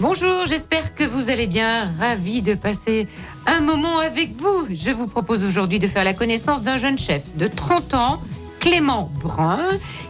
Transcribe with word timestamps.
Bonjour, 0.00 0.46
j'espère 0.46 0.94
que 0.94 1.02
vous 1.02 1.28
allez 1.28 1.48
bien. 1.48 1.90
Ravi 1.98 2.40
de 2.40 2.54
passer 2.54 3.08
un 3.46 3.60
moment 3.60 3.98
avec 3.98 4.30
vous. 4.36 4.68
Je 4.70 4.90
vous 4.90 5.08
propose 5.08 5.42
aujourd'hui 5.42 5.80
de 5.80 5.88
faire 5.88 6.04
la 6.04 6.14
connaissance 6.14 6.62
d'un 6.62 6.78
jeune 6.78 6.96
chef 6.96 7.22
de 7.34 7.48
30 7.48 7.94
ans, 7.94 8.22
Clément 8.60 9.10
Brun, 9.20 9.58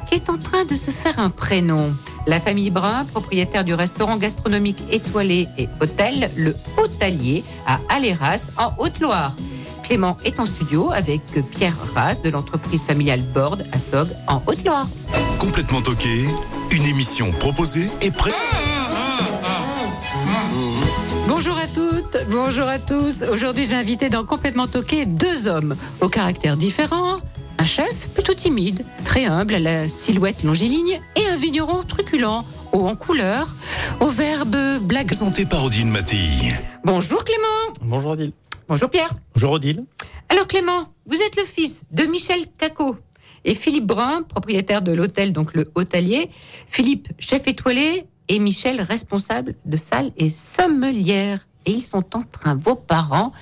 qui 0.06 0.16
est 0.16 0.28
en 0.28 0.36
train 0.36 0.66
de 0.66 0.74
se 0.74 0.90
faire 0.90 1.18
un 1.18 1.30
prénom. 1.30 1.90
La 2.26 2.38
famille 2.38 2.68
Brun, 2.68 3.06
propriétaire 3.06 3.64
du 3.64 3.72
restaurant 3.72 4.18
gastronomique 4.18 4.76
étoilé 4.90 5.48
et 5.56 5.70
hôtel 5.80 6.30
Le 6.36 6.54
Hôtelier 6.76 7.42
à 7.66 7.80
Aléras, 7.88 8.50
en 8.58 8.74
Haute-Loire. 8.76 9.34
Clément 9.84 10.18
est 10.22 10.38
en 10.38 10.44
studio 10.44 10.90
avec 10.92 11.22
Pierre 11.52 11.78
Rass 11.94 12.20
de 12.20 12.28
l'entreprise 12.28 12.82
familiale 12.82 13.22
Borde 13.22 13.66
à 13.72 13.78
Sog 13.78 14.08
en 14.26 14.42
Haute-Loire. 14.46 14.86
Complètement 15.38 15.80
toqué, 15.80 16.26
une 16.72 16.84
émission 16.84 17.32
proposée 17.32 17.88
et 18.02 18.10
prête. 18.10 18.34
Bonjour 21.38 21.56
à 21.56 21.68
toutes, 21.68 22.26
bonjour 22.30 22.66
à 22.66 22.80
tous. 22.80 23.22
Aujourd'hui, 23.22 23.64
j'ai 23.64 23.76
invité 23.76 24.08
dans 24.08 24.24
Complètement 24.24 24.66
Toqué 24.66 25.06
deux 25.06 25.46
hommes 25.46 25.76
au 26.00 26.08
caractère 26.08 26.56
différent. 26.56 27.18
Un 27.58 27.64
chef 27.64 28.08
plutôt 28.08 28.34
timide, 28.34 28.84
très 29.04 29.26
humble, 29.26 29.54
à 29.54 29.60
la 29.60 29.88
silhouette 29.88 30.42
longiligne, 30.42 31.00
et 31.14 31.26
un 31.28 31.36
vigneron 31.36 31.84
truculent, 31.84 32.44
haut 32.72 32.88
en 32.88 32.96
couleur, 32.96 33.54
au 34.00 34.08
verbe 34.08 34.80
blague. 34.80 35.06
Présenté 35.06 35.46
par 35.46 35.62
Odile 35.62 35.86
Mattei. 35.86 36.56
Bonjour 36.82 37.22
Clément. 37.22 37.72
Bonjour 37.82 38.10
Odile. 38.10 38.32
Bonjour 38.68 38.90
Pierre. 38.90 39.10
Bonjour 39.36 39.52
Odile. 39.52 39.84
Alors 40.30 40.48
Clément, 40.48 40.92
vous 41.06 41.22
êtes 41.22 41.36
le 41.36 41.44
fils 41.44 41.82
de 41.92 42.02
Michel 42.02 42.46
Cacot 42.58 42.96
et 43.44 43.54
Philippe 43.54 43.86
Brun, 43.86 44.22
propriétaire 44.22 44.82
de 44.82 44.90
l'hôtel, 44.90 45.32
donc 45.32 45.54
le 45.54 45.70
hôtelier. 45.76 46.30
Philippe, 46.68 47.12
chef 47.20 47.46
étoilé, 47.46 48.08
et 48.28 48.38
Michel, 48.38 48.80
responsable 48.80 49.54
de 49.64 49.76
salle 49.76 50.12
et 50.16 50.30
sommelière. 50.30 51.46
Et 51.66 51.72
ils 51.72 51.82
sont 51.84 52.16
en 52.16 52.22
train, 52.22 52.54
vos 52.54 52.74
parents, 52.74 53.32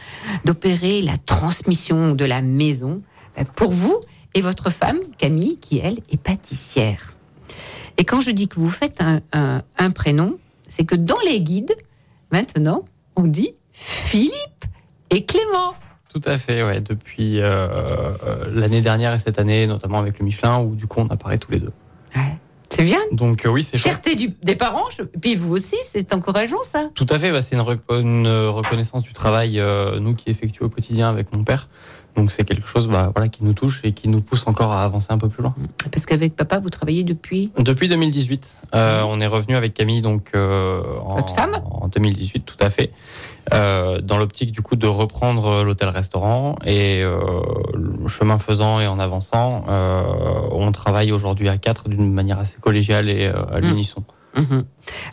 d'opérer 0.44 1.00
la 1.02 1.16
transmission 1.16 2.14
de 2.14 2.24
la 2.24 2.42
maison 2.42 3.02
euh, 3.38 3.44
pour 3.54 3.70
vous 3.70 4.00
et 4.34 4.40
votre 4.40 4.70
femme, 4.70 4.98
Camille, 5.18 5.58
qui 5.58 5.78
elle 5.78 5.98
est 6.10 6.16
pâtissière. 6.16 7.14
Et 7.98 8.04
quand 8.04 8.20
je 8.20 8.30
dis 8.30 8.48
que 8.48 8.56
vous 8.60 8.68
faites 8.68 9.00
un, 9.00 9.20
un- 9.32 9.62
un 9.78 9.90
prénom, 9.90 10.38
c'est 10.68 10.84
que 10.84 10.94
dans 10.96 11.18
les 11.26 11.40
guides, 11.40 11.74
maintenant, 12.32 12.84
on 13.14 13.22
dit 13.22 13.54
Philippe 13.72 14.64
et 15.10 15.24
Clément. 15.24 15.74
Tout 16.12 16.20
à 16.24 16.36
fait, 16.38 16.62
ouais. 16.64 16.80
Depuis 16.80 17.40
euh, 17.40 17.44
euh, 18.24 18.50
l'année 18.52 18.80
dernière 18.80 19.14
et 19.14 19.18
cette 19.18 19.38
année, 19.38 19.66
notamment 19.66 19.98
avec 20.00 20.18
le 20.18 20.24
Michelin, 20.24 20.58
où 20.58 20.74
du 20.74 20.86
coup 20.86 21.00
on 21.00 21.08
apparaît 21.08 21.38
tous 21.38 21.52
les 21.52 21.60
deux. 21.60 21.72
Ouais. 22.14 22.36
C'est 22.68 22.82
bien. 22.84 22.98
Donc 23.12 23.46
euh, 23.46 23.48
oui, 23.50 23.62
c'est. 23.62 23.78
Fierté 23.78 24.16
du, 24.16 24.34
des 24.42 24.56
parents, 24.56 24.84
je- 24.96 25.02
puis 25.02 25.36
vous 25.36 25.52
aussi, 25.54 25.76
c'est 25.84 26.12
encourageant 26.12 26.62
ça. 26.70 26.90
Tout 26.94 27.06
à 27.10 27.18
fait, 27.18 27.30
bah, 27.32 27.40
c'est 27.40 27.56
une, 27.56 27.62
une 27.90 28.28
reconnaissance 28.48 29.02
du 29.02 29.12
travail, 29.12 29.60
euh, 29.60 30.00
nous 30.00 30.14
qui 30.14 30.30
effectuons 30.30 30.66
au 30.66 30.68
quotidien 30.68 31.08
avec 31.08 31.34
mon 31.34 31.44
père. 31.44 31.68
Donc 32.16 32.30
c'est 32.30 32.44
quelque 32.44 32.66
chose 32.66 32.88
bah, 32.88 33.12
voilà, 33.14 33.28
qui 33.28 33.44
nous 33.44 33.52
touche 33.52 33.80
et 33.84 33.92
qui 33.92 34.08
nous 34.08 34.22
pousse 34.22 34.46
encore 34.46 34.72
à 34.72 34.82
avancer 34.84 35.08
un 35.10 35.18
peu 35.18 35.28
plus 35.28 35.42
loin. 35.42 35.54
Parce 35.92 36.06
qu'avec 36.06 36.34
papa, 36.34 36.58
vous 36.60 36.70
travaillez 36.70 37.04
depuis? 37.04 37.50
Depuis 37.58 37.88
2018, 37.88 38.50
euh, 38.74 39.02
on 39.06 39.20
est 39.20 39.26
revenu 39.26 39.54
avec 39.54 39.74
Camille 39.74 40.00
donc 40.00 40.30
euh, 40.34 40.80
en, 41.04 41.16
Votre 41.16 41.34
femme? 41.34 41.60
en 41.70 41.88
2018, 41.88 42.40
tout 42.46 42.56
à 42.58 42.70
fait, 42.70 42.90
euh, 43.54 44.00
dans 44.00 44.18
l'optique 44.18 44.50
du 44.52 44.60
coup 44.62 44.76
de 44.76 44.86
reprendre 44.86 45.62
l'hôtel-restaurant 45.62 46.56
et 46.64 47.02
euh, 47.02 47.18
le 47.74 48.08
chemin 48.08 48.38
faisant 48.38 48.80
et 48.80 48.86
en 48.86 48.98
avançant, 48.98 49.64
euh, 49.68 50.02
on 50.52 50.72
travaille 50.72 51.12
aujourd'hui 51.12 51.48
à 51.48 51.56
quatre 51.58 51.88
d'une 51.88 52.12
manière 52.12 52.38
assez 52.38 52.56
collégiale 52.60 53.08
et 53.08 53.26
euh, 53.26 53.42
à 53.50 53.60
Mm. 53.60 53.64
l'unisson. 53.66 54.04
Mhm. 54.36 54.64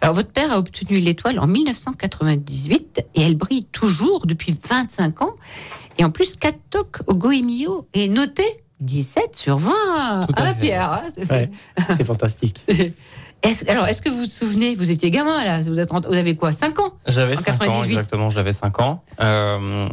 Alors 0.02 0.16
votre 0.16 0.32
père 0.32 0.52
a 0.52 0.58
obtenu 0.58 1.00
l'étoile 1.00 1.40
en 1.40 1.48
1998 1.48 3.02
et 3.16 3.22
elle 3.22 3.36
brille 3.36 3.66
toujours 3.72 4.26
depuis 4.26 4.56
25 4.70 5.22
ans. 5.22 5.36
Et 5.98 6.04
en 6.04 6.10
plus, 6.10 6.36
4 6.36 6.60
tocs 6.70 6.98
au 7.08 7.14
Goemio 7.16 7.88
est 7.94 8.08
noté 8.08 8.44
17 8.82 9.36
sur 9.36 9.60
20. 9.60 9.72
Tout 10.28 10.34
à 10.36 10.42
Ah 10.48 10.54
fait. 10.54 10.60
Pierre, 10.60 10.92
hein, 10.92 11.04
c'est- 11.16 11.32
Ouais. 11.32 11.52
C'est 11.96 12.04
fantastique. 12.04 12.60
alors, 13.68 13.88
est-ce 13.88 14.02
que 14.02 14.10
vous 14.10 14.20
vous 14.20 14.26
souvenez, 14.26 14.76
vous 14.76 14.90
étiez 14.92 15.12
gamin 15.12 15.44
là, 15.44 15.62
vous, 15.62 15.80
êtes 15.80 15.92
rentré- 15.92 16.10
vous 16.12 16.18
avez 16.18 16.36
quoi 16.36 16.52
5 16.52 16.80
ans? 16.80 16.94
J'avais 17.08 17.34
En 17.38 17.42
5 17.42 17.50
ans, 17.56 17.58
98. 17.60 17.90
exactement, 17.90 18.30
j'avais 18.30 18.52
5 18.54 18.80
ans. 18.82 19.04
Euh, 19.22 19.88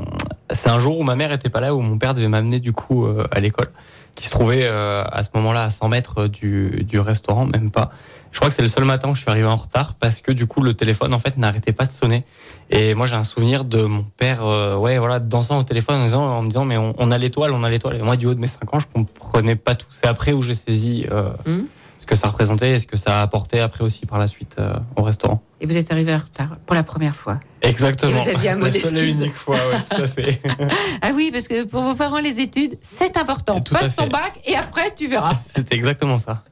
c'est 0.53 0.69
un 0.71 0.78
jour 0.78 0.99
où 0.99 1.03
ma 1.03 1.16
mère 1.16 1.33
était 1.33 1.49
pas 1.50 1.60
là, 1.60 1.75
où 1.75 1.81
mon 1.81 1.99
père 1.99 2.15
devait 2.15 2.28
m'amener 2.28 2.60
du 2.60 2.72
coup 2.72 3.06
euh, 3.06 3.27
à 3.33 3.41
l'école, 3.41 3.71
qui 4.15 4.27
se 4.27 4.31
trouvait 4.31 4.62
euh, 4.65 5.03
à 5.10 5.22
ce 5.25 5.31
moment-là 5.34 5.65
à 5.65 5.71
100 5.71 5.89
mètres 5.89 6.27
du, 6.28 6.84
du 6.84 7.00
restaurant, 7.00 7.44
même 7.47 7.71
pas. 7.71 7.91
Je 8.33 8.39
crois 8.39 8.49
que 8.49 8.55
c'est 8.55 8.62
le 8.62 8.69
seul 8.69 8.84
matin 8.84 9.09
où 9.09 9.16
je 9.16 9.22
suis 9.22 9.31
arrivé 9.31 9.49
en 9.49 9.56
retard 9.56 9.94
parce 9.99 10.21
que 10.21 10.31
du 10.31 10.47
coup 10.47 10.62
le 10.62 10.72
téléphone 10.75 11.12
en 11.12 11.19
fait 11.19 11.37
n'arrêtait 11.37 11.72
pas 11.72 11.87
de 11.87 11.91
sonner. 11.91 12.22
Et 12.71 12.94
moi 12.94 13.06
j'ai 13.09 13.16
un 13.16 13.25
souvenir 13.25 13.65
de 13.65 13.83
mon 13.83 14.05
père, 14.05 14.47
euh, 14.47 14.77
ouais 14.77 14.99
voilà, 14.99 15.19
dansant 15.19 15.59
au 15.59 15.65
téléphone 15.65 15.97
en, 15.97 16.05
disant, 16.05 16.22
en 16.22 16.43
me 16.43 16.47
disant 16.47 16.65
mais 16.65 16.77
on, 16.77 16.94
on 16.99 17.10
a 17.10 17.19
l'étoile, 17.19 17.50
on 17.53 17.65
a 17.65 17.71
l'étoile. 17.71 17.97
Et 17.97 18.03
moi 18.03 18.15
du 18.16 18.27
haut 18.27 18.34
de 18.34 18.39
mes 18.41 18.47
5 18.47 18.72
ans 18.72 18.78
je 18.78 18.87
comprenais 18.94 19.56
pas 19.56 19.75
tout. 19.75 19.89
C'est 19.91 20.06
après 20.06 20.31
où 20.33 20.43
j'ai 20.43 20.55
saisi 20.55 21.06
euh, 21.10 21.31
Mhm. 21.44 21.66
Que 22.10 22.16
ça 22.16 22.26
représentait 22.26 22.72
et 22.72 22.78
ce 22.81 22.87
que 22.88 22.97
ça 22.97 23.21
a 23.21 23.22
apporté 23.22 23.60
après 23.60 23.84
aussi 23.84 24.04
par 24.04 24.19
la 24.19 24.26
suite 24.26 24.56
euh, 24.59 24.75
au 24.97 25.03
restaurant. 25.03 25.41
Et 25.60 25.66
vous 25.66 25.76
êtes 25.76 25.93
arrivé 25.93 26.12
en 26.12 26.19
retard 26.19 26.56
pour 26.66 26.75
la 26.75 26.82
première 26.82 27.15
fois. 27.15 27.38
Exactement. 27.62 28.10
Et 28.10 28.15
vous 28.22 28.28
aviez 28.28 28.50
un 28.50 28.56
mot 28.56 28.65
La 28.65 28.72
seule 28.72 28.78
et 28.98 29.00
d'excuse. 29.03 29.21
unique 29.21 29.34
fois, 29.34 29.54
ouais, 29.54 29.78
tout 29.97 30.03
à 30.03 30.06
fait. 30.09 30.41
Ah 31.03 31.12
oui, 31.15 31.31
parce 31.32 31.47
que 31.47 31.65
pour 31.65 31.82
vos 31.82 31.94
parents, 31.94 32.19
les 32.19 32.41
études, 32.41 32.75
c'est 32.82 33.16
important. 33.16 33.60
Passe 33.60 33.94
ton 33.94 34.09
bac 34.09 34.41
et 34.44 34.56
après, 34.56 34.93
tu 34.94 35.06
verras. 35.06 35.34
C'était 35.34 35.76
exactement 35.76 36.19
ça. 36.19 36.43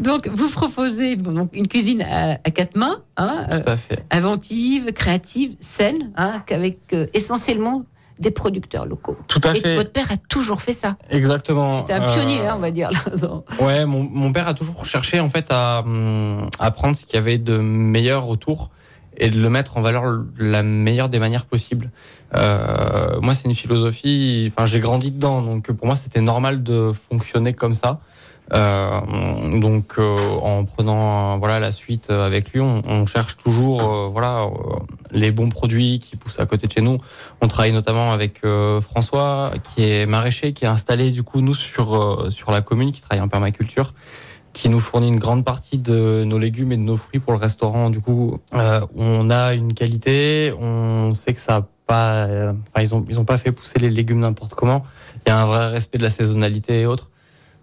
Donc, 0.00 0.26
vous 0.26 0.48
proposez 0.50 1.14
bon, 1.16 1.48
une 1.52 1.68
cuisine 1.68 2.02
à, 2.02 2.32
à 2.32 2.50
quatre 2.50 2.76
mains, 2.76 3.00
hein, 3.16 3.46
euh, 3.52 3.60
Tout 3.60 3.68
à 3.70 3.76
fait. 3.76 4.02
inventive, 4.10 4.92
créative, 4.92 5.54
saine, 5.60 6.10
hein, 6.16 6.42
qu'avec 6.46 6.78
euh, 6.94 7.06
essentiellement 7.14 7.84
des 8.20 8.30
producteurs 8.30 8.86
locaux. 8.86 9.16
Tout 9.28 9.40
à 9.44 9.52
Et 9.56 9.60
fait. 9.60 9.74
votre 9.74 9.92
père 9.92 10.12
a 10.12 10.16
toujours 10.28 10.60
fait 10.62 10.72
ça. 10.74 10.96
Exactement. 11.10 11.80
C'était 11.80 11.94
un 11.94 12.12
pionnier, 12.12 12.40
Euh, 12.42 12.50
hein, 12.50 12.54
on 12.56 12.60
va 12.60 12.70
dire. 12.70 12.90
Ouais, 13.60 13.86
mon, 13.86 14.02
mon 14.02 14.32
père 14.32 14.46
a 14.46 14.54
toujours 14.54 14.84
cherché 14.84 15.20
en 15.20 15.28
fait 15.28 15.46
à, 15.50 15.80
hum, 15.80 16.48
à 16.58 16.70
prendre 16.70 16.94
ce 16.94 17.04
qu'il 17.06 17.14
y 17.14 17.18
avait 17.18 17.38
de 17.38 17.56
meilleur 17.58 18.28
autour 18.28 18.70
et 19.16 19.28
de 19.30 19.40
le 19.40 19.50
mettre 19.50 19.76
en 19.76 19.82
valeur 19.82 20.04
de 20.18 20.24
la 20.44 20.62
meilleure 20.62 21.08
des 21.08 21.18
manières 21.18 21.44
possibles. 21.46 21.90
Euh, 22.36 23.20
moi, 23.20 23.34
c'est 23.34 23.48
une 23.48 23.54
philosophie. 23.54 24.50
Enfin, 24.54 24.66
j'ai 24.66 24.80
grandi 24.80 25.10
dedans, 25.10 25.42
donc 25.42 25.70
pour 25.72 25.86
moi, 25.86 25.96
c'était 25.96 26.20
normal 26.20 26.62
de 26.62 26.92
fonctionner 27.10 27.52
comme 27.54 27.74
ça. 27.74 28.00
Euh, 28.52 29.60
donc, 29.60 29.94
euh, 29.98 30.16
en 30.42 30.64
prenant 30.64 31.34
euh, 31.34 31.38
voilà 31.38 31.60
la 31.60 31.72
suite 31.72 32.10
avec 32.10 32.52
lui, 32.52 32.60
on, 32.60 32.82
on 32.86 33.06
cherche 33.06 33.36
toujours 33.36 34.08
voilà 34.08 34.46
les 35.12 35.30
bons 35.30 35.48
produits 35.48 35.98
qui 35.98 36.16
poussent 36.16 36.40
à 36.40 36.46
côté 36.46 36.66
de 36.66 36.72
chez 36.72 36.80
nous. 36.80 36.98
On 37.40 37.48
travaille 37.48 37.72
notamment 37.72 38.12
avec 38.12 38.42
François, 38.80 39.52
qui 39.62 39.84
est 39.84 40.06
maraîcher, 40.06 40.52
qui 40.52 40.64
est 40.64 40.68
installé 40.68 41.10
du 41.10 41.22
coup 41.22 41.40
nous 41.40 41.54
sur 41.54 42.26
sur 42.30 42.50
la 42.50 42.60
commune, 42.60 42.92
qui 42.92 43.02
travaille 43.02 43.22
en 43.22 43.28
permaculture, 43.28 43.94
qui 44.52 44.68
nous 44.68 44.80
fournit 44.80 45.08
une 45.08 45.18
grande 45.18 45.44
partie 45.44 45.78
de 45.78 46.24
nos 46.24 46.38
légumes 46.38 46.72
et 46.72 46.76
de 46.76 46.82
nos 46.82 46.96
fruits 46.96 47.20
pour 47.20 47.32
le 47.32 47.38
restaurant. 47.38 47.90
Du 47.90 48.00
coup, 48.00 48.40
euh, 48.54 48.80
on 48.96 49.30
a 49.30 49.54
une 49.54 49.74
qualité, 49.74 50.52
on 50.58 51.12
sait 51.14 51.34
que 51.34 51.40
ça 51.40 51.56
a 51.56 51.66
pas, 51.86 52.28
ils 52.80 52.94
ont 52.94 53.04
ils 53.08 53.18
ont 53.18 53.24
pas 53.24 53.38
fait 53.38 53.50
pousser 53.52 53.78
les 53.78 53.90
légumes 53.90 54.20
n'importe 54.20 54.54
comment. 54.54 54.84
Il 55.26 55.30
y 55.30 55.32
a 55.32 55.40
un 55.40 55.44
vrai 55.44 55.68
respect 55.68 55.98
de 55.98 56.04
la 56.04 56.10
saisonnalité 56.10 56.80
et 56.80 56.86
autres. 56.86 57.09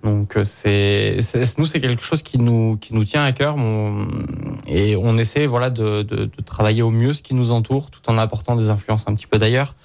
Donc 0.03 0.38
euh, 0.38 0.44
c'est 0.44 1.17
nous 1.57 1.65
c'est 1.65 1.81
quelque 1.81 2.03
chose 2.03 2.21
qui 2.21 2.38
nous 2.38 2.77
qui 2.77 2.94
nous 2.94 3.03
tient 3.03 3.23
à 3.25 3.31
cœur 3.31 3.55
et 4.67 4.95
on 4.95 5.17
essaie 5.17 5.47
voilà 5.47 5.69
de, 5.71 6.03
de, 6.03 6.25
de 6.25 6.41
travailler 6.45 6.83
au 6.83 6.91
mieux 6.91 7.13
ce 7.13 7.23
qui 7.23 7.33
nous 7.33 7.51
entoure 7.51 7.89
tout 7.89 8.07
en 8.09 8.17
apportant 8.19 8.55
des 8.55 8.69
influences 8.69 9.05
un 9.07 9.15
petit 9.15 9.25
peu 9.27 9.38
d'ailleurs. 9.39 9.75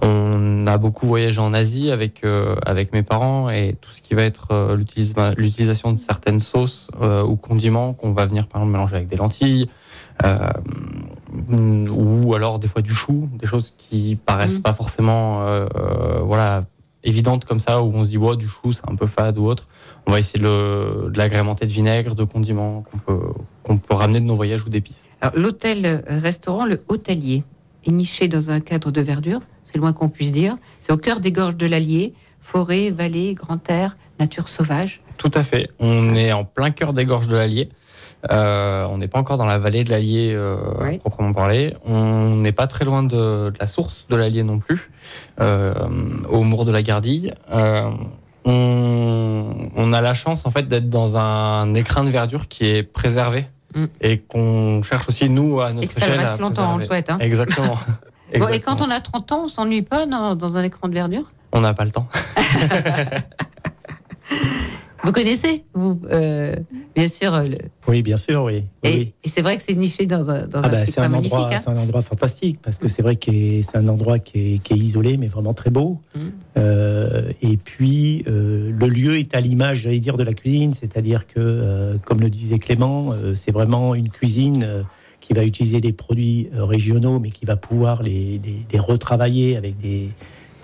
On 0.00 0.66
a 0.66 0.78
beaucoup 0.78 1.06
voyagé 1.06 1.40
en 1.40 1.52
Asie 1.52 1.90
avec 1.90 2.24
euh, 2.24 2.56
avec 2.64 2.92
mes 2.92 3.02
parents 3.02 3.50
et 3.50 3.74
tout 3.80 3.90
ce 3.90 4.00
qui 4.00 4.14
va 4.14 4.22
être 4.22 4.48
euh, 4.52 4.74
l'utilisa- 4.76 5.34
l'utilisation 5.36 5.92
de 5.92 5.98
certaines 5.98 6.40
sauces 6.40 6.90
euh, 7.02 7.22
ou 7.22 7.36
condiments 7.36 7.92
qu'on 7.92 8.12
va 8.12 8.24
venir 8.24 8.46
par 8.46 8.60
exemple 8.62 8.72
mélanger 8.72 8.96
avec 8.96 9.08
des 9.08 9.16
lentilles 9.16 9.68
ou 11.50 12.34
alors 12.34 12.58
des 12.58 12.68
fois 12.68 12.82
du 12.82 12.92
chou, 12.92 13.28
des 13.38 13.46
choses 13.46 13.74
qui 13.78 14.16
paraissent 14.24 14.58
Mm. 14.58 14.62
pas 14.62 14.72
forcément 14.72 15.44
voilà 16.24 16.64
évidentes 17.04 17.44
comme 17.44 17.58
ça 17.58 17.82
où 17.82 17.92
on 17.94 18.04
se 18.04 18.10
dit 18.10 18.18
ouais, 18.18 18.36
du 18.36 18.46
chou 18.48 18.72
c'est 18.72 18.88
un 18.88 18.94
peu 18.96 19.06
fade 19.06 19.38
ou 19.38 19.46
autre. 19.46 19.68
On 20.06 20.12
va 20.12 20.18
essayer 20.18 20.40
de, 20.40 20.44
le- 20.44 21.10
de 21.10 21.18
l'agrémenter 21.18 21.66
de 21.66 21.72
vinaigre, 21.72 22.14
de 22.14 22.24
condiments 22.24 22.82
qu'on 22.90 22.98
peut 22.98 23.20
qu'on 23.62 23.76
peut 23.78 23.94
ramener 23.94 24.20
de 24.20 24.24
nos 24.24 24.34
voyages 24.34 24.64
ou 24.64 24.70
d'épices. 24.70 25.06
Alors, 25.20 25.36
l'hôtel-restaurant, 25.36 26.64
le 26.64 26.82
hôtelier, 26.88 27.44
est 27.86 27.90
niché 27.90 28.26
dans 28.28 28.50
un 28.50 28.60
cadre 28.60 28.90
de 28.90 29.00
verdure. 29.00 29.40
c'est 29.64 29.74
le 29.76 29.82
moins 29.82 29.92
qu'on 29.92 30.08
puisse 30.08 30.32
dire. 30.32 30.56
C'est 30.80 30.92
au 30.92 30.96
cœur 30.96 31.20
des 31.20 31.32
gorges 31.32 31.56
de 31.56 31.66
l'Allier, 31.66 32.14
forêt, 32.40 32.90
vallée, 32.90 33.34
grand 33.34 33.68
air, 33.70 33.96
nature 34.18 34.48
sauvage. 34.48 35.02
Tout 35.18 35.30
à 35.34 35.42
fait. 35.44 35.70
On 35.78 36.14
est 36.14 36.32
en 36.32 36.44
plein 36.44 36.70
cœur 36.70 36.92
des 36.94 37.04
gorges 37.04 37.28
de 37.28 37.36
l'Allier. 37.36 37.68
Euh, 38.30 38.84
on 38.90 38.98
n'est 38.98 39.06
pas 39.08 39.18
encore 39.20 39.38
dans 39.38 39.44
la 39.46 39.58
vallée 39.58 39.84
de 39.84 39.90
l'Allier 39.90 40.34
euh, 40.36 40.56
Oui. 40.80 40.98
proprement 40.98 41.32
parlé. 41.32 41.74
On 41.86 42.34
n'est 42.36 42.52
pas 42.52 42.66
très 42.66 42.84
loin 42.84 43.02
de, 43.04 43.50
de 43.50 43.54
la 43.60 43.66
source 43.66 44.06
de 44.10 44.16
l'Allier 44.16 44.42
non 44.42 44.58
plus, 44.58 44.90
euh, 45.40 45.72
au 46.28 46.42
Mour 46.42 46.64
de 46.64 46.72
la 46.72 46.82
Gardille. 46.82 47.32
On, 48.44 49.68
on 49.76 49.92
a 49.92 50.00
la 50.00 50.14
chance 50.14 50.46
en 50.46 50.50
fait 50.50 50.66
d'être 50.68 50.88
dans 50.88 51.16
un 51.18 51.74
écrin 51.74 52.02
de 52.04 52.10
verdure 52.10 52.48
qui 52.48 52.66
est 52.66 52.82
préservé 52.82 53.46
Mm. 53.74 53.84
et 54.00 54.16
qu'on 54.18 54.82
cherche 54.82 55.10
aussi 55.10 55.28
nous 55.28 55.60
à 55.60 55.72
notre 55.74 55.84
Et 55.84 55.88
que 55.88 55.92
ça 55.92 56.06
échelle 56.06 56.18
reste 56.18 56.38
longtemps, 56.38 56.72
on 56.72 56.78
le 56.78 56.84
souhaite. 56.86 57.10
hein. 57.10 57.18
Exactement. 57.20 57.76
Bon, 58.38 58.48
et 58.48 58.60
quand 58.60 58.80
on 58.82 58.90
a 58.90 59.00
30 59.00 59.32
ans, 59.32 59.42
on 59.44 59.48
s'ennuie 59.48 59.80
pas 59.82 60.04
dans, 60.06 60.34
dans 60.34 60.56
un 60.58 60.62
écran 60.62 60.88
de 60.88 60.94
verdure? 60.94 61.24
On 61.52 61.60
n'a 61.62 61.72
pas 61.74 61.84
le 61.86 61.90
temps. 61.90 62.06
Vous 65.04 65.12
connaissez, 65.12 65.64
vous, 65.74 66.00
euh, 66.10 66.54
bien 66.96 67.06
sûr. 67.08 67.32
le- 67.42 67.58
Oui, 67.86 68.02
bien 68.02 68.16
sûr, 68.16 68.42
oui. 68.44 68.64
Et, 68.82 68.90
oui. 68.98 69.12
et 69.22 69.28
c'est 69.28 69.42
vrai 69.42 69.56
que 69.56 69.62
c'est 69.62 69.74
niché 69.74 70.06
dans 70.06 70.28
Ah 70.28 70.42
un 70.42 70.46
bah, 70.68 70.84
c'est 70.86 70.98
un, 71.00 71.08
magnifique. 71.08 71.32
endroit, 71.34 71.54
hein. 71.54 71.56
c'est 71.56 71.70
un 71.70 71.76
endroit 71.76 72.02
fantastique 72.02 72.58
parce 72.62 72.78
que 72.78 72.88
c'est 72.88 73.02
vrai 73.02 73.16
que 73.16 73.30
c'est 73.62 73.76
un 73.76 73.88
endroit 73.88 74.18
qui 74.18 74.54
est, 74.54 74.58
qui 74.58 74.72
est 74.74 74.76
isolé 74.76 75.16
mais 75.16 75.28
vraiment 75.28 75.54
très 75.54 75.70
beau. 75.70 75.98
Mm. 76.14 76.20
Euh, 76.56 77.32
et 77.42 77.56
puis 77.56 78.24
euh, 78.26 78.72
le 78.76 78.86
lieu 78.88 79.18
est 79.18 79.34
à 79.36 79.40
l'image, 79.40 79.82
j'allais 79.82 80.00
dire, 80.00 80.16
de 80.16 80.24
la 80.24 80.32
cuisine, 80.32 80.72
c'est-à-dire 80.72 81.26
que, 81.26 81.96
comme 82.04 82.20
le 82.20 82.28
disait 82.30 82.58
Clément, 82.58 83.12
c'est 83.36 83.52
vraiment 83.52 83.94
une 83.94 84.08
cuisine 84.10 84.84
qui 85.20 85.32
va 85.32 85.44
utiliser 85.44 85.80
des 85.80 85.92
produits 85.92 86.48
régionaux 86.52 87.20
mais 87.20 87.30
qui 87.30 87.44
va 87.44 87.54
pouvoir 87.56 88.02
les, 88.02 88.40
les- 88.44 88.64
les 88.72 88.78
retravailler 88.78 89.56
avec 89.56 89.78
des, 89.78 90.08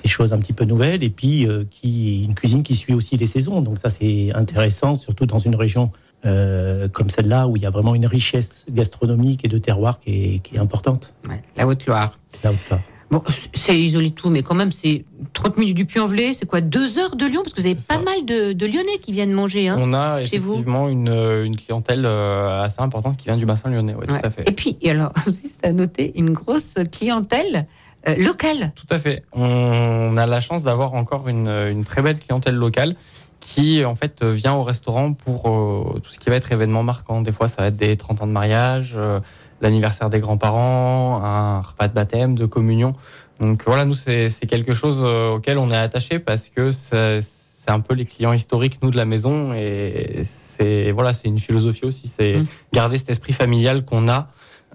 des 0.04 0.08
choses 0.10 0.32
un 0.34 0.38
petit 0.38 0.52
peu 0.52 0.64
nouvelles 0.66 1.02
et 1.02 1.08
puis 1.10 1.46
euh, 1.48 1.64
qui 1.70 2.24
une 2.24 2.34
cuisine 2.34 2.62
qui 2.62 2.76
suit 2.76 2.92
aussi 2.94 3.16
les 3.16 3.26
saisons. 3.26 3.62
Donc 3.62 3.78
ça 3.78 3.88
c'est 3.90 4.30
intéressant, 4.34 4.94
surtout 4.94 5.24
dans 5.26 5.38
une 5.38 5.56
région 5.56 5.90
euh, 6.26 6.88
comme 6.88 7.08
celle-là 7.10 7.48
où 7.48 7.56
il 7.56 7.62
y 7.62 7.66
a 7.66 7.70
vraiment 7.70 7.94
une 7.94 8.06
richesse 8.06 8.64
gastronomique 8.70 9.44
et 9.44 9.48
de 9.48 9.58
terroir 9.58 9.98
qui 10.00 10.10
est, 10.34 10.38
qui 10.40 10.56
est 10.56 10.58
importante. 10.58 11.12
Ouais, 11.28 11.42
la 11.56 11.66
Haute-Loire. 11.66 12.18
Où 12.44 12.48
ça. 12.68 12.80
Bon, 13.10 13.22
c'est 13.52 13.78
isolé 13.78 14.10
tout, 14.10 14.28
mais 14.30 14.42
quand 14.42 14.54
même, 14.54 14.72
c'est 14.72 15.04
30 15.34 15.56
minutes 15.58 15.76
du 15.76 15.84
Puy-en-Velay, 15.86 16.32
c'est 16.32 16.46
quoi, 16.46 16.60
deux 16.60 16.98
heures 16.98 17.14
de 17.16 17.26
Lyon? 17.26 17.42
Parce 17.44 17.54
que 17.54 17.60
vous 17.60 17.66
avez 17.66 17.76
pas 17.76 17.94
ça. 17.94 18.00
mal 18.00 18.24
de, 18.24 18.52
de 18.52 18.66
Lyonnais 18.66 18.98
qui 19.02 19.12
viennent 19.12 19.32
manger. 19.32 19.68
Hein. 19.68 19.76
On 19.78 19.92
a 19.92 20.24
Chez 20.24 20.38
vous 20.38 20.52
effectivement 20.54 20.88
une, 20.88 21.08
une 21.08 21.54
clientèle 21.54 22.04
euh, 22.06 22.62
assez 22.62 22.80
importante 22.80 23.16
qui 23.16 23.26
vient 23.26 23.36
du 23.36 23.46
bassin 23.46 23.70
lyonnais. 23.70 23.94
Oui, 23.98 24.06
Ouais. 24.10 24.20
tout 24.20 24.26
à 24.26 24.30
fait. 24.30 24.48
Et 24.48 24.52
puis, 24.52 24.78
et 24.82 24.90
alors, 24.90 25.12
aussi, 25.26 25.42
c'est 25.48 25.68
à 25.68 25.72
noter, 25.72 26.12
une 26.18 26.32
grosse 26.32 26.74
clientèle 26.90 27.66
euh, 28.08 28.16
locale. 28.16 28.72
Tout 28.74 28.86
à 28.90 28.98
fait. 28.98 29.22
On 29.32 30.16
a 30.16 30.26
la 30.26 30.40
chance 30.40 30.62
d'avoir 30.62 30.94
encore 30.94 31.28
une, 31.28 31.48
une 31.48 31.84
très 31.84 32.02
belle 32.02 32.18
clientèle 32.18 32.54
locale 32.54 32.96
qui 33.40 33.84
en 33.84 33.94
fait 33.94 34.24
vient 34.24 34.54
au 34.54 34.64
restaurant 34.64 35.12
pour 35.12 35.48
euh, 35.48 36.00
tout 36.00 36.10
ce 36.10 36.18
qui 36.18 36.30
va 36.30 36.36
être 36.36 36.50
événement 36.52 36.82
marquant. 36.82 37.20
Des 37.20 37.32
fois, 37.32 37.48
ça 37.48 37.62
va 37.62 37.68
être 37.68 37.76
des 37.76 37.96
30 37.96 38.22
ans 38.22 38.26
de 38.26 38.32
mariage, 38.32 38.94
euh, 38.96 39.20
l'anniversaire 39.60 40.08
des 40.10 40.20
grands-parents, 40.20 41.22
un 41.22 41.60
repas 41.60 41.88
de 41.88 41.94
baptême, 41.94 42.34
de 42.34 42.46
communion. 42.46 42.94
Donc 43.40 43.62
voilà, 43.66 43.84
nous, 43.84 43.94
c'est 43.94 44.30
quelque 44.48 44.72
chose 44.72 45.02
euh, 45.04 45.34
auquel 45.34 45.58
on 45.58 45.70
est 45.70 45.76
attaché 45.76 46.18
parce 46.18 46.48
que 46.48 46.70
c'est 46.72 47.70
un 47.70 47.80
peu 47.80 47.94
les 47.94 48.04
clients 48.04 48.32
historiques, 48.32 48.78
nous, 48.82 48.90
de 48.90 48.96
la 48.96 49.04
maison. 49.04 49.52
Et 49.54 50.24
c'est 50.56 50.90
voilà, 50.92 51.12
c'est 51.12 51.28
une 51.28 51.38
philosophie 51.38 51.84
aussi. 51.84 52.08
C'est 52.08 52.38
Mm. 52.38 52.46
garder 52.72 52.98
cet 52.98 53.10
esprit 53.10 53.32
familial 53.32 53.84
qu'on 53.84 54.08
a 54.08 54.28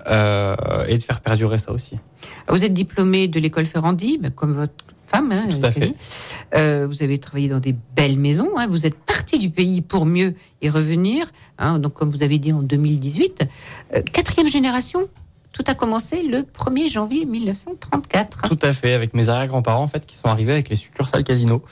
euh, 0.07 0.85
et 0.87 0.97
de 0.97 1.03
faire 1.03 1.21
perdurer 1.21 1.57
ça 1.59 1.71
aussi. 1.71 1.97
Vous 2.47 2.63
êtes 2.63 2.73
diplômé 2.73 3.27
de 3.27 3.39
l'école 3.39 3.65
Ferrandi, 3.65 4.19
comme 4.35 4.53
votre 4.53 4.73
femme. 5.07 5.31
hein, 5.31 5.47
Tout 5.49 5.65
à 5.65 5.71
Kelly. 5.71 5.95
Euh, 6.55 6.87
vous 6.87 7.01
avez 7.03 7.17
travaillé 7.17 7.49
dans 7.49 7.59
des 7.59 7.75
belles 7.95 8.17
maisons. 8.17 8.49
hein. 8.57 8.67
Vous 8.67 8.85
êtes 8.85 8.95
parti 8.97 9.37
du 9.39 9.49
pays 9.49 9.81
pour 9.81 10.05
mieux 10.05 10.33
y 10.61 10.69
revenir. 10.69 11.27
hein. 11.57 11.79
donc, 11.79 11.93
comme 11.93 12.09
vous 12.09 12.23
avez 12.23 12.37
dit 12.39 12.53
en 12.53 12.61
2018, 12.61 13.43
Euh, 13.95 14.01
quatrième 14.03 14.47
génération. 14.47 15.07
Tout 15.51 15.63
a 15.67 15.73
commencé 15.73 16.21
le 16.21 16.39
1er 16.43 16.91
janvier 16.91 17.25
1934. 17.25 18.43
Tout 18.43 18.59
à 18.61 18.71
fait, 18.71 18.93
avec 18.93 19.13
mes 19.13 19.29
arrière-grands-parents 19.29 19.83
en 19.83 19.87
fait 19.87 20.05
qui 20.05 20.15
sont 20.15 20.27
arrivés 20.27 20.53
avec 20.53 20.69
les 20.69 20.75
succursales 20.75 21.23
Casino. 21.23 21.63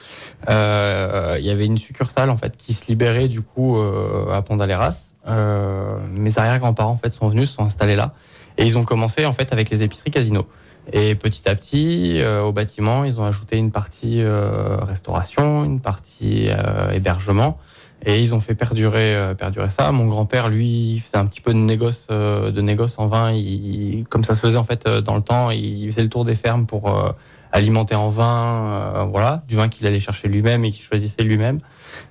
Euh, 0.49 1.37
Il 1.39 1.45
y 1.45 1.51
avait 1.51 1.65
une 1.65 1.77
succursale 1.77 2.29
en 2.31 2.37
fait 2.37 2.57
qui 2.57 2.73
se 2.73 2.85
libérait 2.87 3.27
du 3.27 3.41
coup 3.41 3.77
euh, 3.77 4.31
à 4.33 4.41
Pont-d'Aléras. 4.41 5.11
Euh, 5.27 5.97
mes 6.17 6.39
arrière-grands-parents 6.39 6.91
en 6.91 6.97
fait 6.97 7.09
sont 7.09 7.27
venus, 7.27 7.49
se 7.49 7.55
sont 7.55 7.65
installés 7.65 7.95
là 7.95 8.13
et 8.57 8.65
ils 8.65 8.77
ont 8.77 8.83
commencé 8.83 9.25
en 9.25 9.33
fait 9.33 9.53
avec 9.53 9.69
les 9.69 9.83
épiceries 9.83 10.11
Casino. 10.11 10.47
Et 10.91 11.15
petit 11.15 11.47
à 11.47 11.53
petit, 11.53 12.19
euh, 12.21 12.41
au 12.41 12.53
bâtiment, 12.53 13.03
ils 13.03 13.19
ont 13.19 13.25
ajouté 13.25 13.57
une 13.57 13.71
partie 13.71 14.23
restauration, 14.23 15.63
une 15.63 15.81
partie 15.81 16.49
hébergement, 16.91 17.59
et 18.07 18.21
ils 18.21 18.33
ont 18.33 18.39
fait 18.39 18.55
perdurer, 18.55 19.13
euh, 19.15 19.33
perdurer 19.35 19.69
ça. 19.69 19.91
Mon 19.91 20.05
grand-père, 20.07 20.47
lui, 20.49 21.03
faisait 21.05 21.17
un 21.17 21.25
petit 21.25 21.41
peu 21.41 21.53
de 21.53 21.59
négoce, 21.59 22.07
euh, 22.09 22.51
de 22.51 22.61
négoce 22.61 22.97
en 22.99 23.07
vin. 23.07 23.31
Il, 23.33 24.05
comme 24.09 24.23
ça 24.23 24.33
se 24.33 24.39
faisait 24.39 24.57
en 24.57 24.63
fait 24.63 24.87
euh, 24.87 25.01
dans 25.01 25.15
le 25.15 25.21
temps, 25.21 25.51
il 25.51 25.91
faisait 25.91 26.03
le 26.03 26.09
tour 26.09 26.23
des 26.23 26.35
fermes 26.35 26.65
pour 26.65 26.89
euh, 26.89 27.11
alimenter 27.51 27.95
en 27.95 28.07
vin, 28.07 29.05
voilà, 29.11 29.43
du 29.47 29.55
vin 29.55 29.67
qu'il 29.67 29.85
allait 29.87 29.99
chercher 29.99 30.27
lui-même 30.29 30.63
et 30.65 30.71
qu'il 30.71 30.83
choisissait 30.83 31.23
lui-même. 31.23 31.59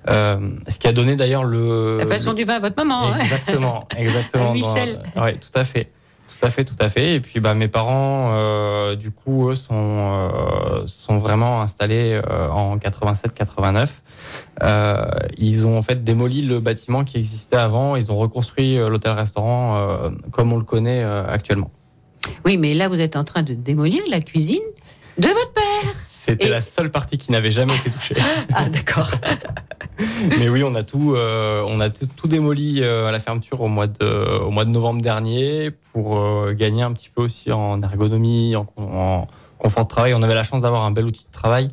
Ce 0.07 0.77
qui 0.79 0.87
a 0.87 0.91
donné 0.93 1.15
d'ailleurs 1.15 1.43
le 1.43 1.97
La 1.99 2.05
passion 2.05 2.31
le- 2.31 2.37
du 2.37 2.43
vin 2.43 2.55
à 2.55 2.59
votre 2.59 2.75
maman. 2.75 3.07
hein. 3.13 3.17
Exactement, 3.19 3.87
exactement. 3.97 4.53
Michel. 4.53 5.01
Oui, 5.15 5.33
tout 5.39 5.59
à 5.59 5.63
fait. 5.63 5.91
Tout 6.39 6.45
à 6.45 6.49
fait, 6.51 6.65
tout 6.65 6.75
à 6.79 6.89
fait. 6.89 7.15
Et 7.15 7.19
puis, 7.19 7.39
bah, 7.39 7.55
mes 7.55 7.67
parents, 7.67 8.31
euh, 8.33 8.95
du 8.95 9.11
coup, 9.11 9.49
eux, 9.49 9.55
sont, 9.55 9.73
euh, 9.73 10.83
sont 10.85 11.17
vraiment 11.17 11.61
installés 11.61 12.21
euh, 12.29 12.49
en 12.49 12.77
87-89. 12.77 13.87
Euh, 14.61 15.05
ils 15.37 15.65
ont 15.65 15.77
en 15.77 15.81
fait 15.81 16.03
démoli 16.03 16.43
le 16.43 16.59
bâtiment 16.59 17.03
qui 17.03 17.17
existait 17.17 17.55
avant. 17.55 17.95
Ils 17.95 18.11
ont 18.11 18.17
reconstruit 18.17 18.77
l'hôtel-restaurant 18.77 20.11
comme 20.31 20.53
on 20.53 20.57
le 20.57 20.63
connaît 20.63 21.03
actuellement. 21.03 21.71
Oui, 22.45 22.57
mais 22.57 22.73
là, 22.73 22.87
vous 22.87 22.99
êtes 22.99 23.15
en 23.15 23.23
train 23.23 23.43
de 23.43 23.53
démolir 23.53 24.01
la 24.09 24.19
cuisine 24.19 24.59
de 25.17 25.27
votre 25.27 25.53
père. 25.53 26.06
C'était 26.27 26.47
Et- 26.47 26.49
la 26.49 26.61
seule 26.61 26.91
partie 26.91 27.17
qui 27.17 27.31
n'avait 27.31 27.51
jamais 27.51 27.75
été 27.75 27.89
touchée. 27.89 28.15
Ah, 28.53 28.67
d'accord. 28.69 29.11
Mais 30.39 30.49
oui, 30.49 30.63
on 30.63 30.75
a 30.75 30.83
tout, 30.83 31.13
euh, 31.15 31.63
on 31.67 31.79
a 31.79 31.89
tout, 31.89 32.05
tout 32.15 32.27
démoli 32.27 32.81
euh, 32.81 33.07
à 33.07 33.11
la 33.11 33.19
fermeture 33.19 33.61
au 33.61 33.67
mois 33.67 33.87
de, 33.87 34.39
au 34.41 34.51
mois 34.51 34.65
de 34.65 34.69
novembre 34.69 35.01
dernier 35.01 35.71
pour 35.93 36.17
euh, 36.19 36.53
gagner 36.53 36.83
un 36.83 36.91
petit 36.93 37.09
peu 37.13 37.21
aussi 37.23 37.51
en 37.51 37.81
ergonomie, 37.81 38.55
en, 38.55 38.67
en 38.77 39.27
confort 39.57 39.83
de 39.85 39.89
travail. 39.89 40.13
On 40.13 40.21
avait 40.21 40.35
la 40.35 40.43
chance 40.43 40.61
d'avoir 40.61 40.83
un 40.85 40.91
bel 40.91 41.05
outil 41.05 41.25
de 41.25 41.31
travail. 41.31 41.69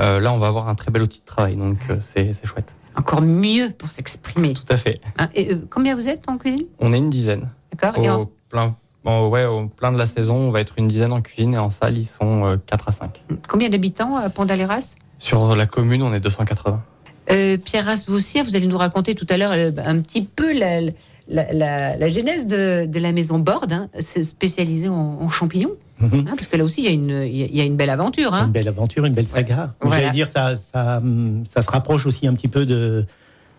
Là, 0.00 0.32
on 0.32 0.38
va 0.38 0.46
avoir 0.46 0.68
un 0.68 0.76
très 0.76 0.92
bel 0.92 1.02
outil 1.02 1.20
de 1.20 1.24
travail, 1.24 1.56
donc 1.56 1.78
c'est 2.00 2.32
c'est 2.32 2.46
chouette. 2.46 2.72
Encore 2.94 3.20
mieux 3.20 3.70
pour 3.76 3.90
s'exprimer. 3.90 4.54
Tout 4.54 4.62
à 4.68 4.76
fait. 4.76 5.00
Hein, 5.18 5.28
et, 5.34 5.56
combien 5.70 5.96
vous 5.96 6.08
êtes 6.08 6.28
en 6.28 6.38
cuisine? 6.38 6.66
On 6.78 6.92
est 6.92 6.98
une 6.98 7.10
dizaine. 7.10 7.48
D'accord 7.72 8.04
Et 8.04 8.08
Au 8.08 8.14
en- 8.14 8.26
plein, 8.48 8.76
bon, 9.04 9.28
ouais, 9.28 9.44
au 9.44 9.66
plein 9.66 9.92
de 9.92 9.98
la 9.98 10.06
saison, 10.06 10.34
on 10.36 10.50
va 10.50 10.60
être 10.60 10.74
une 10.76 10.88
dizaine 10.88 11.12
en 11.12 11.20
cuisine 11.22 11.54
et 11.54 11.58
en 11.58 11.70
salle, 11.70 11.96
ils 11.98 12.06
sont 12.06 12.44
euh, 12.44 12.56
4 12.66 12.88
à 12.88 12.92
5. 12.92 13.20
Combien 13.48 13.68
d'habitants 13.68 14.16
à 14.16 14.28
Pont-d'Aléras 14.30 14.94
Sur 15.18 15.54
la 15.56 15.66
commune, 15.66 16.02
on 16.02 16.12
est 16.14 16.20
280. 16.20 16.82
Euh, 17.30 17.58
Pierre 17.58 17.84
Ras, 17.84 18.04
vous 18.06 18.14
aussi, 18.14 18.40
vous 18.40 18.56
allez 18.56 18.66
nous 18.66 18.78
raconter 18.78 19.14
tout 19.14 19.26
à 19.28 19.36
l'heure 19.36 19.52
euh, 19.52 19.70
un 19.84 20.00
petit 20.00 20.22
peu 20.22 20.58
la, 20.58 20.80
la, 21.28 21.52
la- 21.52 21.96
la 21.96 22.08
genèse 22.08 22.46
de, 22.46 22.86
de 22.86 22.98
la 22.98 23.12
maison 23.12 23.38
Borde, 23.38 23.72
hein, 23.72 23.88
spécialisée 24.00 24.88
en, 24.88 25.18
en 25.20 25.28
champignons. 25.28 25.72
Mhm. 26.00 26.26
hein, 26.28 26.34
parce 26.36 26.46
que 26.46 26.56
là 26.56 26.64
aussi, 26.64 26.80
il 26.80 26.84
y 26.84 26.88
a 26.88 26.92
une, 26.92 27.26
il 27.28 27.54
y 27.56 27.60
a- 27.60 27.64
une 27.64 27.76
belle 27.76 27.90
aventure. 27.90 28.32
Hein. 28.32 28.46
Une 28.46 28.52
belle 28.52 28.68
aventure, 28.68 29.04
une 29.04 29.12
belle 29.14 29.26
saga. 29.26 29.74
Voilà. 29.82 29.96
J'allais 29.98 30.12
dire, 30.12 30.28
ça, 30.28 30.56
ça, 30.56 30.98
hum, 30.98 31.42
ça 31.44 31.60
se 31.60 31.70
rapproche 31.70 32.06
aussi 32.06 32.26
un 32.26 32.34
petit 32.34 32.48
peu 32.48 32.64
de, 32.64 33.04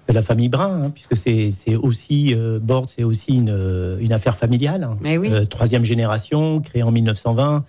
de 0.10 0.16
la 0.16 0.22
famille 0.22 0.50
Brun, 0.50 0.84
hein, 0.86 0.90
puisque 0.90 1.16
c'est 1.16 1.76
aussi, 1.76 2.34
euh, 2.36 2.60
Borde, 2.60 2.88
c'est 2.88 3.04
aussi 3.04 3.36
une, 3.36 3.52
euh, 3.52 3.98
une 4.00 4.12
affaire 4.12 4.36
familiale. 4.36 4.84
hein. 4.84 4.98
Mais 5.02 5.18
oui. 5.18 5.30
Euh, 5.32 5.46
troisième 5.46 5.84
génération, 5.84 6.62
créée 6.62 6.84
en 6.84 6.92
1920. 6.92 7.64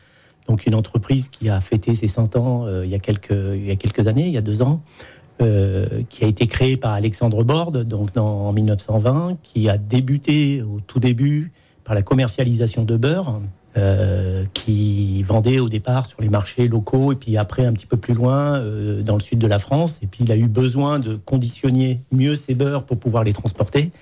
Donc 0.48 0.66
une 0.66 0.74
entreprise 0.74 1.28
qui 1.28 1.48
a 1.48 1.60
fêté 1.60 1.94
ses 1.94 2.08
100 2.08 2.36
ans 2.36 2.64
euh, 2.66 2.82
il, 2.84 2.90
y 2.90 2.94
a 2.94 2.98
quelques, 2.98 3.30
il 3.30 3.66
y 3.66 3.70
a 3.70 3.76
quelques 3.76 4.06
années, 4.06 4.26
il 4.26 4.32
y 4.32 4.38
a 4.38 4.42
deux 4.42 4.62
ans, 4.62 4.82
qui 6.10 6.24
a 6.24 6.26
été 6.26 6.46
créée 6.46 6.76
par 6.76 6.92
Alexandre 6.92 7.44
Borde 7.44 7.84
donc 7.84 8.12
dans, 8.12 8.48
en 8.48 8.52
1920, 8.52 9.38
qui 9.42 9.70
a 9.70 9.78
débuté 9.78 10.60
au 10.60 10.80
tout 10.80 11.00
début 11.00 11.50
par 11.82 11.94
la 11.94 12.02
commercialisation 12.02 12.84
de 12.84 12.98
beurre, 12.98 13.40
euh, 13.76 14.46
qui 14.52 15.22
vendait 15.22 15.60
au 15.60 15.68
départ 15.68 16.04
sur 16.04 16.20
les 16.20 16.28
marchés 16.28 16.66
locaux 16.66 17.12
et 17.12 17.14
puis 17.14 17.36
après 17.36 17.64
un 17.64 17.72
petit 17.72 17.86
peu 17.86 17.96
plus 17.96 18.14
loin 18.14 18.58
euh, 18.58 19.00
dans 19.02 19.14
le 19.14 19.20
sud 19.20 19.38
de 19.38 19.46
la 19.46 19.60
France. 19.60 20.00
Et 20.02 20.08
puis 20.08 20.24
il 20.24 20.32
a 20.32 20.36
eu 20.36 20.48
besoin 20.48 20.98
de 20.98 21.14
conditionner 21.14 22.00
mieux 22.10 22.34
ses 22.34 22.56
beurres 22.56 22.82
pour 22.82 22.98
pouvoir 22.98 23.22
les 23.22 23.32
transporter. 23.32 23.92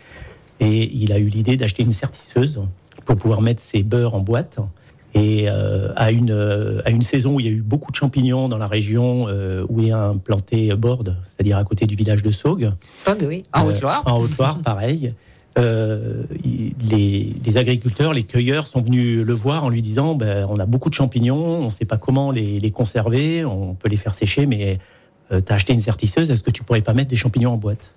Et 0.60 0.90
il 0.96 1.12
a 1.12 1.18
eu 1.18 1.26
l'idée 1.26 1.58
d'acheter 1.58 1.82
une 1.82 1.92
sertisseuse 1.92 2.62
pour 3.04 3.16
pouvoir 3.16 3.42
mettre 3.42 3.60
ses 3.60 3.82
beurres 3.82 4.14
en 4.14 4.20
boîte. 4.20 4.58
Et 5.12 5.50
euh, 5.50 5.92
à, 5.96 6.12
une, 6.12 6.80
à 6.86 6.90
une 6.90 7.02
saison 7.02 7.34
où 7.34 7.40
il 7.40 7.44
y 7.44 7.50
a 7.50 7.52
eu 7.52 7.60
beaucoup 7.60 7.92
de 7.92 7.96
champignons 7.96 8.48
dans 8.48 8.58
la 8.58 8.68
région 8.68 9.26
où 9.68 9.82
est 9.82 9.90
implanté 9.90 10.74
Borde, 10.76 11.14
c'est-à-dire 11.26 11.58
à 11.58 11.64
côté 11.64 11.84
du 11.84 11.94
village 11.94 12.22
de 12.22 12.30
Saugues, 12.30 12.72
Sog, 12.82 13.22
oui. 13.28 13.44
En 13.52 13.66
Haute-Loire. 13.66 14.02
En 14.06 14.18
Haute-Loire, 14.18 14.60
pareil. 14.62 15.12
euh, 15.56 16.24
les, 16.34 17.34
les 17.44 17.56
agriculteurs, 17.56 18.12
les 18.12 18.24
cueilleurs 18.24 18.66
sont 18.66 18.82
venus 18.82 19.24
le 19.24 19.34
voir 19.34 19.64
en 19.64 19.68
lui 19.68 19.82
disant 19.82 20.14
ben, 20.14 20.46
on 20.50 20.58
a 20.58 20.66
beaucoup 20.66 20.90
de 20.90 20.94
champignons, 20.94 21.62
on 21.62 21.64
ne 21.66 21.70
sait 21.70 21.84
pas 21.84 21.96
comment 21.96 22.30
les, 22.30 22.60
les 22.60 22.70
conserver, 22.70 23.44
on 23.44 23.74
peut 23.74 23.88
les 23.88 23.96
faire 23.96 24.14
sécher, 24.14 24.46
mais 24.46 24.78
tu 25.30 25.36
as 25.36 25.54
acheté 25.54 25.72
une 25.72 25.80
sertisseuse, 25.80 26.30
est-ce 26.30 26.42
que 26.42 26.50
tu 26.50 26.62
pourrais 26.62 26.80
pas 26.82 26.94
mettre 26.94 27.10
des 27.10 27.16
champignons 27.16 27.52
en 27.52 27.56
boîte? 27.56 27.94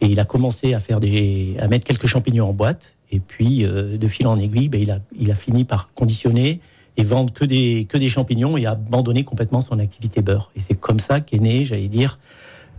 Et 0.00 0.06
il 0.06 0.20
a 0.20 0.24
commencé 0.24 0.74
à, 0.74 0.80
faire 0.80 1.00
des, 1.00 1.56
à 1.60 1.68
mettre 1.68 1.86
quelques 1.86 2.06
champignons 2.06 2.48
en 2.48 2.52
boîte, 2.52 2.94
et 3.10 3.20
puis 3.20 3.64
euh, 3.64 3.96
de 3.96 4.08
fil 4.08 4.26
en 4.26 4.38
aiguille, 4.38 4.68
ben, 4.68 4.80
il, 4.80 4.90
a, 4.90 4.98
il 5.18 5.30
a 5.30 5.34
fini 5.34 5.64
par 5.64 5.92
conditionner 5.94 6.60
et 6.96 7.02
vendre 7.02 7.32
que 7.32 7.44
des, 7.44 7.86
que 7.88 7.96
des 7.96 8.08
champignons 8.08 8.56
et 8.56 8.66
abandonner 8.66 9.24
complètement 9.24 9.60
son 9.60 9.78
activité 9.78 10.20
beurre. 10.20 10.50
Et 10.56 10.60
c'est 10.60 10.74
comme 10.74 11.00
ça 11.00 11.20
qu'est 11.20 11.38
né, 11.38 11.64
j'allais 11.64 11.88
dire, 11.88 12.18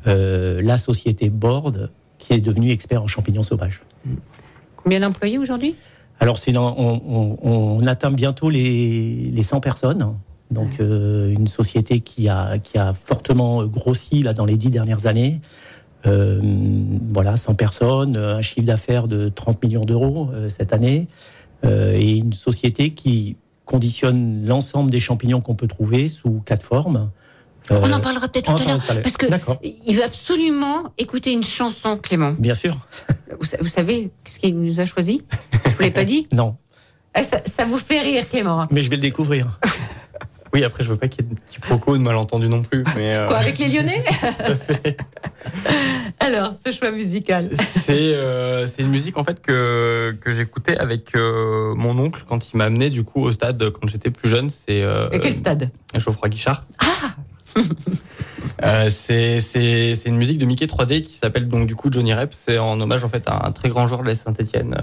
euh, 0.08 0.62
la 0.62 0.78
société 0.78 1.30
Board, 1.30 1.90
qui 2.30 2.36
est 2.36 2.42
devenue 2.42 2.70
expert 2.72 3.02
en 3.02 3.08
champignons 3.08 3.42
sauvages. 3.44 3.80
Combien 4.76 5.00
d'employés 5.00 5.40
aujourd'hui? 5.40 5.74
Alors, 6.20 6.38
c'est 6.38 6.52
dans- 6.52 6.76
on, 6.78 7.02
on- 7.08 7.38
on 7.82 7.88
atteint 7.88 8.12
bientôt 8.12 8.50
les, 8.52 9.32
les 9.34 9.44
100 9.44 9.60
personnes. 9.62 10.14
Donc, 10.52 10.80
euh, 10.80 11.32
une 11.32 11.48
société 11.48 12.02
qui 12.02 12.30
a, 12.30 12.60
qui 12.60 12.78
a 12.78 12.94
fortement 12.94 13.64
grossi 13.66 14.22
là, 14.22 14.34
dans 14.34 14.46
les 14.46 14.58
dix 14.58 14.70
dernières 14.70 15.08
années. 15.08 15.42
Euh, 16.06 16.40
voilà, 17.14 17.36
100 17.36 17.56
personnes, 17.56 18.16
un 18.16 18.42
chiffre 18.42 18.66
d'affaires 18.68 19.08
de 19.08 19.30
30 19.30 19.64
millions 19.64 19.86
d'euros 19.86 20.30
euh, 20.34 20.50
cette 20.50 20.72
année. 20.74 21.08
Et 21.66 22.16
une 22.18 22.32
société 22.32 22.92
qui 22.92 23.36
conditionne 23.66 24.46
l'ensemble 24.48 24.90
des 24.92 25.02
champignons 25.02 25.42
qu'on 25.42 25.56
peut 25.56 25.68
trouver 25.68 26.08
sous 26.08 26.42
quatre 26.46 26.64
formes. 26.66 27.10
Euh, 27.72 27.80
On 27.84 27.92
en 27.94 28.00
parlera 28.00 28.28
peut-être 28.28 28.56
tout 28.56 28.64
à 28.64 28.66
l'heure. 28.66 29.02
Parce 29.04 29.18
que 29.18 29.26
il 29.86 29.96
veut 29.96 30.04
absolument 30.04 30.92
écouter 30.98 31.32
une 31.32 31.44
chanson, 31.44 31.98
Clément. 31.98 32.34
Bien 32.38 32.56
sûr. 32.56 32.78
Vous, 33.40 33.46
sa- 33.46 33.58
vous 33.62 33.68
savez 33.70 34.12
qu'est-ce 34.24 34.40
qu'il 34.40 34.60
nous 34.60 34.80
a 34.80 34.86
choisi? 34.86 35.22
Je 35.66 35.70
vous 35.72 35.82
l'ai 35.82 35.92
pas 35.92 36.04
dit? 36.06 36.28
Non, 36.34 36.56
Eh, 37.18 37.24
ça, 37.24 37.40
ça 37.46 37.66
vous 37.66 37.78
fait 37.78 38.02
rire, 38.02 38.28
Clément. 38.30 38.68
mais 38.72 38.82
je 38.84 38.90
vais 38.90 38.96
le 38.96 39.02
découvrir. 39.02 39.60
Oui, 40.52 40.64
après, 40.64 40.84
je 40.84 40.90
veux 40.90 40.96
pas 40.96 41.08
qu'il 41.08 41.24
y 41.24 41.28
ait 41.28 41.36
de 41.36 41.40
quiproquos, 41.48 41.96
de 41.96 42.02
malentendus 42.02 42.50
non 42.50 42.64
plus. 42.64 42.84
Mais 42.96 43.14
euh, 43.14 43.28
Quoi, 43.28 43.38
avec 43.38 43.60
les 43.60 43.68
Lyonnais? 43.72 44.04
Alors, 46.20 46.54
ce 46.66 46.72
choix 46.72 46.90
musical. 46.90 47.50
c'est 47.60 48.14
euh, 48.16 48.68
une 48.80 48.88
musique 48.90 49.16
en 49.18 49.24
fait 49.24 49.42
que 49.44 50.18
que 50.20 50.32
j'écoutais 50.32 50.76
avec 50.78 51.16
euh, 51.16 51.76
mon 51.76 51.98
oncle 52.00 52.24
quand 52.28 52.52
il 52.52 52.58
m'a 52.58 52.66
amené 52.66 52.90
du 52.90 53.04
coup 53.04 53.22
au 53.24 53.32
stade 53.32 53.70
quand 53.70 53.88
j'étais 53.88 54.10
plus 54.10 54.28
jeune. 54.28 54.50
C'est 54.50 54.82
euh, 54.82 55.08
Et 55.12 55.20
quel 55.20 55.36
stade? 55.36 55.70
Geoffroy 55.96 56.30
Guichard. 56.30 56.66
Euh, 58.66 58.90
c'est 58.90 59.94
une 60.06 60.18
musique 60.18 60.38
de 60.38 60.46
Mickey 60.46 60.66
3D 60.66 61.04
qui 61.06 61.14
s'appelle 61.14 61.48
donc 61.48 61.66
du 61.66 61.76
coup 61.76 61.88
Johnny 61.90 62.14
Rep. 62.14 62.34
C'est 62.34 62.58
en 62.58 62.80
hommage 62.82 63.06
en 63.06 63.10
fait 63.10 63.24
à 63.26 63.48
un 63.48 63.52
très 63.54 63.70
grand 63.70 63.88
joueur 63.88 64.02
de 64.02 64.08
la 64.08 64.16
Saint-Étienne 64.16 64.76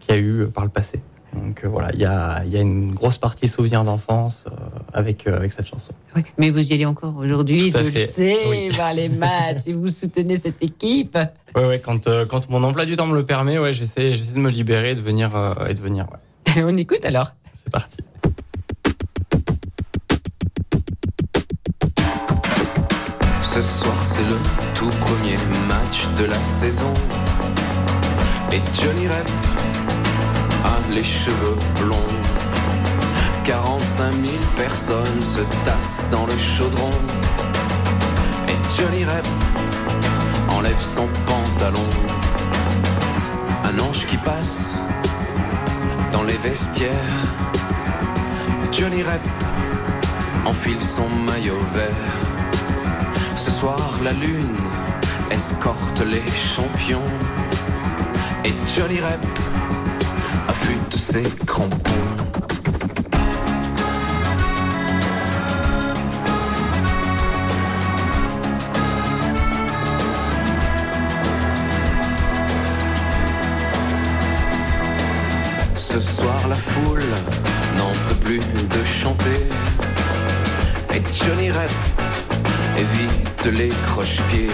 qui 0.00 0.10
a 0.10 0.16
eu 0.16 0.40
euh, 0.40 0.46
par 0.48 0.64
le 0.64 0.70
passé. 0.70 1.00
Donc 1.32 1.62
euh, 1.64 1.68
voilà, 1.68 1.90
il 1.94 2.00
y 2.00 2.04
a 2.04 2.42
y 2.44 2.56
a 2.56 2.60
une 2.60 2.92
grosse 2.92 3.18
partie 3.18 3.46
souvenir 3.46 3.84
d'enfance 3.84 4.46
euh, 4.48 4.50
avec 4.92 5.26
euh, 5.28 5.36
avec 5.36 5.52
cette 5.52 5.66
chanson. 5.68 5.92
Oui, 6.16 6.22
Mais 6.36 6.50
vous 6.50 6.68
y 6.68 6.74
allez 6.74 6.84
encore 6.84 7.16
aujourd'hui, 7.16 7.70
je 7.70 7.78
le 7.78 7.90
fait. 7.90 8.06
sais, 8.06 8.36
Oui. 8.48 8.70
voir 8.74 8.92
les 8.92 9.08
matchs, 9.08 9.62
et 9.66 9.72
vous 9.72 9.90
soutenez 9.90 10.36
cette 10.36 10.60
équipe. 10.62 11.16
Ouais 11.54 11.64
ouais, 11.66 11.78
quand 11.78 12.08
euh, 12.08 12.26
quand 12.26 12.50
mon 12.50 12.62
emploi 12.64 12.86
du 12.86 12.96
temps 12.96 13.06
me 13.06 13.14
le 13.16 13.24
permet, 13.24 13.58
ouais, 13.58 13.72
j'essaie 13.72 14.14
j'essaie 14.16 14.34
de 14.34 14.40
me 14.40 14.50
libérer 14.50 14.90
et 14.90 14.94
de 14.96 15.00
venir 15.00 15.34
euh, 15.36 15.66
et 15.68 15.74
de 15.74 15.80
venir. 15.80 16.06
Ouais, 16.56 16.62
On 16.64 16.76
écoute 16.76 17.04
alors. 17.04 17.32
c'est 17.54 17.70
parti. 17.70 17.98
Ce 23.54 23.60
soir 23.60 23.98
c'est 24.02 24.24
le 24.24 24.38
tout 24.74 24.88
premier 24.88 25.36
match 25.68 26.08
de 26.16 26.24
la 26.24 26.42
saison. 26.42 26.90
Et 28.50 28.62
Johnny 28.72 29.06
Rep 29.08 29.28
a 30.64 30.90
les 30.90 31.04
cheveux 31.04 31.58
blonds. 31.78 32.16
45 33.44 34.12
000 34.26 34.38
personnes 34.56 35.20
se 35.20 35.40
tassent 35.66 36.06
dans 36.10 36.24
le 36.24 36.38
chaudron. 36.38 36.88
Et 38.48 38.80
Johnny 38.80 39.04
Rep 39.04 39.26
enlève 40.56 40.80
son 40.80 41.06
pantalon. 41.26 41.88
Un 43.64 43.78
ange 43.80 44.06
qui 44.06 44.16
passe 44.16 44.80
dans 46.10 46.22
les 46.22 46.38
vestiaires. 46.38 46.90
Johnny 48.72 49.02
Rep 49.02 49.20
enfile 50.46 50.82
son 50.82 51.06
maillot 51.10 51.58
vert 51.74 52.21
ce 53.36 53.50
soir, 53.50 53.78
la 54.02 54.12
lune 54.12 54.56
escorte 55.30 56.00
les 56.00 56.22
champions. 56.32 57.02
Et 58.44 58.52
Johnny 58.74 59.00
Rep 59.00 59.24
affûte 60.48 60.96
ses 60.96 61.22
crampons. 61.46 61.90
Ce 75.76 76.00
soir, 76.00 76.48
la 76.48 76.54
foule 76.54 77.00
n'en 77.76 77.92
peut 78.08 78.14
plus 78.24 78.38
de 78.38 78.84
chanter. 78.84 79.48
Et 80.94 81.02
Johnny 81.14 81.50
Rep 81.50 81.70
évite 82.76 83.21
les 83.50 83.68
croche-pieds. 83.86 84.48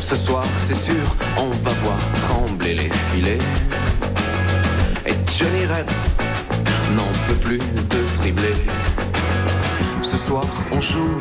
Ce 0.00 0.16
soir, 0.16 0.44
c'est 0.58 0.74
sûr, 0.74 1.02
on 1.38 1.48
va 1.48 1.70
voir 1.82 1.98
trembler 2.28 2.74
les 2.74 2.90
filets. 3.10 3.38
Et 5.06 5.14
Johnny 5.36 5.64
Rep 5.66 5.90
n'en 6.96 7.10
peut 7.26 7.40
plus 7.42 7.58
de 7.58 8.18
dribbler. 8.18 8.52
Ce 10.02 10.16
soir, 10.16 10.44
on 10.72 10.80
joue 10.80 11.18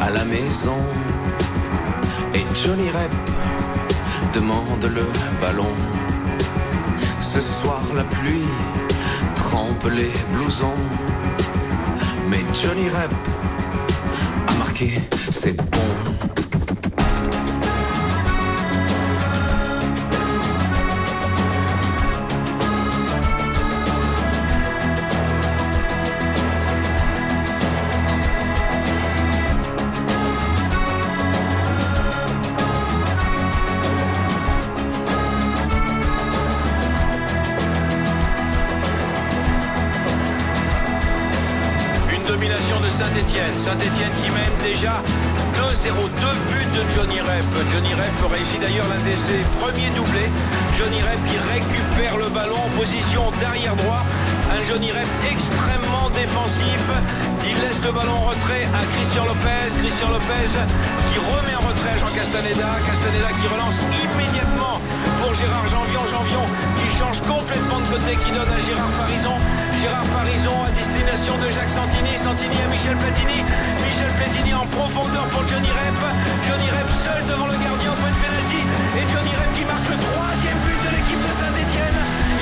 à 0.00 0.10
la 0.10 0.24
maison. 0.24 0.78
Et 2.34 2.44
Johnny 2.54 2.88
Rep 2.88 3.12
demande 4.32 4.84
le 4.84 5.06
ballon. 5.40 5.74
Ce 7.20 7.40
soir, 7.40 7.82
la 7.94 8.04
pluie 8.04 8.48
trempe 9.34 9.84
les 9.90 10.12
blousons. 10.32 10.80
Mais 12.30 12.40
Johnny 12.54 12.88
Rep 12.88 13.37
a 14.48 14.54
marqué, 14.54 14.90
c'est 15.30 15.52
bon. 15.52 15.64
Une 42.12 42.24
domination 42.24 42.80
de 42.80 42.88
Saint-Etienne. 42.88 43.52
Saint-Etienne 43.56 44.10
qui 44.22 44.27
déjà 44.78 45.02
2-0, 45.58 45.90
deux 46.22 46.38
buts 46.46 46.70
de 46.70 46.82
Johnny 46.94 47.20
Rep. 47.20 47.46
Johnny 47.72 47.94
Rep 47.94 48.30
réussit 48.30 48.60
d'ailleurs 48.60 48.86
l'un 48.86 49.02
de 49.02 49.14
ses 49.14 49.42
premiers 49.58 49.90
doublés. 49.90 50.30
Johnny 50.76 51.02
Rep 51.02 51.18
qui 51.26 51.38
récupère 51.50 52.16
le 52.16 52.28
ballon 52.28 52.54
en 52.54 52.70
position 52.78 53.30
d'arrière 53.40 53.74
droit. 53.76 54.04
Un 54.54 54.64
Johnny 54.64 54.92
Rep 54.92 55.08
extrêmement 55.30 56.10
défensif. 56.14 56.82
Il 57.42 57.58
laisse 57.58 57.80
le 57.82 57.90
ballon 57.90 58.14
en 58.14 58.30
retrait 58.30 58.66
à 58.70 58.82
Christian 58.94 59.24
Lopez. 59.24 59.70
Christian 59.82 60.10
Lopez 60.10 60.52
qui 61.10 61.18
remet 61.18 61.56
en 61.58 61.64
retrait 61.66 61.98
Jean 61.98 62.14
Castaneda. 62.14 62.70
Castaneda 62.86 63.28
qui 63.40 63.46
relance 63.50 63.82
immédiatement 63.82 64.78
Gérard 65.34 65.66
Janvion. 65.68 66.04
Janvion 66.08 66.44
qui 66.76 66.88
change 66.96 67.20
complètement 67.20 67.80
de 67.84 67.88
côté, 67.92 68.16
qui 68.16 68.30
donne 68.32 68.48
à 68.48 68.60
Gérard 68.64 68.92
Farison. 68.96 69.36
Gérard 69.76 70.08
Farison 70.08 70.56
à 70.64 70.70
destination 70.72 71.34
de 71.36 71.48
Jacques 71.52 71.70
Santini. 71.70 72.16
Santini 72.16 72.56
à 72.64 72.68
Michel 72.72 72.96
Platini. 72.96 73.44
Michel 73.84 74.12
Platini 74.16 74.54
en 74.54 74.66
profondeur 74.72 75.26
pour 75.28 75.44
Johnny 75.48 75.68
Rep. 75.68 76.00
Johnny 76.48 76.68
Rep 76.72 76.88
seul 76.88 77.20
devant 77.28 77.48
le 77.48 77.58
gardien 77.60 77.92
au 77.92 77.98
point 78.00 78.12
de 78.12 78.20
pénalty. 78.24 78.60
Et 78.96 79.04
Johnny 79.04 79.32
Rep 79.36 79.50
qui 79.52 79.64
marque 79.68 79.88
le 79.92 79.98
troisième 80.00 80.58
but 80.64 80.80
de 80.80 80.90
l'équipe 80.96 81.20
de 81.20 81.32
Saint-Etienne. 81.36 81.98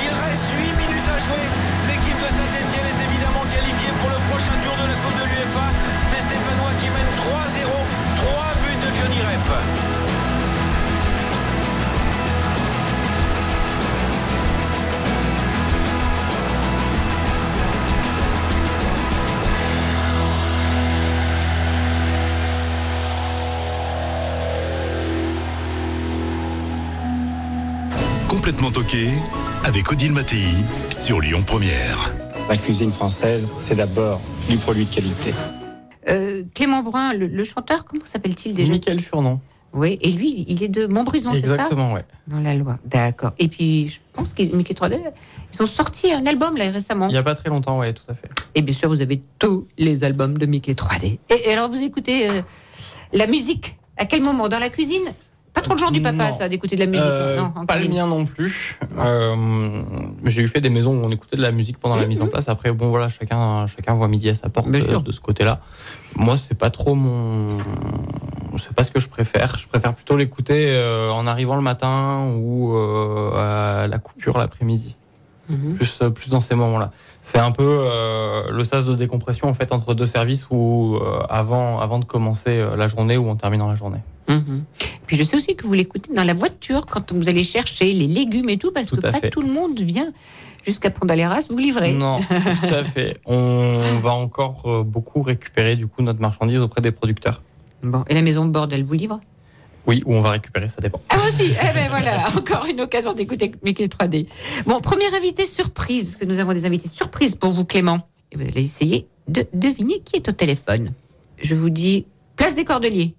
Il 0.07 0.11
reste 0.23 0.47
8 0.55 0.71
minutes 0.79 1.09
à 1.11 1.17
jouer. 1.19 1.45
L'équipe 1.91 2.19
de 2.23 2.29
Saint-Etienne 2.31 2.87
est 2.87 3.01
évidemment 3.03 3.45
qualifiée 3.51 3.93
pour 3.99 4.09
le 4.15 4.19
prochain 4.31 4.57
tour 4.63 4.75
de 4.79 4.85
la 4.87 4.95
Coupe 4.95 5.17
de 5.19 5.25
l'UEFA. 5.27 5.46
Complètement 28.67 28.83
toqué 28.83 29.07
avec 29.63 29.89
Odile 29.89 30.11
Mattei 30.11 30.43
sur 30.89 31.21
Lyon 31.21 31.41
Première. 31.41 32.11
La 32.49 32.57
cuisine 32.57 32.91
française, 32.91 33.47
c'est 33.59 33.75
d'abord 33.75 34.19
du 34.49 34.57
produit 34.57 34.83
de 34.83 34.93
qualité. 34.93 35.33
Euh, 36.09 36.43
Clément 36.53 36.83
Brun, 36.83 37.13
le, 37.13 37.27
le 37.27 37.43
chanteur, 37.45 37.85
comment 37.85 38.03
s'appelle-t-il 38.03 38.53
déjà? 38.55 38.69
Michael 38.69 38.99
Furnon. 38.99 39.39
Oui, 39.71 39.97
et 40.01 40.11
lui, 40.11 40.43
il 40.49 40.63
est 40.63 40.67
de 40.67 40.85
Montbrison, 40.85 41.33
c'est 41.33 41.45
ça? 41.45 41.53
Exactement, 41.53 41.93
ouais. 41.93 42.03
Dans 42.27 42.39
la 42.41 42.55
loi. 42.55 42.77
D'accord. 42.83 43.31
Et 43.39 43.47
puis, 43.47 43.87
je 43.87 43.99
pense 44.11 44.33
que 44.33 44.43
Mickey 44.43 44.73
3D, 44.73 44.99
ils 45.53 45.61
ont 45.61 45.65
sorti 45.65 46.11
un 46.11 46.25
album 46.25 46.57
là 46.57 46.69
récemment. 46.69 47.07
Il 47.07 47.13
n'y 47.13 47.17
a 47.17 47.23
pas 47.23 47.35
très 47.35 47.49
longtemps, 47.49 47.79
ouais, 47.79 47.93
tout 47.93 48.03
à 48.09 48.15
fait. 48.15 48.29
Et 48.55 48.61
bien 48.61 48.73
sûr, 48.73 48.89
vous 48.89 48.99
avez 49.01 49.21
tous 49.39 49.65
les 49.77 50.03
albums 50.03 50.37
de 50.37 50.45
Mickey 50.45 50.73
3D. 50.73 51.19
Et, 51.29 51.49
et 51.49 51.53
alors, 51.53 51.69
vous 51.69 51.81
écoutez 51.81 52.29
euh, 52.29 52.41
la 53.13 53.27
musique 53.27 53.77
À 53.95 54.05
quel 54.05 54.21
moment? 54.21 54.49
Dans 54.49 54.59
la 54.59 54.69
cuisine? 54.69 55.03
Pas 55.57 55.63
trop 55.63 55.73
le 55.73 55.79
genre 55.79 55.91
du 55.91 56.03
papa, 56.03 56.29
Non. 56.29 56.31
ça, 56.31 56.47
d'écouter 56.49 56.75
de 56.75 56.81
la 56.81 56.85
musique. 56.85 57.03
Euh, 57.07 57.35
non, 57.35 57.65
pas 57.65 57.79
le 57.79 57.87
mien 57.87 58.05
non 58.05 58.25
plus. 58.25 58.77
Euh, 58.99 59.81
J'ai 60.25 60.43
eu 60.43 60.47
fait 60.47 60.61
des 60.61 60.69
maisons 60.69 60.91
où 60.95 61.03
on 61.03 61.09
écoutait 61.09 61.35
de 61.35 61.41
la 61.41 61.49
musique 61.49 61.79
pendant 61.79 61.95
la 61.95 62.05
mise 62.05 62.21
en 62.21 62.27
place. 62.27 62.47
Après, 62.47 62.71
bon 62.71 62.89
voilà, 62.89 63.09
chacun, 63.09 63.65
chacun 63.65 63.95
voit 63.95 64.07
midi 64.07 64.29
à 64.29 64.35
sa 64.35 64.49
porte 64.49 64.69
Bien 64.69 64.81
euh, 64.81 64.87
sûr. 64.87 65.01
de 65.01 65.11
ce 65.11 65.19
côté-là. 65.19 65.61
Moi, 66.15 66.37
c'est 66.37 66.59
pas 66.59 66.69
trop 66.69 66.93
mon. 66.93 67.57
Je 68.55 68.61
sais 68.61 68.73
pas 68.75 68.83
ce 68.83 68.91
que 68.91 68.99
je 68.99 69.09
préfère. 69.09 69.57
Je 69.57 69.67
préfère 69.67 69.95
plutôt 69.95 70.15
l'écouter 70.15 70.67
euh, 70.69 71.09
en 71.09 71.25
arrivant 71.25 71.55
le 71.55 71.63
matin 71.63 72.27
ou 72.39 72.77
à 72.77 73.87
la 73.87 73.97
coupure 73.97 74.37
l'après-midi. 74.37 74.95
Mhm. 75.49 75.73
Plus, 75.73 76.01
plus 76.13 76.29
dans 76.29 76.41
ces 76.41 76.53
moments-là. 76.53 76.91
C'est 77.23 77.39
un 77.39 77.51
peu 77.51 77.83
le 78.51 78.63
sas 78.63 78.85
de 78.85 78.93
décompression 78.93 79.49
en 79.49 79.55
fait 79.55 79.71
entre 79.71 79.95
deux 79.95 80.05
services 80.05 80.45
ou 80.51 80.99
avant, 81.29 81.79
avant 81.79 81.97
de 81.97 82.05
commencer 82.05 82.63
la 82.77 82.85
journée 82.85 83.17
ou 83.17 83.27
en 83.27 83.35
terminant 83.35 83.67
la 83.67 83.75
journée. 83.75 84.01
Mhm. 84.27 84.63
Puis 85.05 85.17
je 85.17 85.23
sais 85.23 85.35
aussi 85.35 85.55
que 85.55 85.65
vous 85.65 85.73
l'écoutez 85.73 86.13
dans 86.13 86.23
la 86.23 86.33
voiture 86.33 86.85
quand 86.85 87.13
vous 87.13 87.29
allez 87.29 87.43
chercher 87.43 87.91
les 87.93 88.07
légumes 88.07 88.49
et 88.49 88.57
tout, 88.57 88.71
parce 88.71 88.87
Tout 88.87 88.97
que 88.97 89.01
pas 89.01 89.13
fait. 89.13 89.29
tout 89.29 89.41
le 89.41 89.51
monde 89.51 89.79
vient 89.79 90.11
jusqu'à 90.65 90.89
Pont 90.89 91.05
d'Aléras 91.05 91.47
vous 91.49 91.57
livrer. 91.57 91.93
Non, 91.93 92.19
tout 92.19 92.73
à 92.75 92.83
fait. 92.83 93.17
On 93.25 93.99
va 94.01 94.11
encore 94.11 94.63
euh, 94.65 94.83
beaucoup 94.83 95.21
récupérer 95.21 95.75
du 95.77 95.87
coup 95.87 96.01
notre 96.01 96.19
marchandise 96.19 96.59
auprès 96.59 96.81
des 96.81 96.91
producteurs. 96.91 97.41
Bon, 97.83 98.03
et 98.09 98.13
la 98.13 98.21
maison 98.21 98.45
Bordel 98.45 98.83
vous 98.83 98.93
livre? 98.95 99.21
Oui, 99.85 100.03
ou 100.05 100.13
on 100.15 100.19
va 100.19 100.31
récupérer, 100.31 100.67
ça 100.67 100.81
dépend. 100.81 101.01
Ah 101.09 101.19
aussi, 101.25 101.45
eh 101.45 101.73
ben 101.73 101.87
voilà, 101.87 102.27
encore 102.37 102.65
une 102.69 102.81
occasion 102.81 103.13
d'écouter 103.13 103.53
Mickey 103.63 103.85
3D. 103.85 104.27
Bon, 104.65 104.81
premier 104.81 105.05
invité 105.15 105.45
surprise, 105.45 106.03
parce 106.03 106.15
que 106.17 106.25
nous 106.25 106.39
avons 106.39 106.51
des 106.53 106.65
invités 106.65 106.89
surprises 106.89 107.35
pour 107.35 107.51
vous, 107.51 107.63
Clément. 107.63 108.05
Et 108.33 108.35
vous 108.35 108.43
allez 108.43 108.63
essayer 108.63 109.07
de 109.29 109.45
deviner 109.53 110.01
qui 110.01 110.17
est 110.17 110.27
au 110.27 110.33
téléphone. 110.33 110.89
Je 111.41 111.55
vous 111.55 111.69
dis 111.69 112.05
place 112.35 112.55
des 112.55 112.65
Cordeliers. 112.65 113.15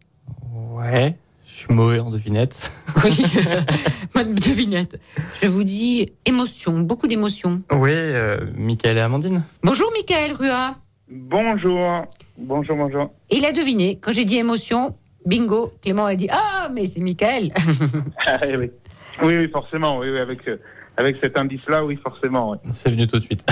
Ouais, 0.79 1.17
je 1.45 1.55
suis 1.55 1.75
mauvais 1.75 1.99
en 1.99 2.11
devinette. 2.11 2.71
Oui, 3.05 3.25
bonne 4.15 4.35
devinette. 4.35 5.01
Je 5.43 5.49
vous 5.49 5.65
dis 5.65 6.11
émotion, 6.25 6.81
beaucoup 6.81 7.07
d'émotions. 7.07 7.63
Oui, 7.73 7.91
euh, 7.93 8.39
Michael 8.57 8.97
et 8.97 9.01
Amandine. 9.01 9.45
Bonjour, 9.63 9.91
Michael 9.93 10.33
Rua. 10.35 10.77
Bonjour, 11.11 12.07
bonjour, 12.37 12.77
bonjour. 12.77 13.11
Il 13.31 13.45
a 13.45 13.53
deviné, 13.53 13.99
quand 14.01 14.13
j'ai 14.13 14.25
dit 14.25 14.37
émotion, 14.39 14.95
bingo, 15.27 15.73
Clément 15.83 16.07
a 16.07 16.15
dit 16.15 16.29
Ah, 16.31 16.69
mais 16.73 16.87
c'est 16.87 17.01
Michael. 17.01 17.53
Ah, 18.27 18.39
oui, 18.47 18.55
oui. 18.59 18.71
oui, 19.23 19.37
oui, 19.39 19.49
forcément, 19.51 19.99
oui, 19.99 20.11
oui, 20.11 20.19
avec, 20.19 20.47
euh, 20.49 20.59
avec 20.97 21.17
cet 21.23 21.37
indice-là, 21.39 21.85
oui, 21.85 21.99
forcément. 22.03 22.51
oui. 22.53 22.59
C'est 22.75 22.91
venu 22.91 23.07
tout 23.07 23.19
de 23.19 23.25
suite. 23.25 23.45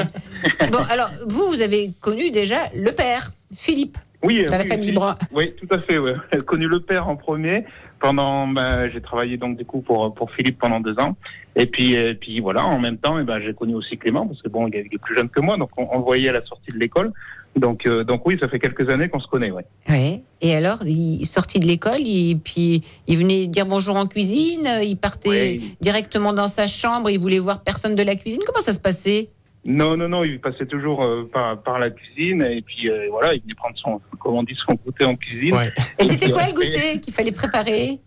bon, 0.72 0.82
alors, 0.90 1.10
vous, 1.28 1.48
vous 1.48 1.60
avez 1.62 1.90
connu 2.00 2.30
déjà 2.30 2.68
le 2.74 2.92
père, 2.92 3.32
Philippe, 3.54 3.98
Oui, 4.22 4.44
dans 4.44 4.58
la 4.58 4.64
oui, 4.64 4.68
famille 4.68 4.88
oui, 4.90 4.94
Brun. 4.94 5.16
Oui, 5.32 5.54
tout 5.56 5.74
à 5.74 5.78
fait. 5.78 5.98
Ouais. 5.98 6.14
J'ai 6.32 6.40
connu 6.40 6.68
le 6.68 6.80
père 6.80 7.08
en 7.08 7.16
premier. 7.16 7.64
Pendant, 8.00 8.46
bah, 8.46 8.88
j'ai 8.88 9.00
travaillé 9.00 9.36
donc 9.36 9.58
du 9.58 9.64
coup 9.64 9.80
pour 9.82 10.14
pour 10.14 10.30
Philippe 10.30 10.58
pendant 10.58 10.80
deux 10.80 10.98
ans. 10.98 11.16
Et 11.56 11.66
puis, 11.66 11.94
et 11.94 12.14
puis 12.14 12.40
voilà, 12.40 12.64
en 12.64 12.78
même 12.78 12.96
temps, 12.96 13.18
et 13.18 13.24
ben 13.24 13.40
j'ai 13.40 13.52
connu 13.54 13.74
aussi 13.74 13.98
Clément 13.98 14.26
parce 14.26 14.40
que 14.40 14.48
bon, 14.48 14.68
il 14.68 14.76
est 14.76 14.98
plus 14.98 15.16
jeune 15.16 15.28
que 15.28 15.40
moi, 15.40 15.56
donc 15.56 15.70
on, 15.76 15.98
voyait 16.00 16.28
à 16.28 16.32
la 16.32 16.44
sortie 16.44 16.70
de 16.72 16.78
l'école. 16.78 17.12
Donc, 17.56 17.86
euh, 17.86 18.04
donc 18.04 18.24
oui, 18.26 18.38
ça 18.40 18.48
fait 18.48 18.60
quelques 18.60 18.88
années 18.88 19.08
qu'on 19.08 19.18
se 19.18 19.26
connaît. 19.26 19.50
Ouais. 19.50 19.64
Ouais. 19.88 20.22
Et 20.40 20.54
alors, 20.54 20.78
il 20.86 21.22
est 21.22 21.24
sorti 21.24 21.58
de 21.58 21.66
l'école, 21.66 22.00
et 22.06 22.36
puis 22.42 22.84
il 23.08 23.18
venait 23.18 23.48
dire 23.48 23.66
bonjour 23.66 23.96
en 23.96 24.06
cuisine, 24.06 24.68
il 24.82 24.96
partait 24.96 25.60
directement 25.80 26.32
dans 26.32 26.48
sa 26.48 26.68
chambre, 26.68 27.10
il 27.10 27.18
voulait 27.18 27.40
voir 27.40 27.62
personne 27.62 27.96
de 27.96 28.02
la 28.02 28.14
cuisine. 28.14 28.42
Comment 28.46 28.60
ça 28.60 28.72
se 28.72 28.80
passait? 28.80 29.30
Non, 29.64 29.96
non, 29.96 30.08
non, 30.08 30.24
il 30.24 30.40
passait 30.40 30.66
toujours 30.66 31.04
euh, 31.04 31.28
par, 31.30 31.62
par 31.62 31.78
la 31.78 31.90
cuisine 31.90 32.42
et 32.42 32.62
puis 32.62 32.88
euh, 32.88 33.08
voilà, 33.10 33.34
il 33.34 33.42
venait 33.42 33.54
prendre 33.54 33.76
son, 33.76 34.00
comment 34.18 34.38
on 34.38 34.42
dit, 34.42 34.56
son 34.56 34.74
goûter 34.74 35.04
en 35.04 35.16
cuisine. 35.16 35.54
Ouais. 35.54 35.70
Et 35.98 36.04
c'était 36.04 36.30
quoi 36.30 36.46
le 36.46 36.54
goûter 36.54 36.98
qu'il 37.00 37.12
fallait 37.12 37.32
préparer? 37.32 38.00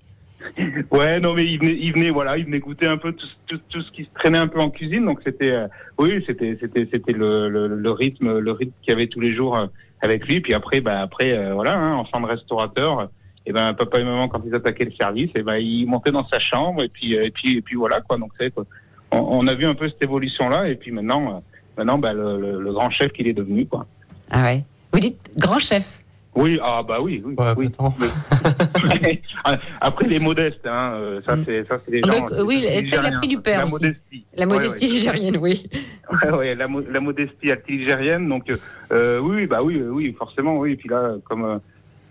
Ouais, 0.92 1.20
non, 1.20 1.34
mais 1.36 1.46
il 1.46 1.60
venait, 1.60 1.78
il 1.80 1.94
venait, 1.94 2.10
voilà, 2.10 2.38
il 2.38 2.46
venait 2.46 2.60
goûter 2.60 2.88
un 2.88 2.98
peu 2.98 3.14
tout, 3.14 3.28
tout, 3.46 3.60
tout 3.70 3.82
ce 3.82 3.92
qui 3.92 4.04
se 4.04 4.10
traînait 4.16 4.40
un 4.40 4.48
peu 4.48 4.60
en 4.60 4.70
cuisine. 4.70 5.06
Donc 5.06 5.22
c'était, 5.26 5.52
euh, 5.52 5.68
oui, 6.00 6.24
c'était, 6.26 6.58
c'était, 6.60 6.88
c'était 6.92 7.14
le, 7.14 7.50
le, 7.50 7.68
le 7.68 7.92
rythme, 7.92 8.40
le 8.40 8.52
rythme 8.52 8.74
qu'il 8.82 8.92
y 8.92 8.96
avait 8.96 9.08
tous 9.08 9.20
les 9.20 9.34
jours 9.34 9.58
avec 10.02 10.28
lui. 10.28 10.42
Puis 10.42 10.54
après, 10.54 10.82
bah 10.82 11.02
après, 11.02 11.34
euh, 11.34 11.54
voilà, 11.54 11.78
hein, 11.78 11.94
enfant 11.94 12.20
de 12.20 12.28
restaurateur. 12.28 13.10
Et 13.46 13.52
ben 13.52 13.74
papa 13.74 14.00
et 14.00 14.06
maman 14.06 14.30
quand 14.30 14.42
ils 14.48 14.56
attaquaient 14.56 14.86
le 14.86 14.94
service, 14.94 15.30
et 15.36 15.44
ben 15.44 15.58
ils 15.58 15.86
montaient 15.86 16.14
dans 16.14 16.26
sa 16.30 16.40
chambre 16.40 16.82
et 16.82 16.88
puis 16.88 17.14
et 17.14 17.30
puis 17.30 17.58
et 17.58 17.62
puis 17.62 17.76
voilà 17.76 18.00
quoi. 18.00 18.18
Donc 18.18 18.32
c'est 18.40 18.54
quoi. 18.54 18.66
On, 19.14 19.40
on 19.40 19.48
a 19.48 19.54
vu 19.56 19.66
un 19.66 19.76
peu 19.76 19.88
cette 19.90 20.04
évolution 20.04 20.50
là 20.50 20.68
et 20.68 20.76
puis 20.76 20.92
maintenant, 20.92 21.22
euh, 21.28 21.40
maintenant 21.78 21.98
bah, 21.98 22.14
le, 22.14 22.40
le, 22.40 22.62
le 22.62 22.74
grand 22.74 22.90
chef 22.90 23.12
qu'il 23.14 23.28
est 23.28 23.34
devenu 23.34 23.66
quoi. 23.66 23.86
Ah 24.32 24.44
ouais. 24.44 24.64
Vous 24.92 25.00
dites 25.00 25.32
grand 25.38 25.60
chef. 25.60 26.00
Oui, 26.36 26.60
ah 26.64 26.82
bah 26.82 26.98
oui, 27.00 27.22
oui. 27.24 27.36
Ouais, 27.38 27.54
oui. 27.56 27.70
Après 29.82 30.08
les 30.08 30.20
modestes, 30.20 30.66
hein, 30.66 30.94
euh, 30.96 31.22
ça 31.28 31.36
Mm. 31.36 31.44
c'est 31.46 31.68
ça 31.68 31.80
c'est 31.86 31.92
les 31.92 32.02
gens. 32.02 32.08
donc, 32.20 32.32
oui, 32.48 32.60
c'est 32.64 32.82
les 32.82 32.86
ça, 32.86 32.96
il 32.96 33.00
a 33.00 33.02
Nigériens. 33.02 33.18
pris 33.20 33.28
du 33.28 33.40
père 33.40 33.58
La 33.60 33.66
aussi. 33.66 33.74
modestie. 33.74 34.26
La 34.36 34.48
Ouais, 34.48 34.54
modestie 34.54 35.08
ouais. 35.10 35.38
oui. 35.40 35.70
Ouais, 36.24 36.32
ouais, 36.32 36.56
la, 36.56 36.68
mo- 36.68 36.84
la 36.90 37.00
modestie 37.00 37.52
altigérienne. 37.52 38.28
Donc, 38.30 38.52
euh, 38.92 39.20
oui, 39.20 39.36
oui, 39.38 39.46
bah 39.48 39.60
oui, 39.64 39.82
oui, 39.82 40.16
forcément, 40.18 40.58
oui. 40.58 40.74
Et 40.74 40.76
puis 40.76 40.90
là, 40.90 41.16
comme 41.24 41.46
euh, 41.46 41.58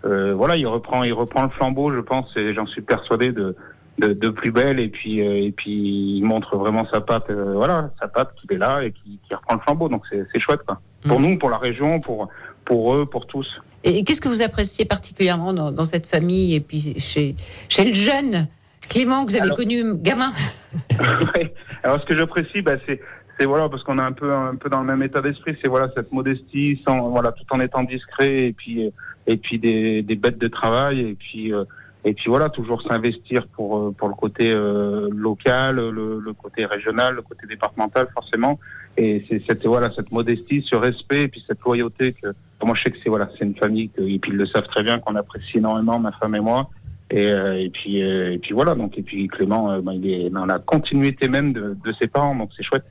euh, 0.05 0.33
voilà, 0.33 0.55
il 0.57 0.67
reprend, 0.67 1.03
il 1.03 1.13
reprend 1.13 1.43
le 1.43 1.49
flambeau, 1.49 1.93
je 1.93 1.99
pense, 1.99 2.35
et 2.37 2.53
j'en 2.53 2.65
suis 2.65 2.81
persuadé 2.81 3.31
de, 3.31 3.55
de, 3.99 4.13
de 4.13 4.29
plus 4.29 4.51
belle. 4.51 4.79
Et 4.79 4.89
puis, 4.89 5.21
euh, 5.21 5.43
et 5.45 5.51
puis, 5.51 6.17
il 6.17 6.23
montre 6.23 6.57
vraiment 6.57 6.87
sa 6.91 7.01
patte, 7.01 7.29
euh, 7.29 7.53
voilà, 7.55 7.91
sa 8.01 8.07
patte 8.07 8.33
qu'il 8.39 8.51
est 8.53 8.57
là 8.59 8.83
et 8.83 8.91
qui, 8.91 9.19
qui 9.27 9.33
reprend 9.35 9.55
le 9.55 9.61
flambeau. 9.61 9.89
Donc, 9.89 10.03
c'est 10.11 10.39
chouette, 10.39 10.61
quoi. 10.65 10.79
Pour 11.07 11.19
Mm. 11.19 11.23
nous, 11.23 11.37
pour 11.37 11.49
la 11.49 11.57
région, 11.57 11.99
pour 11.99 12.29
pour 12.65 12.95
eux, 12.95 13.05
pour 13.05 13.27
tous. 13.27 13.61
Et 13.83 14.05
qu'est-ce 14.05 14.21
que 14.21 14.29
vous 14.29 14.41
appréciez 14.41 14.85
particulièrement 14.85 15.51
dans, 15.51 15.73
dans 15.73 15.83
cette 15.83 16.05
famille 16.05 16.55
et 16.55 16.61
puis 16.61 16.95
chez, 16.97 17.35
chez 17.67 17.83
le 17.83 17.93
jeune 17.93 18.47
Clément 18.87 19.25
que 19.25 19.31
vous 19.31 19.35
avez 19.35 19.43
Alors- 19.45 19.57
connu 19.57 19.83
gamin 19.95 20.31
Ouais. 21.35 21.53
Alors 21.83 21.99
ce 21.99 22.05
que 22.05 22.15
j'apprécie, 22.15 22.61
bah, 22.61 22.75
c'est 22.87 23.01
c'est 23.37 23.45
voilà 23.45 23.67
parce 23.67 23.83
qu'on 23.83 23.97
est 23.99 24.01
un 24.03 24.11
peu 24.13 24.31
un 24.33 24.55
peu 24.55 24.69
dans 24.69 24.79
le 24.79 24.85
même 24.87 25.03
état 25.03 25.21
d'esprit, 25.21 25.57
c'est 25.61 25.67
voilà 25.67 25.89
cette 25.95 26.11
modestie, 26.13 26.81
sans 26.87 27.09
voilà 27.09 27.33
tout 27.33 27.43
en 27.51 27.59
étant 27.59 27.83
discret 27.83 28.45
et 28.47 28.53
puis 28.53 28.89
et 29.27 29.35
puis 29.37 29.59
des, 29.59 30.01
des 30.03 30.15
bêtes 30.15 30.37
de 30.37 30.47
travail 30.47 31.01
et 31.01 31.13
puis 31.15 31.51
euh, 31.53 31.65
et 32.05 32.13
puis 32.13 32.29
voilà 32.29 32.49
toujours 32.49 32.81
s'investir 32.81 33.47
pour 33.47 33.77
euh, 33.77 33.91
pour 33.97 34.07
le 34.07 34.15
côté 34.15 34.51
euh, 34.51 35.09
local, 35.11 35.75
le, 35.77 36.19
le 36.19 36.33
côté 36.33 36.65
régional, 36.65 37.15
le 37.15 37.21
côté 37.21 37.47
départemental 37.47 38.07
forcément 38.13 38.59
et 38.97 39.25
c'est 39.27 39.41
cette 39.47 39.65
voilà 39.65 39.91
cette 39.95 40.11
modestie, 40.11 40.65
ce 40.67 40.75
respect 40.75 41.23
et 41.23 41.27
puis 41.27 41.43
cette 41.47 41.61
loyauté 41.61 42.13
que 42.13 42.27
moi 42.63 42.75
je 42.75 42.83
sais 42.83 42.91
que 42.91 42.97
c'est 43.03 43.09
voilà 43.09 43.29
c'est 43.37 43.45
une 43.45 43.55
famille 43.55 43.89
que, 43.89 44.01
et 44.01 44.19
puis 44.19 44.31
ils 44.31 44.37
le 44.37 44.45
savent 44.45 44.67
très 44.67 44.83
bien 44.83 44.99
qu'on 44.99 45.15
apprécie 45.15 45.57
énormément 45.57 45.99
ma 45.99 46.11
femme 46.11 46.35
et 46.35 46.39
moi 46.39 46.69
et, 47.09 47.25
euh, 47.25 47.59
et 47.59 47.69
puis 47.69 48.03
euh, 48.03 48.33
et 48.33 48.37
puis 48.37 48.53
voilà 48.53 48.75
donc 48.75 48.97
et 48.97 49.01
puis 49.01 49.27
Clément 49.27 49.71
euh, 49.71 49.81
ben, 49.81 49.93
il 49.93 50.09
est 50.09 50.29
dans 50.29 50.45
la 50.45 50.59
continuité 50.59 51.27
même 51.27 51.53
de, 51.53 51.75
de 51.83 51.93
ses 51.93 52.07
parents 52.07 52.35
donc 52.35 52.51
c'est 52.55 52.63
chouette. 52.63 52.85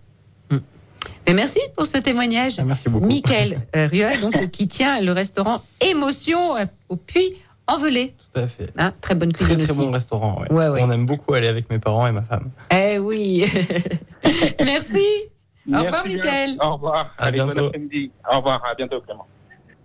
Mais 1.26 1.34
merci 1.34 1.60
pour 1.76 1.86
ce 1.86 1.98
témoignage. 1.98 2.54
Ah, 2.58 2.64
merci 2.64 2.88
beaucoup. 2.88 3.06
Michael 3.06 3.60
euh, 3.76 3.88
Rua, 3.90 4.16
donc, 4.16 4.50
qui 4.50 4.68
tient 4.68 5.00
le 5.00 5.12
restaurant 5.12 5.62
Émotion 5.80 6.56
euh, 6.56 6.64
au 6.88 6.96
Puy 6.96 7.34
en 7.72 7.78
Velay. 7.78 8.14
Tout 8.32 8.40
à 8.40 8.46
fait. 8.46 8.70
Hein, 8.78 8.92
très 9.00 9.14
bonne 9.14 9.32
Très 9.32 9.44
cuisine 9.44 9.62
très 9.64 9.70
aussi. 9.72 9.80
bon 9.86 9.90
restaurant. 9.90 10.40
Ouais. 10.40 10.52
Ouais, 10.52 10.68
ouais. 10.68 10.80
On 10.82 10.90
aime 10.90 11.06
beaucoup 11.06 11.34
aller 11.34 11.48
avec 11.48 11.70
mes 11.70 11.78
parents 11.78 12.06
et 12.06 12.12
ma 12.12 12.22
femme. 12.22 12.50
Eh 12.70 12.98
oui. 12.98 13.44
merci. 14.64 15.04
Au 15.72 15.78
revoir. 15.78 16.06
Michael. 16.06 16.56
Au 16.60 16.72
revoir. 16.74 17.14
À 17.18 17.26
Allez, 17.26 17.38
bon 17.40 17.46
bientôt. 17.46 17.66
après-midi. 17.66 18.10
Au 18.32 18.36
revoir. 18.38 18.62
À 18.64 18.74
bientôt 18.74 19.00
Clément. 19.00 19.26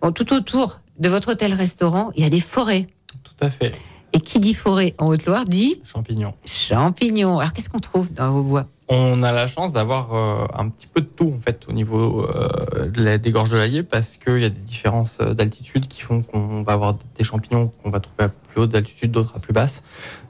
Bon, 0.02 0.12
tout 0.12 0.34
autour 0.34 0.80
de 1.00 1.10
votre 1.10 1.32
hôtel-restaurant, 1.32 2.12
il 2.16 2.24
y 2.24 2.28
a 2.28 2.30
des 2.30 2.40
forêts. 2.40 2.88
Tout 3.24 3.46
à 3.46 3.50
fait. 3.50 3.74
Et 4.14 4.20
qui 4.20 4.40
dit 4.40 4.54
forêt 4.54 4.96
en 5.00 5.08
Haute-Loire 5.08 5.46
dit 5.46 5.82
Champignons. 5.86 6.34
champignons. 6.46 7.40
Alors, 7.40 7.54
qu'est-ce 7.54 7.70
qu'on 7.70 7.80
trouve 7.80 8.12
dans 8.14 8.32
vos 8.32 8.42
bois? 8.44 8.66
On 8.90 9.22
a 9.22 9.34
la 9.34 9.48
chance 9.48 9.74
d'avoir 9.74 10.14
euh, 10.16 10.46
un 10.58 10.70
petit 10.70 10.88
peu 10.88 11.02
de 11.02 11.06
tout 11.08 11.34
en 11.38 11.42
fait 11.42 11.66
au 11.68 11.74
niveau 11.74 12.26
euh, 12.26 12.88
de 12.88 13.04
la- 13.04 13.18
des 13.18 13.32
gorges 13.32 13.50
de 13.50 13.58
l'Allier 13.58 13.84
parce 13.84 14.16
qu'il 14.16 14.40
y 14.40 14.46
a 14.46 14.50
des 14.50 14.62
différences 14.62 15.18
euh, 15.20 15.34
d'altitude 15.34 15.90
qui 15.90 16.02
font 16.02 16.22
qu'on 16.22 16.62
va 16.64 16.72
avoir 16.72 16.96
des 17.18 17.24
champignons 17.26 17.74
qu'on 17.84 17.90
va 17.90 18.00
trouver 18.00 18.24
à 18.24 18.30
plus 18.30 18.62
hautes 18.62 18.76
altitudes, 18.76 19.12
d'autres 19.12 19.34
à 19.36 19.40
plus 19.40 19.52
basses. 19.52 19.84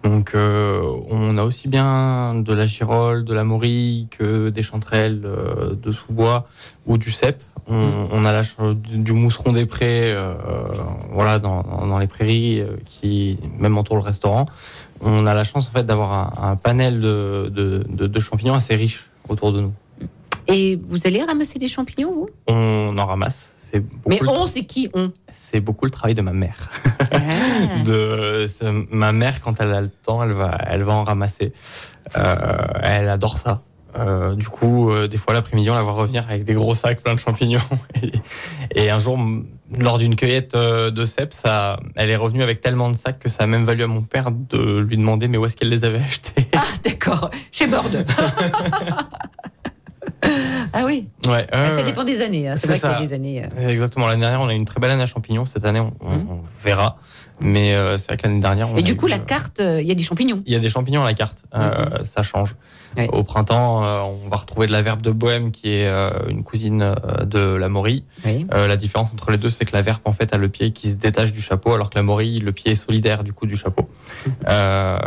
Donc 0.03 0.31
euh, 0.33 0.81
on 1.11 1.37
a 1.37 1.43
aussi 1.43 1.67
bien 1.67 2.33
de 2.33 2.51
la 2.51 2.65
girole, 2.65 3.25
de 3.25 3.33
la 3.35 3.43
morille 3.43 4.07
que 4.09 4.49
des 4.49 4.63
chanterelles 4.63 5.21
euh, 5.25 5.75
de 5.75 5.91
sous-bois 5.91 6.47
ou 6.87 6.97
du 6.97 7.11
cep. 7.11 7.39
On, 7.69 7.75
Mm. 7.75 8.07
on 8.13 8.23
a 8.25 8.31
la, 8.31 8.43
du, 8.75 9.11
mousseron 9.11 9.51
des 9.51 9.65
prés, 9.65 10.13
euh, 10.13 10.33
voilà, 11.11 11.37
dans, 11.37 11.63
dans- 11.63 11.99
les 11.99 12.07
prairies 12.07 12.63
qui 12.85 13.37
même 13.59 13.77
entourent 13.77 13.97
le 13.97 14.03
restaurant. 14.03 14.45
On 15.01 15.25
a 15.25 15.33
la 15.33 15.43
chance 15.43 15.67
en 15.69 15.71
fait 15.71 15.83
d'avoir 15.85 16.11
un, 16.11 16.51
un 16.51 16.55
panel 16.55 16.99
de, 16.99 17.51
de, 17.53 17.85
de- 17.87 18.07
de 18.07 18.19
champignons 18.19 18.53
assez 18.55 18.75
riche 18.75 19.05
autour 19.29 19.51
de 19.53 19.61
nous. 19.61 19.73
Et 20.47 20.79
vous 20.87 21.05
allez 21.05 21.21
ramasser 21.23 21.59
des 21.59 21.67
champignons, 21.67 22.13
vous? 22.13 22.29
On 22.47 22.95
en 22.97 23.05
ramasse. 23.05 23.53
Mais 24.07 24.17
on, 24.25 24.47
c'est 24.47 24.63
qui 24.63 24.89
on 24.93 25.11
c'est 25.33 25.59
beaucoup 25.59 25.83
le 25.85 25.91
travail 25.91 26.15
de 26.15 26.21
ma 26.21 26.31
mère. 26.31 26.69
Ah. 27.11 27.17
de 27.85 28.45
ma 28.91 29.11
mère 29.11 29.41
quand 29.41 29.59
elle 29.59 29.73
a 29.73 29.81
le 29.81 29.89
temps 29.89 30.23
elle 30.23 30.31
va 30.31 30.57
elle 30.67 30.83
va 30.83 30.93
en 30.93 31.03
ramasser 31.03 31.51
Euh, 32.15 32.55
elle 32.81 33.09
adore 33.09 33.37
ça 33.37 33.61
Euh, 33.97 34.35
du 34.35 34.47
coup 34.47 34.89
euh, 34.89 35.07
des 35.09 35.17
fois 35.17 35.33
l'après-midi 35.33 35.69
on 35.69 35.75
la 35.75 35.81
voit 35.81 35.93
revenir 35.93 36.23
avec 36.29 36.43
des 36.45 36.53
gros 36.53 36.75
sacs 36.75 37.01
pleins 37.01 37.15
de 37.15 37.19
champignons 37.19 37.59
et, 38.01 38.11
et 38.85 38.89
un 38.89 38.99
jour 38.99 39.17
lors 39.79 39.97
d'une 39.97 40.15
cueillette 40.15 40.55
euh, 40.55 40.91
de 40.91 41.03
cèpes 41.05 41.33
ça 41.33 41.79
elle 41.95 42.09
est 42.09 42.15
revenue 42.15 42.41
avec 42.43 42.61
tellement 42.61 42.89
de 42.89 42.95
sacs 42.95 43.19
que 43.19 43.27
ça 43.29 43.43
a 43.43 43.47
même 43.47 43.65
valu 43.65 43.83
à 43.83 43.87
mon 43.87 44.01
père 44.01 44.31
de 44.31 44.79
lui 44.79 44.95
demander 44.97 45.27
mais 45.27 45.37
où 45.37 45.45
est-ce 45.45 45.57
qu'elle 45.57 45.69
les 45.69 45.83
avait 45.83 45.99
achetés? 45.99 46.47
Ah, 46.55 46.61
d'accord, 46.85 47.29
chez 47.51 47.67
Borde. 47.67 48.05
ah 50.73 50.83
oui, 50.85 51.09
ouais 51.27 51.47
Ah, 51.51 51.69
ça 51.69 51.83
dépend 51.83 52.03
des 52.03 52.21
années. 52.21 52.47
hein. 52.47 52.55
C'est 52.57 52.67
vrai 52.67 52.79
qu'il 52.79 52.89
y 52.89 52.91
a 52.91 52.95
ça. 52.97 53.01
des 53.05 53.13
années. 53.13 53.43
euh, 53.57 53.67
exactement 53.67 54.07
l'année 54.07 54.21
dernière 54.21 54.41
on 54.41 54.47
a 54.47 54.53
eu 54.53 54.57
une 54.57 54.65
très 54.65 54.79
belle 54.79 54.91
année 54.91 55.03
à 55.03 55.07
champignons 55.07 55.45
cette 55.45 55.65
année 55.65 55.79
on, 55.79 55.93
on- 56.01 56.13
on 56.15 56.41
verra 56.63 56.97
mais 57.39 57.75
euh, 57.75 57.97
c'est 57.97 58.07
vrai 58.07 58.17
que 58.17 58.23
l'année 58.27 58.39
dernière 58.39 58.69
on 58.71 58.75
Et 58.77 58.79
a 58.79 58.81
du 58.81 58.93
eu, 58.93 58.95
coup, 58.95 59.05
la 59.07 59.19
carte, 59.19 59.59
il 59.61 59.85
y 59.87 59.91
a 59.91 59.95
des 59.95 60.01
champignons. 60.03 60.41
Il 60.47 60.53
y 60.53 60.55
a 60.55 60.59
des 60.59 60.69
champignons 60.71 61.03
à 61.03 61.05
la 61.05 61.13
carte, 61.13 61.43
euh, 61.53 61.69
ça 62.03 62.23
change. 62.23 62.55
Au 63.11 63.23
printemps, 63.23 63.83
euh, 63.83 64.01
on 64.01 64.29
va 64.29 64.37
retrouver 64.37 64.67
de 64.67 64.71
la 64.71 64.81
verbe 64.81 65.01
de 65.01 65.11
bohème 65.11 65.51
qui 65.51 65.69
est 65.69 65.87
euh, 65.87 66.09
une 66.29 66.43
cousine 66.43 66.81
euh, 66.81 67.25
de 67.25 67.39
la 67.39 67.69
morille. 67.69 68.03
Oui. 68.25 68.47
La 68.51 68.77
différence 68.77 69.13
entre 69.13 69.31
les 69.31 69.37
deux, 69.37 69.49
c'est 69.49 69.65
que 69.65 69.75
la 69.75 69.81
verbe 69.81 70.01
en 70.05 70.13
fait 70.13 70.33
a 70.33 70.37
le 70.37 70.49
pied 70.49 70.71
qui 70.71 70.89
se 70.89 70.95
détache 70.95 71.31
du 71.31 71.41
chapeau, 71.41 71.73
alors 71.73 71.89
que 71.89 71.95
la 71.95 72.03
morille, 72.03 72.39
le 72.39 72.51
pied 72.51 72.71
est 72.71 72.75
solidaire 72.75 73.23
du 73.23 73.33
coup 73.33 73.45
du 73.45 73.55
chapeau. 73.55 73.89
Euh, 74.47 74.97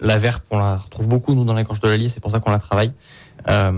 la 0.00 0.18
verbe, 0.18 0.42
on 0.50 0.58
la 0.58 0.76
retrouve 0.76 1.08
beaucoup 1.08 1.34
nous 1.34 1.44
dans 1.44 1.54
la 1.54 1.64
gorge 1.64 1.80
de 1.80 1.88
l'Allier, 1.88 2.08
c'est 2.08 2.20
pour 2.20 2.30
ça 2.30 2.40
qu'on 2.40 2.50
la 2.50 2.58
travaille. 2.58 2.92
Euh, 3.48 3.72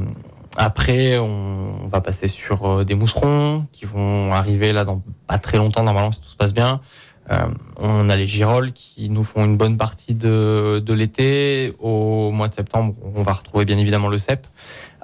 après, 0.57 1.17
on 1.19 1.89
va 1.91 2.01
passer 2.01 2.29
sur 2.29 2.85
des 2.85 2.95
mousserons 2.95 3.67
qui 3.73 3.87
vont 3.87 4.33
arriver 4.35 4.73
là 4.73 4.85
dans 4.85 5.03
pas 5.27 5.39
très 5.39 5.57
longtemps 5.57 5.85
normalement 5.85 6.13
si 6.13 6.21
tout 6.21 6.29
se 6.29 6.37
passe 6.37 6.53
bien. 6.53 6.81
Euh, 7.31 7.37
on 7.79 8.09
a 8.09 8.17
les 8.17 8.27
girolles 8.27 8.73
qui 8.73 9.09
nous 9.09 9.23
font 9.23 9.45
une 9.45 9.57
bonne 9.57 9.77
partie 9.77 10.15
de, 10.15 10.83
de 10.85 10.93
l'été. 10.93 11.75
Au 11.79 12.31
mois 12.33 12.49
de 12.49 12.55
septembre, 12.55 12.95
on 13.15 13.23
va 13.23 13.33
retrouver 13.35 13.65
bien 13.65 13.79
évidemment 13.79 14.09
le 14.09 14.19
cep. 14.19 14.47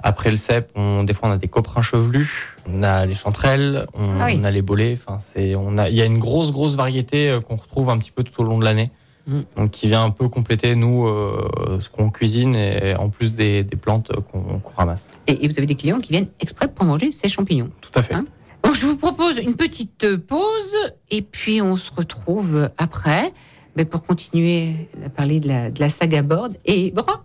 Après 0.03 0.29
le 0.29 0.37
cep, 0.37 0.69
on, 0.75 1.03
des 1.03 1.13
fois 1.13 1.29
on 1.29 1.31
a 1.31 1.37
des 1.37 1.47
coprins 1.47 1.81
chevelus, 1.81 2.55
on 2.71 2.83
a 2.83 3.05
les 3.05 3.13
chanterelles, 3.15 3.87
on, 3.93 4.19
Ah 4.19 4.25
oui. 4.27 4.37
on 4.39 4.43
a 4.43 4.51
les 4.51 4.61
bolets. 4.61 4.97
Enfin, 4.99 5.19
c'est, 5.19 5.55
on 5.55 5.77
a, 5.77 5.89
il 5.89 5.95
y 5.95 6.01
a 6.01 6.05
une 6.05 6.19
grosse 6.19 6.51
grosse 6.51 6.75
variété 6.75 7.29
euh, 7.29 7.39
qu'on 7.39 7.55
retrouve 7.55 7.89
un 7.89 7.97
petit 7.97 8.11
peu 8.11 8.23
tout 8.23 8.41
au 8.41 8.43
long 8.43 8.59
de 8.59 8.65
l'année. 8.65 8.91
Mm. 9.25 9.39
Donc 9.55 9.71
qui 9.71 9.87
vient 9.87 10.03
un 10.03 10.09
peu 10.11 10.27
compléter 10.29 10.75
nous 10.75 11.07
euh, 11.07 11.79
ce 11.79 11.89
qu'on 11.89 12.09
cuisine 12.09 12.55
et 12.55 12.95
en 12.95 13.09
plus 13.09 13.33
des, 13.33 13.63
des 13.63 13.75
plantes 13.75 14.11
qu'on, 14.31 14.59
qu'on 14.59 14.73
ramasse. 14.77 15.09
Et, 15.27 15.43
et 15.43 15.47
vous 15.47 15.57
avez 15.57 15.65
des 15.67 15.75
clients 15.75 15.99
qui 15.99 16.11
viennent 16.11 16.29
exprès 16.39 16.67
pour 16.67 16.85
manger 16.85 17.11
ces 17.11 17.27
champignons. 17.29 17.69
Tout 17.81 17.91
à 17.95 18.03
fait. 18.03 18.13
Hein 18.13 18.25
Donc, 18.63 18.75
je 18.75 18.85
vous 18.85 18.97
propose 18.97 19.37
une 19.37 19.55
petite 19.55 20.03
euh, 20.03 20.17
pause 20.17 20.75
et 21.09 21.21
puis 21.21 21.61
on 21.61 21.75
se 21.75 21.91
retrouve 21.91 22.69
après 22.77 23.31
mais 23.77 23.85
pour 23.85 24.03
continuer 24.03 24.89
à 25.05 25.09
parler 25.09 25.39
de 25.39 25.47
la, 25.47 25.69
de 25.69 25.79
la 25.79 25.87
saga 25.87 26.23
Borde 26.23 26.57
et 26.65 26.91
Brun. 26.91 27.23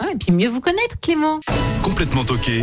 Hein, 0.00 0.08
et 0.12 0.16
puis 0.16 0.32
mieux 0.32 0.48
vous 0.48 0.60
connaître, 0.60 1.00
Clément. 1.00 1.40
Complètement 1.82 2.24
toqué 2.24 2.62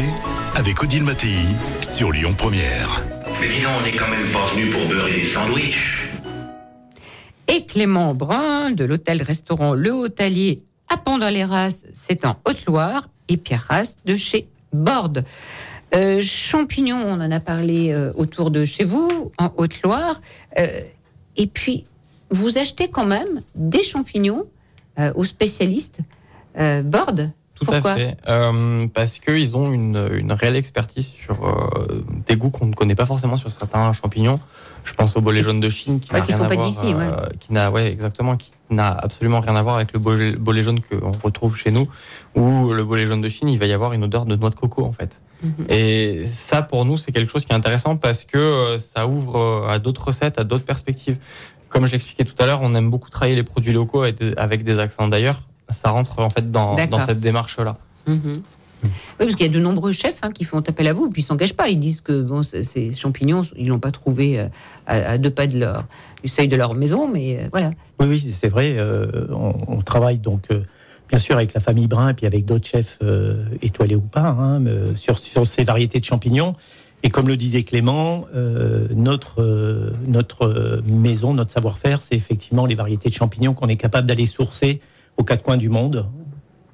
avec 0.56 0.82
Odile 0.84 1.04
Mattei 1.04 1.40
sur 1.82 2.12
Lyon 2.12 2.36
Première. 2.38 3.04
Mais 3.40 3.50
dis 3.50 3.62
donc, 3.62 3.72
on 3.80 3.84
n'est 3.84 3.96
quand 3.96 4.10
même 4.10 4.32
pas 4.32 4.54
venu 4.54 4.70
pour 4.70 4.88
beurrer 4.88 5.14
des 5.14 5.26
sandwichs. 5.26 5.98
Et 7.48 7.66
Clément 7.66 8.14
Brun 8.14 8.72
de 8.72 8.86
l'hôtel-restaurant 8.86 9.74
Le 9.74 9.92
Hôtelier 9.92 10.62
à 10.88 10.98
Pont-dans-les-Races, 10.98 11.86
c'est 11.94 12.26
en 12.26 12.36
Haute-Loire, 12.46 13.08
et 13.28 13.38
Pierre 13.38 13.66
Rasse 13.68 13.98
de 14.06 14.16
chez 14.16 14.48
Borde. 14.72 15.26
Euh, 15.94 16.22
champignons, 16.22 17.02
on 17.06 17.20
en 17.20 17.32
a 17.32 17.40
parlé 17.40 17.92
euh, 17.92 18.12
autour 18.16 18.50
de 18.52 18.64
chez 18.66 18.84
vous, 18.84 19.32
en 19.38 19.52
Haute-Loire. 19.58 20.22
Euh, 20.58 20.82
et 21.38 21.48
puis, 21.48 21.86
vous 22.30 22.58
achetez 22.58 22.90
quand 22.90 23.06
même 23.06 23.42
des 23.56 23.84
champignons 23.84 24.46
aux 25.16 25.24
spécialistes 25.24 26.00
Borde. 26.56 27.32
Tout 27.56 27.66
Pourquoi? 27.66 27.92
à 27.92 27.96
fait. 27.96 28.18
Parce 28.94 29.20
qu'ils 29.20 29.56
ont 29.58 29.72
une, 29.72 30.10
une 30.14 30.32
réelle 30.32 30.56
expertise 30.56 31.08
sur 31.08 31.38
des 32.28 32.36
goûts 32.36 32.50
qu'on 32.52 32.68
ne 32.68 32.74
connaît 32.74 32.96
pas 32.96 33.06
forcément 33.06 33.38
sur 33.38 33.50
certains 33.52 33.92
champignons. 33.94 34.40
Je 34.84 34.94
pense 34.94 35.16
au 35.16 35.22
bolet 35.22 35.42
jaune 35.42 35.60
de 35.60 35.70
Chine 35.70 36.00
qui 36.00 36.12
Ouais, 36.14 36.20
n'a 36.20 36.26
rien 36.26 36.38
sont 36.38 36.44
à 36.44 36.48
pas 36.48 36.56
voir, 36.56 36.68
d'ici, 36.68 36.94
ouais. 36.94 37.08
qui 37.40 37.54
n'a 37.54 37.72
ouais 37.72 37.92
exactement 37.92 38.36
qui 38.38 38.52
n'a 38.72 38.90
absolument 38.90 39.40
rien 39.40 39.56
à 39.56 39.62
voir 39.62 39.76
avec 39.76 39.94
le 39.94 40.00
bolet, 40.00 40.64
jaune 40.64 40.80
qu'on 40.82 41.12
retrouve 41.24 41.56
chez 41.56 41.72
nous 41.72 41.88
ou 42.36 42.72
le 42.74 42.84
bolet 42.84 43.06
jaune 43.06 43.22
de 43.22 43.28
Chine 43.28 43.50
il 43.50 43.60
va 43.60 43.66
y 43.66 43.74
avoir 43.74 43.94
une 43.94 44.04
odeur 44.04 44.26
de 44.26 44.36
noix 44.36 44.50
de 44.50 44.56
coco 44.56 44.84
en 44.84 44.92
fait. 44.92 45.22
Mhm. 45.44 45.66
et 45.70 46.24
ça 46.32 46.62
pour 46.62 46.86
nous 46.86 46.98
c'est 46.98 47.12
quelque 47.12 47.32
chose 47.32 47.46
qui 47.46 47.52
est 47.52 47.56
intéressant 47.56 47.98
parce 47.98 48.24
que 48.26 48.38
euh, 48.38 48.78
ça 48.78 49.08
ouvre 49.08 49.40
euh, 49.40 49.68
à 49.70 49.80
d'autres 49.80 50.06
recettes 50.06 50.40
à 50.40 50.44
d'autres 50.44 50.66
perspectives. 50.66 51.18
Comme 51.70 51.86
je 51.86 51.94
l'expliquais 51.94 52.26
tout 52.26 52.36
à 52.40 52.46
l'heure 52.46 52.60
on 52.62 52.74
aime 52.76 52.90
beaucoup 52.90 53.10
travailler 53.10 53.36
les 53.36 53.44
produits 53.44 53.74
locaux 53.74 54.04
avec 54.04 54.18
des, 54.18 54.34
avec 54.38 54.64
des 54.64 54.78
accents. 54.80 55.08
D'ailleurs 55.08 55.42
ça 55.70 55.90
rentre 55.90 56.20
en 56.20 56.30
fait 56.30 56.52
dans, 56.52 56.76
cette 57.00 57.20
démarche 57.20 57.58
là 57.60 57.78
Mhm. 58.08 58.42
Oui, 58.84 58.90
parce 59.20 59.36
qu'il 59.36 59.46
y 59.46 59.50
a 59.50 59.52
de 59.52 59.60
nombreux 59.60 59.92
chefs 59.92 60.20
hein, 60.24 60.32
qui 60.32 60.44
font 60.44 60.60
appel 60.60 60.88
à 60.88 60.94
vous, 60.94 61.10
puis 61.10 61.22
ils 61.22 61.26
s'engagent 61.26 61.56
pas. 61.56 61.70
Ils 61.70 61.80
disent 61.80 62.02
que 62.02 62.22
bon, 62.22 62.44
ces 62.44 62.94
champignons, 62.94 63.44
ils 63.58 63.68
l'ont 63.68 63.80
pas 63.80 63.92
trouvé 63.92 64.40
euh, 64.40 64.48
à, 64.88 65.18
deux 65.18 65.30
pas 65.30 65.48
de 65.48 65.60
leur, 65.60 65.86
du 66.24 66.30
seuil 66.30 66.48
de 66.48 66.56
leur 66.56 66.74
maison, 66.74 67.08
mais 67.08 67.38
euh, 67.38 67.48
voilà. 67.52 67.72
Oui, 68.00 68.08
oui, 68.08 68.34
c'est 68.36 68.50
vrai. 68.50 68.76
euh, 68.78 69.28
on, 69.32 69.82
travaille 69.82 70.20
donc 70.20 70.48
bien 71.10 71.20
sûr 71.20 71.36
avec 71.36 71.54
la 71.54 71.60
famille 71.60 71.88
Brun 71.88 72.10
et 72.10 72.14
puis 72.14 72.26
avec 72.26 72.46
d'autres 72.46 72.68
chefs 72.68 73.00
étoilés 73.62 73.96
ou 73.96 74.02
pas 74.02 74.30
hein, 74.30 74.64
sur, 74.96 75.18
ces 75.46 75.64
variétés 75.64 76.00
de 76.00 76.06
champignons. 76.06 76.56
Et 77.04 77.10
comme 77.10 77.28
le 77.28 77.36
disait 77.36 77.64
Clément, 77.64 78.26
notre, 78.96 79.94
notre 80.08 80.82
maison, 80.86 81.34
notre 81.34 81.52
savoir-faire, 81.52 82.02
c'est 82.02 82.16
effectivement 82.16 82.66
les 82.66 82.76
variétés 82.76 83.10
de 83.10 83.14
champignons 83.14 83.54
qu'on 83.54 83.68
est 83.68 83.76
capable 83.76 84.08
d'aller 84.08 84.28
sourcer 84.28 84.82
aux 85.18 85.24
quatre 85.24 85.44
coins 85.44 85.58
du 85.58 85.70
monde 85.70 86.06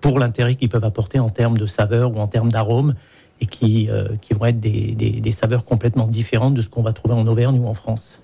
pour 0.01 0.19
l'intérêt 0.19 0.55
qu'ils 0.55 0.69
peuvent 0.69 0.83
apporter 0.86 1.19
en 1.19 1.29
termes 1.29 1.57
de 1.57 1.65
saveur 1.67 2.12
ou 2.15 2.19
en 2.19 2.27
termes 2.27 2.51
d'arômes 2.51 2.93
et 3.39 3.45
qui, 3.45 3.88
euh, 3.89 4.10
qui 4.21 4.33
vont 4.33 4.45
être 4.45 4.60
des, 4.60 4.95
des- 4.95 5.19
des 5.21 5.31
saveurs 5.31 5.63
complètement 5.63 6.07
différentes 6.07 6.55
de 6.55 6.62
ce 6.62 6.69
qu'on 6.69 6.81
va 6.83 6.93
trouver 6.93 7.13
en 7.13 7.27
Auvergne 7.27 7.60
ou 7.60 7.67
en 7.67 7.73
France. 7.75 8.19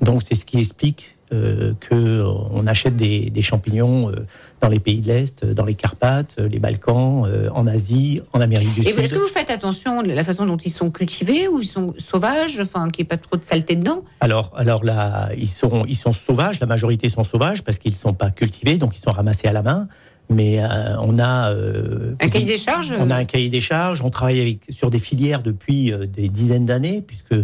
Donc 0.00 0.22
c'est 0.22 0.34
ce 0.34 0.44
qui 0.46 0.58
explique 0.58 1.16
euh, 1.32 1.72
que 1.80 1.94
euh, 1.94 2.62
achète 2.66 2.96
des, 2.96 3.28
des 3.30 3.42
champignons 3.42 4.10
euh, 4.10 4.26
dans 4.62 4.68
les 4.68 4.78
pays 4.80 5.00
de 5.02 5.08
l'Est, 5.08 5.44
dans 5.44 5.64
les 5.66 5.74
Carpates, 5.74 6.36
les 6.38 6.58
Balkans, 6.58 7.26
en 7.54 7.66
Asie, 7.66 8.22
en 8.32 8.40
Amérique 8.40 8.72
du 8.74 8.80
Et 8.82 8.84
Sud. 8.92 8.98
est-ce 9.00 9.12
que 9.14 9.18
vous 9.18 9.28
faites 9.28 9.50
attention 9.50 10.00
à 10.00 10.02
la 10.02 10.24
façon 10.24 10.46
dont 10.46 10.56
ils 10.56 10.70
sont 10.70 10.90
cultivés 10.90 11.48
ou 11.48 11.60
ils 11.60 11.66
sont 11.66 11.92
sauvages, 11.98 12.58
enfin 12.62 12.88
qu'il 12.88 13.02
n'y 13.02 13.06
ait 13.06 13.08
pas 13.08 13.18
trop 13.18 13.36
de 13.36 13.44
saleté 13.44 13.76
dedans? 13.76 14.02
Alors, 14.20 14.52
alors 14.56 14.82
là, 14.84 15.28
ils 15.36 15.48
sont, 15.48 15.84
ils 15.86 15.96
sont 15.96 16.14
sauvages. 16.14 16.60
La 16.60 16.66
majorité 16.66 17.10
sont 17.10 17.24
sauvages 17.24 17.62
parce 17.62 17.78
qu'ils 17.78 17.92
ne 17.92 17.96
sont 17.96 18.14
pas 18.14 18.30
cultivés, 18.30 18.78
donc 18.78 18.96
ils 18.96 19.00
sont 19.00 19.10
ramassés 19.10 19.48
à 19.48 19.52
la 19.52 19.62
main. 19.62 19.88
Mais 20.30 20.58
euh, 20.58 20.96
on 21.00 21.18
a 21.18 21.52
euh, 21.52 22.14
Un 22.20 22.28
cahier 22.28 22.46
des 22.46 22.56
charges 22.56 22.94
On 22.98 23.10
a 23.10 23.16
un 23.16 23.24
cahier 23.24 23.50
des 23.50 23.60
charges. 23.60 24.02
On 24.02 24.10
travaille 24.10 24.40
avec, 24.40 24.60
sur 24.70 24.90
des 24.90 24.98
filières 24.98 25.42
depuis 25.42 25.92
euh, 25.92 26.06
des 26.06 26.28
dizaines 26.28 26.66
d'années, 26.66 27.02
puisque 27.02 27.34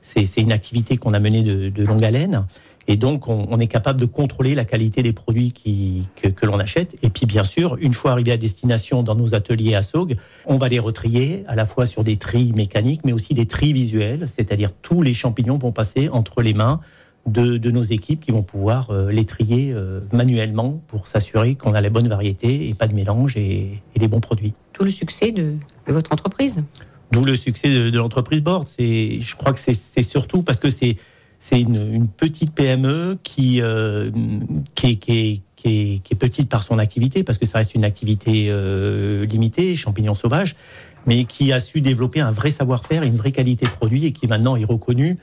c'est 0.00 0.24
c'est 0.24 0.40
une 0.40 0.52
activité 0.52 0.96
qu'on 0.96 1.12
a 1.12 1.20
menée 1.20 1.42
de, 1.42 1.68
de 1.68 1.84
longue 1.84 2.04
haleine. 2.04 2.46
Et 2.88 2.96
donc, 2.96 3.28
on, 3.28 3.46
on 3.50 3.60
est 3.60 3.68
capable 3.68 4.00
de 4.00 4.06
contrôler 4.06 4.54
la 4.54 4.64
qualité 4.64 5.02
des 5.02 5.12
produits 5.12 5.52
qui, 5.52 6.08
que, 6.16 6.28
que 6.28 6.46
l'on 6.46 6.58
achète. 6.58 6.96
Et 7.02 7.10
puis, 7.10 7.26
bien 7.26 7.44
sûr, 7.44 7.76
une 7.80 7.94
fois 7.94 8.12
arrivé 8.12 8.32
à 8.32 8.36
destination 8.36 9.02
dans 9.02 9.14
nos 9.14 9.34
ateliers 9.34 9.74
à 9.74 9.82
Saugues, 9.82 10.16
on 10.46 10.56
va 10.56 10.68
les 10.68 10.80
retrier 10.80 11.44
à 11.46 11.54
la 11.54 11.66
fois 11.66 11.86
sur 11.86 12.02
des 12.02 12.16
tris 12.16 12.52
mécaniques, 12.52 13.02
mais 13.04 13.12
aussi 13.12 13.34
des 13.34 13.46
tris 13.46 13.72
visuels, 13.72 14.26
c'est-à-dire 14.34 14.72
tous 14.82 15.02
les 15.02 15.14
champignons 15.14 15.58
vont 15.58 15.72
passer 15.72 16.08
entre 16.08 16.42
les 16.42 16.54
mains 16.54 16.80
de, 17.26 17.58
de 17.58 17.70
nos 17.70 17.82
équipes 17.82 18.20
qui 18.20 18.30
vont 18.30 18.42
pouvoir 18.42 18.90
euh, 18.90 19.10
les 19.10 19.24
trier 19.24 19.72
euh, 19.72 20.00
manuellement 20.12 20.82
pour 20.88 21.06
s'assurer 21.06 21.54
qu'on 21.54 21.74
a 21.74 21.80
la 21.80 21.90
bonne 21.90 22.08
variété 22.08 22.68
et 22.68 22.74
pas 22.74 22.86
de 22.86 22.94
mélange 22.94 23.36
et, 23.36 23.82
et 23.94 23.98
les 23.98 24.08
bons 24.08 24.20
produits. 24.20 24.54
Tout 24.72 24.84
le 24.84 24.90
succès 24.90 25.30
de, 25.30 25.54
de 25.86 25.92
votre 25.92 26.12
entreprise. 26.12 26.62
D'où 27.12 27.24
le 27.24 27.36
succès 27.36 27.68
de, 27.68 27.90
de 27.90 27.98
l'entreprise 27.98 28.42
Board. 28.42 28.66
C'est, 28.66 29.20
je 29.20 29.36
crois 29.36 29.52
que 29.52 29.58
c'est, 29.58 30.02
surtout 30.02 30.42
parce 30.42 30.60
que 30.60 30.70
c'est, 30.70 30.96
une, 31.52 31.76
une 31.92 32.08
petite 32.08 32.54
PME 32.54 33.18
qui, 33.22 33.60
euh, 33.60 34.10
qui, 34.74 34.92
est, 34.92 34.96
qui, 34.96 35.42
est, 35.64 35.98
qui, 36.02 36.14
petite 36.14 36.48
par 36.48 36.62
son 36.62 36.78
activité, 36.78 37.24
parce 37.24 37.38
que 37.38 37.46
ça 37.46 37.58
reste 37.58 37.74
une 37.74 37.84
activité 37.84 38.52
limitée, 39.26 39.74
champignons 39.74 40.14
sauvages, 40.14 40.54
mais 41.06 41.24
qui 41.24 41.52
a 41.52 41.60
su 41.60 41.80
développer 41.80 42.20
un 42.20 42.30
vrai 42.30 42.50
savoir-faire 42.50 43.02
et 43.02 43.06
une 43.06 43.16
vraie 43.16 43.32
qualité 43.32 43.66
de 43.66 43.70
produit 43.70 44.06
et 44.06 44.12
qui 44.12 44.26
maintenant 44.26 44.56
est 44.56 44.64
reconnue 44.64 45.18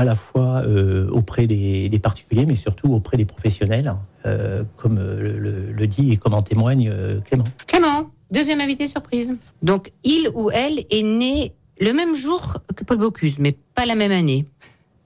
à 0.00 0.04
la 0.04 0.14
fois 0.14 0.62
euh, 0.66 1.08
auprès 1.10 1.46
des, 1.46 1.90
des 1.90 1.98
particuliers, 1.98 2.46
mais 2.46 2.56
surtout 2.56 2.94
auprès 2.94 3.18
des 3.18 3.26
professionnels, 3.26 3.94
euh, 4.24 4.62
comme 4.78 4.96
euh, 4.98 5.20
le, 5.38 5.72
le 5.72 5.86
dit 5.86 6.10
et 6.12 6.16
comme 6.16 6.32
en 6.32 6.40
témoigne 6.40 6.88
euh, 6.90 7.20
Clément. 7.20 7.44
Clément, 7.66 8.10
deuxième 8.30 8.62
invité 8.62 8.86
surprise. 8.86 9.36
Donc, 9.62 9.92
il 10.02 10.30
ou 10.34 10.50
elle 10.50 10.86
est 10.90 11.02
né 11.02 11.52
le 11.78 11.92
même 11.92 12.16
jour 12.16 12.56
que 12.74 12.82
Paul 12.82 12.96
Bocuse, 12.96 13.38
mais 13.38 13.54
pas 13.74 13.84
la 13.84 13.94
même 13.94 14.10
année. 14.12 14.46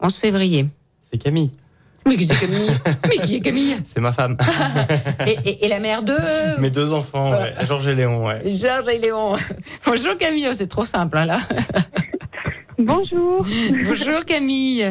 11 0.00 0.14
février. 0.14 0.66
C'est 1.10 1.18
Camille. 1.18 1.50
Mais 2.06 2.16
qui 2.16 2.26
c'est 2.26 2.38
Camille 2.38 2.70
Mais 3.08 3.16
qui 3.16 3.36
est 3.36 3.40
Camille 3.40 3.74
C'est 3.84 4.00
ma 4.00 4.12
femme. 4.12 4.36
et, 5.26 5.36
et- 5.44 5.64
et 5.64 5.68
la 5.68 5.80
mère 5.80 6.04
de 6.04 6.14
Mes 6.60 6.70
deux 6.70 6.92
enfants, 6.92 7.32
ouais. 7.32 7.52
Georges 7.66 7.88
et 7.88 7.96
Léon, 7.96 8.24
ouais. 8.26 8.42
Georges 8.58 8.88
et 8.94 8.98
Léon. 8.98 9.32
Bonjour 9.86 10.16
Camille, 10.18 10.46
c'est 10.52 10.68
trop 10.68 10.84
simple 10.84 11.18
hein, 11.18 11.26
là. 11.26 11.38
Bonjour. 12.78 13.46
Bonjour 13.70 14.24
Camille. 14.26 14.82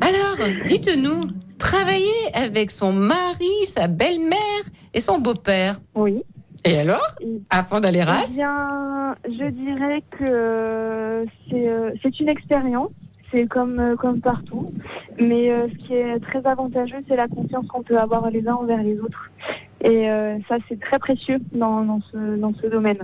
Alors, 0.00 0.48
dites-nous, 0.66 1.24
travailler 1.58 2.06
avec 2.34 2.70
son 2.70 2.92
mari, 2.92 3.66
sa 3.66 3.88
belle-mère 3.88 4.64
et 4.94 5.00
son 5.00 5.18
beau-père. 5.18 5.80
Oui. 5.94 6.22
Et 6.64 6.78
alors 6.78 7.06
À 7.50 7.60
Eh 7.60 7.70
Pont-d'Aléras 7.70 8.24
bien, 8.34 9.14
je 9.26 9.50
dirais 9.50 10.02
que 10.10 11.22
c'est 11.48 11.68
euh, 11.68 11.92
une 12.20 12.28
expérience. 12.28 12.90
C'est 13.32 13.46
comme, 13.46 13.78
euh, 13.78 13.96
comme 13.96 14.20
partout. 14.20 14.72
Mais 15.20 15.50
euh, 15.50 15.68
ce 15.68 15.86
qui 15.86 15.94
est 15.94 16.18
très 16.20 16.44
avantageux, 16.46 16.98
c'est 17.06 17.16
la 17.16 17.28
confiance 17.28 17.66
qu'on 17.68 17.82
peut 17.82 17.98
avoir 17.98 18.28
les 18.30 18.46
uns 18.48 18.54
envers 18.54 18.82
les 18.82 18.98
autres. 18.98 19.30
Et 19.82 20.04
ça, 20.48 20.58
c'est 20.68 20.78
très 20.78 20.98
précieux 20.98 21.38
dans, 21.52 21.82
dans, 21.82 22.00
ce, 22.12 22.36
dans 22.36 22.52
ce 22.60 22.66
domaine. 22.66 22.98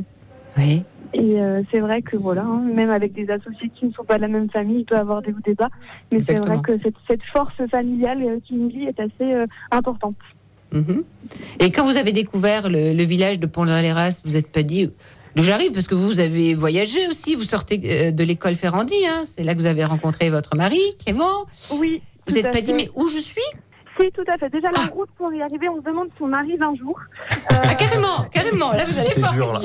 Oui. 0.57 0.83
Et 1.13 1.41
euh, 1.41 1.63
c'est 1.71 1.81
vrai 1.81 2.03
que 2.03 2.17
voilà, 2.17 2.43
hein, 2.43 2.63
même 2.75 2.91
avec 2.91 3.13
des 3.13 3.31
associés 3.31 3.71
qui 3.75 3.87
ne 3.87 3.93
sont 3.93 4.05
pas 4.05 4.17
de 4.17 4.23
la 4.23 4.29
même 4.29 4.51
famille, 4.51 4.81
il 4.81 4.85
peut 4.85 4.97
y 4.97 4.99
avoir 4.99 5.23
des 5.23 5.31
hauts 5.31 5.45
débats. 5.45 5.71
Mais 6.13 6.21
c'est 6.21 6.35
vrai 6.35 6.59
que 6.63 6.79
cette, 6.83 6.95
cette 7.09 7.23
force 7.33 7.55
familiale 7.71 8.23
euh, 8.23 8.39
qui 8.47 8.55
nous 8.55 8.69
lie 8.69 8.85
est 8.85 9.01
assez 9.01 9.33
euh, 9.33 9.47
importante. 9.71 10.17
Mhm. 10.73 11.05
Et 11.61 11.71
quand 11.71 11.87
vous 11.87 11.97
avez 11.97 12.13
découvert 12.13 12.69
le, 12.69 12.93
le 12.93 13.05
village 13.05 13.39
de 13.39 13.47
Pont-d'Aléras, 13.47 14.21
vous 14.25 14.33
n'êtes 14.33 14.51
pas 14.51 14.63
dit 14.63 14.91
d'où 15.37 15.43
j'arrive 15.43 15.73
Parce 15.73 15.87
que 15.87 15.95
vous 15.95 16.21
avez 16.21 16.55
voyagé 16.55 17.09
aussi, 17.09 17.35
vous 17.35 17.45
sortez 17.45 18.13
de 18.13 18.25
l'école 18.25 18.57
Ferrandi, 18.57 18.95
hein, 19.07 19.23
c'est 19.25 19.45
là 19.45 19.55
que 19.55 19.61
vous 19.61 19.67
avez 19.67 19.85
rencontré 19.85 20.29
votre 20.29 20.57
mari, 20.57 20.81
Clément. 21.05 21.47
Oui. 21.79 22.03
Vous 22.27 22.35
n'êtes 22.35 22.51
pas 22.51 22.61
dit, 22.61 22.75
mais 22.75 22.91
où 22.97 23.09
je 23.09 23.19
suis? 23.19 23.41
Si, 23.99 24.11
tout 24.13 24.25
à 24.27 24.37
fait. 24.37 24.51
Déjà, 24.51 24.71
la 24.71 24.93
route 24.93 25.09
pour 25.17 25.33
y 25.33 25.43
arriver, 25.43 25.69
on 25.69 25.77
se 25.77 25.85
demande 25.85 26.09
si 26.17 26.23
on 26.23 26.33
arrive 26.33 26.63
un 26.63 26.75
jour. 26.75 26.99
Ah, 27.51 27.75
carrément, 27.79 28.25
carrément, 28.33 28.73
là 28.73 28.85
vous 28.87 28.99
allez 28.99 29.13
fort. 29.13 29.33
dur, 29.33 29.53
là. 29.53 29.61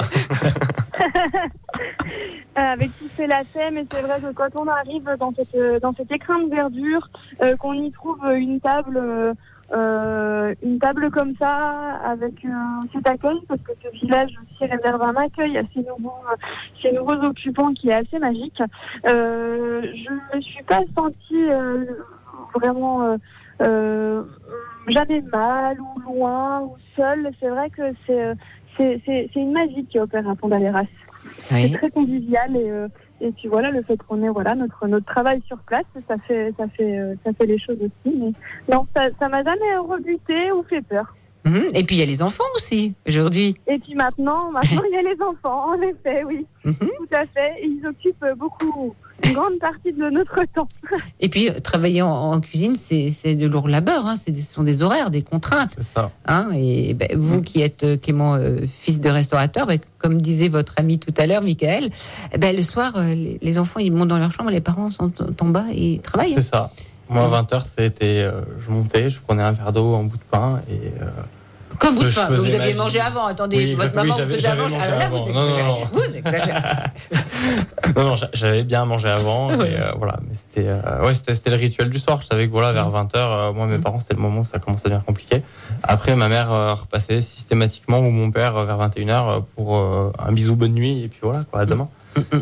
Euh, 2.60 2.62
avec 2.62 2.92
tous 3.00 3.08
ces 3.16 3.28
lacets, 3.28 3.72
mais 3.72 3.86
c'est 3.90 4.02
vrai 4.02 4.20
que 4.20 4.34
quand 4.34 4.50
on 4.56 4.68
arrive 4.68 5.10
dans 5.18 5.34
cette, 5.34 5.56
euh, 5.56 5.80
dans 5.80 5.94
cet 5.94 6.12
écrin 6.12 6.40
de 6.40 6.54
verdure, 6.54 7.10
euh, 7.42 7.56
qu'on 7.56 7.72
y 7.72 7.90
trouve 7.92 8.20
une 8.36 8.60
table, 8.60 8.98
euh, 8.98 9.34
euh, 9.74 10.54
une 10.62 10.78
table 10.78 11.10
comme 11.12 11.34
ça, 11.40 11.96
avec 12.06 12.44
euh, 12.44 12.50
cet 12.94 13.08
accueil, 13.08 13.40
parce 13.48 13.62
que 13.62 13.72
ce 13.82 13.90
village 13.98 14.32
aussi 14.44 14.70
réserve 14.70 15.02
un 15.02 15.16
accueil 15.16 15.58
à 15.58 15.62
ces 15.74 15.80
nouveaux, 15.80 16.14
euh, 16.30 16.36
ces 16.82 16.92
nouveaux 16.92 17.24
occupants 17.24 17.74
qui 17.74 17.88
est 17.88 17.94
assez 17.94 18.20
magique. 18.20 18.62
Euh, 19.08 19.82
je 19.84 20.36
ne 20.38 20.42
suis 20.42 20.64
pas 20.64 20.82
sentie 20.94 21.50
euh, 21.50 21.86
vraiment 22.54 23.04
euh, 23.04 23.12
euh, 23.14 23.18
jamais 24.88 25.22
mal 25.32 25.78
ou 25.80 26.00
loin 26.02 26.62
ou 26.62 26.76
seule. 26.96 27.30
C'est 27.40 27.50
vrai 27.50 27.70
que 27.70 27.84
c'est 28.06 28.22
euh, 28.22 28.36
c'est 29.06 29.30
une 29.36 29.52
magie 29.52 29.86
qui 29.86 30.00
opère 30.00 30.28
à. 30.28 30.34
Oui. 31.52 31.70
C'est 31.70 31.78
très 31.78 31.92
convivial 31.92 32.56
et, 32.56 32.70
euh, 32.70 32.88
et 33.20 33.32
puis 33.32 33.48
voilà 33.48 33.70
le 33.70 33.84
fait 33.84 33.98
qu'on 33.98 34.24
ait 34.24 34.30
voilà 34.30 34.56
notre 34.56 34.88
notre 34.88 35.06
travail 35.06 35.42
sur 35.48 35.58
place, 35.60 35.86
ça 36.08 36.16
fait 36.28 36.54
ça 36.58 36.68
fait 36.70 36.98
euh, 36.98 37.16
ça 37.24 37.32
fait 37.34 37.46
les 37.46 37.60
choses 37.60 37.78
aussi. 37.80 38.16
Mais 38.18 38.32
non, 38.74 38.84
ça 38.96 39.10
ça 39.20 39.30
m'a 39.30 39.44
jamais 39.44 39.76
rebuté 39.78 40.52
ou 40.52 40.64
fait 40.64 40.82
peur. 40.82 41.16
Mhm. 41.46 41.64
Et 41.74 41.84
puis 41.84 41.96
il 41.96 42.00
y 42.00 42.04
a 42.04 42.06
les 42.06 42.22
enfants 42.22 42.44
aussi, 42.56 42.94
aujourd'hui. 43.08 43.56
Et 43.68 43.78
puis 43.80 43.96
maintenant, 43.96 44.52
maintenant 44.52 44.84
il 44.90 44.96
y 44.96 44.98
a 44.98 45.02
les 45.04 45.22
enfants, 45.22 45.72
en 45.74 45.82
effet, 45.82 46.24
oui, 46.24 46.46
Mhm. 46.66 46.74
tout 46.78 47.08
à 47.16 47.26
fait. 47.26 47.54
Ils 47.64 47.86
occupent 47.86 48.26
beaucoup 48.38 48.96
une 49.26 49.34
grande 49.34 49.60
partie 49.60 49.94
de 49.94 50.10
notre 50.10 50.44
temps. 50.54 50.68
Et 51.20 51.30
puis 51.30 51.50
euh, 51.50 51.60
travailler 51.60 52.02
en, 52.02 52.10
en 52.12 52.40
cuisine, 52.42 52.76
c'est 52.76 53.12
c'est 53.12 53.36
de 53.36 53.48
lourd 53.48 53.68
labeur, 53.68 54.06
hein, 54.08 54.16
ce 54.16 54.32
sont 54.42 54.64
des 54.64 54.82
horaires, 54.82 55.10
des 55.12 55.22
contraintes. 55.22 55.74
C'est 55.76 55.94
ça. 55.94 56.12
Hein, 56.26 56.50
et 56.56 56.94
ben, 56.94 57.10
vous 57.16 57.42
qui 57.42 57.62
êtes 57.62 57.84
euh, 57.84 57.98
Clément, 57.98 58.36
euh, 58.36 58.60
fils 58.82 59.00
de 59.00 59.10
restaurateur, 59.10 59.68
ben, 59.68 59.80
comme 59.98 60.22
disait 60.22 60.48
votre 60.48 60.74
ami 60.78 61.00
tout 61.00 61.14
à 61.18 61.26
l'heure, 61.26 61.42
Michael, 61.44 61.90
eh 62.34 62.38
ben, 62.38 62.56
le 62.56 62.62
soir, 62.62 62.94
euh, 62.96 63.14
les, 63.14 63.38
les 63.42 63.58
enfants 63.60 63.80
ils 63.80 63.92
montent 63.92 64.10
dans 64.10 64.18
leur 64.18 64.32
chambre, 64.32 64.50
les 64.52 64.62
parents 64.62 64.92
sont 64.92 65.12
en 65.40 65.46
bas 65.46 65.66
et 65.74 65.94
ils 65.94 66.00
travaillent. 66.02 66.34
C'est 66.34 66.42
ça. 66.42 66.72
Moi, 67.10 67.28
20h, 67.30 67.64
c'était. 67.68 68.22
euh, 68.22 68.42
je 68.60 68.72
montais, 68.72 69.10
je 69.10 69.20
prenais 69.20 69.44
un 69.44 69.52
verre 69.52 69.74
d'eau, 69.74 69.96
un 69.96 70.04
bout 70.04 70.18
de 70.18 70.24
pain 70.32 70.62
et. 70.70 70.92
Euh, 71.84 71.88
Comme 71.88 71.96
vous, 71.96 72.36
vous 72.44 72.46
aviez 72.56 72.72
vie. 72.74 72.78
mangé 72.78 73.00
avant. 73.00 73.26
Attendez, 73.26 73.58
Oui, 73.58 73.74
votre 73.74 73.88
exact- 73.88 74.02
oui, 74.04 74.10
maman 74.10 74.22
vous 74.24 74.34
faisait 74.34 74.56
mangé 74.56 74.76
Alors 74.78 75.00
là, 75.00 75.06
avant. 75.06 75.18
vous 75.24 75.32
Non, 75.34 75.42
non, 75.42 75.48
exagérez. 75.50 75.68
non. 75.68 75.88
Vous 75.92 76.18
exagérez. 76.18 76.62
Non, 77.96 78.04
non, 78.06 78.16
j'a- 78.16 78.30
j'avais 78.34 78.64
bien 78.64 78.86
mangé 78.86 79.10
avant. 79.10 79.52
Et, 79.52 79.76
euh, 79.76 79.92
voilà, 79.98 80.20
mais 80.28 80.36
c'était, 80.36 80.68
euh, 80.70 81.04
ouais, 81.06 81.14
c'était, 81.16 81.50
le 81.50 81.56
rituel 81.56 81.90
du 81.90 82.00
soir. 82.00 82.22
Je 82.22 82.28
savais 82.28 82.46
que 82.48 82.52
voilà, 82.52 82.72
vers 82.72 82.90
20h, 82.90 83.54
moi, 83.56 83.66
mes 83.68 83.80
parents, 83.80 84.00
c'était 84.00 84.14
le 84.14 84.22
moment 84.22 84.42
où 84.42 84.46
ça 84.46 84.60
commençait 84.60 84.86
à 84.86 84.90
devenir 84.90 85.06
compliqué. 85.06 85.42
Après, 85.84 86.16
ma 86.16 86.30
mère 86.30 86.52
euh, 86.52 86.74
repassait 86.76 87.20
systématiquement 87.22 88.00
ou 88.00 88.10
mon 88.12 88.32
père 88.32 88.56
euh, 88.58 88.66
vers 88.66 88.78
21h 88.78 89.44
pour 89.56 89.76
euh, 89.78 90.12
un 90.20 90.32
bisou, 90.32 90.56
bonne 90.56 90.74
nuit, 90.74 91.04
et 91.04 91.08
puis 91.08 91.20
voilà, 91.24 91.44
quoi, 91.44 91.62
à 91.62 91.66
demain. 91.66 91.90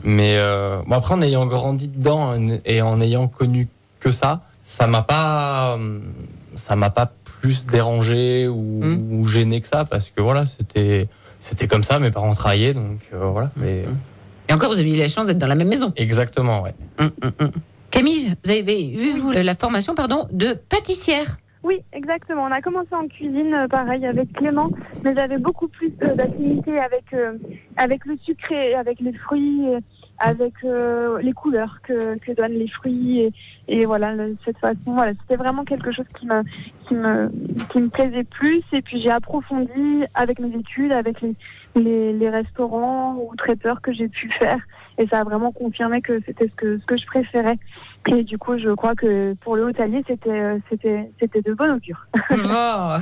Mais 0.03 0.35
euh, 0.37 0.79
bon, 0.85 0.95
après, 0.97 1.13
en 1.15 1.21
ayant 1.21 1.45
grandi 1.45 1.87
dedans 1.87 2.33
et 2.65 2.81
en 2.81 2.99
ayant 3.01 3.27
connu 3.27 3.67
que 3.99 4.11
ça, 4.11 4.41
ça 4.65 4.85
m'a 4.87 5.01
pas, 5.01 5.77
euh, 5.77 5.99
ça 6.57 6.75
m'a 6.75 6.89
pas 6.89 7.11
plus 7.41 7.65
dérangé 7.65 8.47
ou, 8.47 8.81
ou 9.11 9.27
gêné 9.27 9.61
que 9.61 9.67
ça 9.67 9.85
parce 9.85 10.09
que 10.09 10.21
voilà, 10.21 10.45
c'était, 10.45 11.05
c'était 11.39 11.67
comme 11.67 11.83
ça. 11.83 11.99
Mes 11.99 12.11
parents 12.11 12.33
travaillaient, 12.33 12.73
donc 12.73 12.99
euh, 13.13 13.25
voilà. 13.31 13.51
Mais 13.55 13.85
Et 14.49 14.53
encore, 14.53 14.71
vous 14.73 14.79
aviez 14.79 14.97
la 14.97 15.09
chance 15.09 15.25
d'être 15.25 15.37
dans 15.37 15.47
la 15.47 15.55
même 15.55 15.69
maison. 15.69 15.93
exactement, 15.95 16.61
ouais. 16.61 16.73
Camille, 17.91 18.33
vous 18.45 18.51
avez 18.51 18.87
eu 18.87 19.11
vous, 19.11 19.31
la 19.31 19.55
formation 19.55 19.95
pardon, 19.95 20.27
de 20.31 20.53
pâtissière. 20.53 21.37
Oui, 21.63 21.81
exactement. 21.91 22.43
On 22.43 22.51
a 22.51 22.61
commencé 22.61 22.87
en 22.93 23.07
cuisine, 23.07 23.53
euh, 23.53 23.67
pareil, 23.67 24.05
avec 24.05 24.31
Clément, 24.31 24.71
mais 25.03 25.13
j'avais 25.13 25.37
beaucoup 25.37 25.67
plus 25.67 25.91
euh, 26.03 26.15
d'affinité 26.15 26.79
avec, 26.79 27.03
euh, 27.13 27.33
avec 27.75 28.05
le 28.05 28.15
sucré, 28.23 28.75
avec 28.75 29.01
les 29.01 29.11
fruits, 29.11 29.63
avec 30.19 30.53
euh, 30.63 31.19
les 31.21 31.33
couleurs 31.33 31.79
que, 31.83 32.17
que 32.17 32.31
donnent 32.33 32.53
les 32.53 32.67
fruits. 32.67 33.19
Et, 33.19 33.33
et 33.67 33.85
voilà, 33.85 34.13
cette 34.45 34.57
façon, 34.57 34.77
voilà, 34.87 35.13
c'était 35.21 35.37
vraiment 35.37 35.63
quelque 35.63 35.91
chose 35.91 36.05
qui 36.17 36.25
me, 36.25 36.43
qui, 36.87 36.95
me, 36.95 37.31
qui 37.71 37.81
me 37.81 37.89
plaisait 37.89 38.23
plus. 38.23 38.61
Et 38.73 38.81
puis 38.81 38.99
j'ai 39.01 39.11
approfondi 39.11 40.03
avec 40.13 40.39
mes 40.39 40.55
études, 40.55 40.91
avec 40.91 41.21
les, 41.21 41.35
les, 41.75 42.13
les 42.13 42.29
restaurants 42.29 43.15
ou 43.15 43.35
traiteurs 43.35 43.81
que 43.81 43.93
j'ai 43.93 44.07
pu 44.07 44.29
faire. 44.29 44.59
Et 44.97 45.07
ça 45.07 45.19
a 45.19 45.23
vraiment 45.23 45.51
confirmé 45.51 46.01
que 46.01 46.19
c'était 46.25 46.47
ce 46.47 46.55
que, 46.55 46.77
ce 46.79 46.85
que 46.85 46.97
je 46.97 47.05
préférais. 47.05 47.55
Et 48.07 48.23
du 48.23 48.37
coup, 48.37 48.57
je 48.57 48.69
crois 48.69 48.95
que 48.95 49.33
pour 49.41 49.55
le 49.55 49.65
hôtelier, 49.65 50.03
c'était, 50.07 50.29
euh, 50.31 50.57
c'était, 50.69 51.11
c'était 51.19 51.41
de 51.41 51.53
bon 51.53 51.75
augure. 51.75 52.07
Oh. 52.31 52.95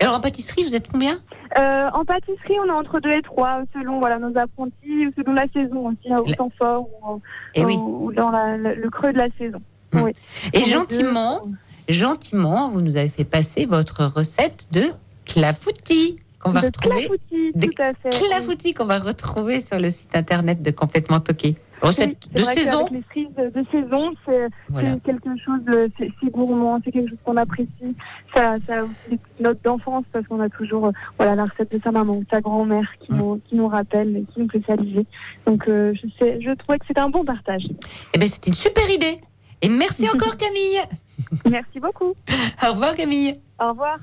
Et 0.00 0.04
alors 0.04 0.16
en 0.16 0.20
pâtisserie, 0.20 0.64
vous 0.64 0.74
êtes 0.74 0.86
combien? 0.90 1.18
Euh, 1.58 1.88
en 1.92 2.04
pâtisserie, 2.04 2.56
on 2.62 2.66
est 2.66 2.70
entre 2.70 3.00
2 3.00 3.10
et 3.10 3.22
3, 3.22 3.62
selon 3.74 3.98
voilà, 3.98 4.18
nos 4.18 4.36
apprentis, 4.38 5.06
ou 5.08 5.12
selon 5.16 5.32
la 5.34 5.44
saison 5.52 5.88
aussi, 5.88 6.10
hein, 6.12 6.16
au 6.26 6.32
temps 6.32 6.50
fort 6.56 6.86
ou, 7.02 7.20
Eh 7.54 7.64
oui. 7.64 7.76
ou 7.76 8.12
dans 8.12 8.30
la- 8.30 8.56
le 8.56 8.90
creux 8.90 9.12
de 9.12 9.18
la 9.18 9.28
saison. 9.38 9.60
Oui. 9.92 10.12
Et 10.54 10.58
On 10.58 10.60
est 10.60 10.64
gentiment, 10.70 11.42
gentiment, 11.88 12.70
vous 12.70 12.80
nous 12.80 12.96
avez 12.96 13.08
fait 13.10 13.24
passer 13.24 13.66
votre 13.66 14.04
recette 14.06 14.66
de 14.72 14.84
clafoutis 15.26 16.18
qu'on 16.40 16.50
va 16.50 16.60
De 16.60 16.66
retrouver. 16.66 17.06
clafoutis, 17.08 17.52
tout 17.60 17.82
à 17.82 17.92
fait. 17.94 18.10
clafoutis 18.28 18.72
qu'on 18.74 18.86
va 18.86 18.98
retrouver 18.98 19.60
sur 19.60 19.76
le 19.78 19.90
site 19.90 20.14
internet 20.16 20.62
de 20.62 20.70
Complètement 20.70 21.20
Toqué. 21.20 21.56
Recette 21.82 22.16
Oui, 22.34 22.40
de 22.40 22.44
saison. 22.44 22.84
qu'avec 22.86 23.04
Les 23.16 23.50
de, 23.50 23.66
saison, 23.70 24.12
c'est 24.24 24.46
Voilà. 24.68 24.96
quelque 25.04 25.28
chose, 25.44 25.60
de- 25.64 25.90
c'est 25.98 26.10
gourmand, 26.30 26.78
c'est 26.84 26.92
quelque 26.92 27.08
chose 27.10 27.18
qu'on 27.24 27.36
apprécie. 27.36 27.96
Ça, 28.34 28.54
ça 28.66 28.78
a 28.80 28.82
aussi 28.84 28.92
des 29.10 29.18
notes 29.40 29.58
d'enfance 29.64 30.04
parce 30.12 30.26
qu'on 30.28 30.40
a 30.40 30.48
toujours, 30.48 30.86
euh, 30.86 30.92
voilà, 31.18 31.34
la 31.34 31.44
recette 31.44 31.72
de 31.72 31.80
sa 31.82 31.90
maman, 31.90 32.16
de 32.20 32.26
sa 32.30 32.40
grand-mère 32.40 32.88
qui 33.00 33.12
nous, 33.12 33.40
qui 33.48 33.56
nous 33.56 33.66
rappelle, 33.68 34.16
et 34.16 34.24
qui 34.32 34.40
nous 34.40 34.48
fait 34.48 34.62
saliver. 34.66 35.04
Donc, 35.46 35.66
euh, 35.68 35.92
je 35.94 36.08
sais, 36.18 36.38
je 36.40 36.52
trouvais 36.52 36.78
que 36.78 36.86
c'était 36.86 37.00
un 37.00 37.10
bon 37.10 37.24
partage. 37.24 37.64
Eh 38.14 38.18
ben, 38.18 38.28
c'était 38.28 38.48
une 38.50 38.54
super 38.56 38.88
idée. 38.88 39.18
Et 39.60 39.68
merci 39.68 40.08
encore 40.14 40.36
Camille. 40.36 40.80
Merci 41.50 41.80
beaucoup. 41.80 42.14
Au 42.66 42.72
revoir 42.72 42.94
Camille. 42.94 43.38
Au 43.62 43.70
revoir. 43.70 43.98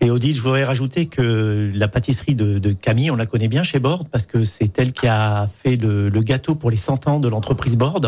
Et 0.00 0.10
Odile, 0.10 0.34
je 0.34 0.40
voudrais 0.40 0.64
rajouter 0.64 1.06
que 1.06 1.70
la 1.74 1.88
pâtisserie 1.88 2.34
de, 2.34 2.58
de 2.58 2.72
Camille, 2.72 3.10
on 3.10 3.16
la 3.16 3.26
connaît 3.26 3.48
bien 3.48 3.62
chez 3.62 3.78
Bord 3.78 4.04
parce 4.06 4.26
que 4.26 4.44
c'est 4.44 4.78
elle 4.78 4.92
qui 4.92 5.06
a 5.08 5.46
fait 5.46 5.76
le, 5.76 6.08
le 6.08 6.20
gâteau 6.20 6.54
pour 6.54 6.70
les 6.70 6.76
100 6.76 7.06
ans 7.08 7.20
de 7.20 7.28
l'entreprise 7.28 7.76
Bord. 7.76 8.00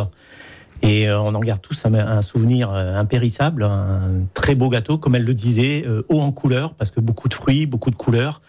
Et 0.82 1.08
euh, 1.08 1.18
on 1.20 1.34
en 1.34 1.40
garde 1.40 1.60
tous 1.62 1.84
un, 1.86 1.94
un 1.94 2.22
souvenir 2.22 2.70
euh, 2.70 2.96
impérissable, 2.96 3.62
un 3.64 4.24
très 4.34 4.54
beau 4.54 4.68
gâteau, 4.68 4.98
comme 4.98 5.14
elle 5.14 5.24
le 5.24 5.34
disait, 5.34 5.84
euh, 5.86 6.02
haut 6.08 6.20
en 6.20 6.32
couleur, 6.32 6.74
parce 6.74 6.90
que 6.90 7.00
beaucoup 7.00 7.28
de 7.28 7.34
fruits, 7.34 7.64
beaucoup 7.66 7.90
de 7.90 7.96
couleurs, 7.96 8.42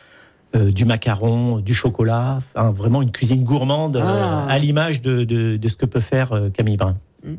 euh, 0.56 0.72
du 0.72 0.84
macaron, 0.86 1.60
du 1.60 1.74
chocolat, 1.74 2.40
vraiment 2.56 3.02
une 3.02 3.12
cuisine 3.12 3.44
gourmande 3.46 3.98
euh, 3.98 4.02
Ah. 4.04 4.46
à 4.50 4.58
l'image 4.58 5.02
de, 5.02 5.24
de- 5.24 5.56
de 5.58 5.68
ce 5.70 5.76
que 5.78 5.86
peut 5.86 6.00
faire 6.02 6.34
euh, 6.34 6.50
Camille 6.50 6.78
Brun. 6.78 6.98
Il 7.26 7.32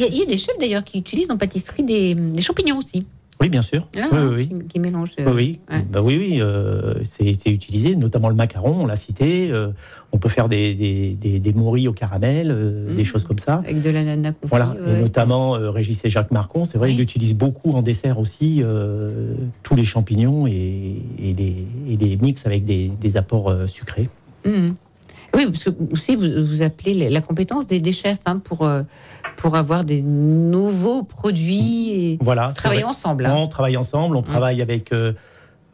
y, 0.00 0.04
a- 0.04 0.06
il 0.08 0.16
y 0.16 0.22
a 0.22 0.26
des 0.26 0.38
chefs 0.38 0.58
d'ailleurs 0.58 0.84
qui 0.84 0.98
utilisent 0.98 1.30
en 1.30 1.36
pâtisserie 1.36 1.82
des, 1.84 2.14
des 2.14 2.40
champignons 2.40 2.78
aussi. 2.78 3.06
Oui, 3.40 3.48
bien 3.50 3.62
sûr. 3.62 3.86
Ah, 3.96 4.08
oui, 4.10 4.18
oui, 4.18 4.48
oui. 4.52 4.66
Qui. 4.68 4.80
Oui, 4.80 4.90
euh, 5.20 5.32
oui, 5.32 5.60
ouais. 5.70 5.84
Bah 5.92 6.02
oui, 6.02 6.16
oui, 6.18 6.38
euh, 6.40 6.94
c'est 7.04 7.30
utilisé, 7.46 7.94
notamment 7.94 8.28
le 8.28 8.34
macaron, 8.34 8.82
on 8.82 8.86
l'a 8.86 8.96
cité. 8.96 9.50
euh, 9.52 9.68
on 10.10 10.18
peut 10.18 10.28
faire 10.30 10.48
des, 10.48 10.74
des, 10.74 11.12
des, 11.14 11.38
des 11.38 11.52
morilles 11.52 11.86
au 11.86 11.92
caramel, 11.92 12.50
euh, 12.50 12.96
des 12.96 13.04
choses 13.04 13.24
comme 13.24 13.38
ça. 13.38 13.56
Avec 13.58 13.82
de 13.82 13.90
l'ananas 13.90 14.32
confit. 14.32 14.48
Voilà, 14.48 14.70
ouais. 14.70 14.98
et 14.98 15.00
notamment 15.02 15.54
euh, 15.54 15.70
Régis 15.70 16.00
et 16.04 16.10
Jacques 16.10 16.30
Marcon, 16.32 16.64
c'est 16.64 16.78
vrai, 16.78 16.92
ils 16.92 17.00
utilisent 17.00 17.36
beaucoup 17.36 17.72
en 17.72 17.82
dessert 17.82 18.18
aussi 18.18 18.60
euh, 18.62 19.34
tous 19.62 19.74
les 19.76 19.84
champignons 19.84 20.46
et, 20.46 20.96
et 21.22 21.34
les, 21.34 21.56
et 21.90 21.96
les 21.96 22.16
mix 22.16 22.44
avec 22.46 22.64
des, 22.64 22.90
des 23.00 23.16
apports 23.16 23.54
sucrés. 23.68 24.08
Mhm. 24.46 24.74
Oui, 25.34 25.44
parce 25.46 25.64
que 25.64 25.70
aussi 25.92 26.16
vous, 26.16 26.26
vous 26.44 26.62
appelez 26.62 27.08
la- 27.10 27.20
compétence 27.20 27.66
des, 27.66 27.80
des 27.80 27.92
chefs 27.92 28.20
hein, 28.26 28.38
pour, 28.42 28.64
euh, 28.66 28.82
pour 29.36 29.56
avoir 29.56 29.84
des 29.84 30.02
nouveaux 30.02 31.02
produits 31.02 31.90
et 31.90 32.18
Voilà, 32.20 32.52
travailler 32.54 32.84
ensemble. 32.84 33.26
hein. 33.26 33.34
On 33.36 33.46
travaille 33.48 33.76
ensemble, 33.76 34.16
on 34.16 34.22
travaille 34.22 34.62
avec. 34.62 34.92
euh, 34.92 35.12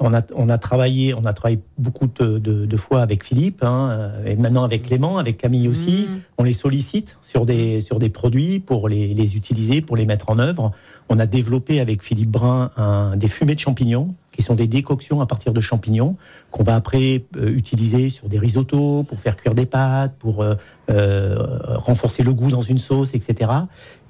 on 0.01 0.13
a, 0.13 0.23
on 0.35 0.49
a 0.49 0.59
travaillé, 0.59 1.15
on 1.15 1.25
a 1.25 1.33
travaillé 1.33 1.61
beaucoup 1.79 2.09
de, 2.19 2.39
de- 2.39 2.67
de 2.67 2.77
fois 2.77 3.01
avec 3.01 3.25
Philippe, 3.25 3.63
hein, 3.63 3.91
euh, 3.93 4.27
et 4.27 4.35
maintenant 4.37 4.65
avec 4.65 4.83
Clément, 4.83 5.19
avec 5.19 5.39
Camille 5.39 5.69
aussi. 5.69 6.09
On 6.37 6.43
les 6.43 6.53
sollicite 6.53 7.17
sur 7.23 7.47
des, 7.47 7.81
sur 7.81 8.01
des 8.01 8.11
produits 8.11 8.59
pour 8.59 8.89
les, 8.89 9.15
les 9.15 9.37
utiliser, 9.37 9.83
pour 9.83 9.97
les 9.97 10.05
mettre 10.05 10.31
en 10.31 10.41
œuvre. 10.41 10.73
On 11.09 11.19
a 11.21 11.27
développé 11.27 11.79
avec 11.79 12.03
Philippe 12.03 12.31
Brun 12.33 12.73
un, 12.77 13.17
des 13.17 13.29
fumées 13.29 13.55
de 13.55 13.61
champignons, 13.61 14.15
qui 14.35 14.43
sont 14.43 14.55
des 14.55 14.67
décoctions 14.67 15.21
à 15.21 15.27
partir 15.27 15.53
de 15.53 15.61
champignons, 15.61 16.17
qu'on 16.51 16.63
va 16.65 16.75
après 16.77 17.25
euh, 17.37 17.49
utiliser 17.49 18.11
sur 18.11 18.29
des 18.29 18.39
risottos, 18.39 19.05
pour 19.05 19.19
faire 19.21 19.37
cuire 19.37 19.55
des 19.55 19.67
pâtes, 19.67 20.15
pour 20.19 20.43
euh, 20.43 20.55
euh, 20.91 21.37
renforcer 21.77 22.23
le 22.23 22.33
goût 22.33 22.51
dans 22.51 22.61
une 22.63 22.79
sauce, 22.79 23.11
etc. 23.15 23.51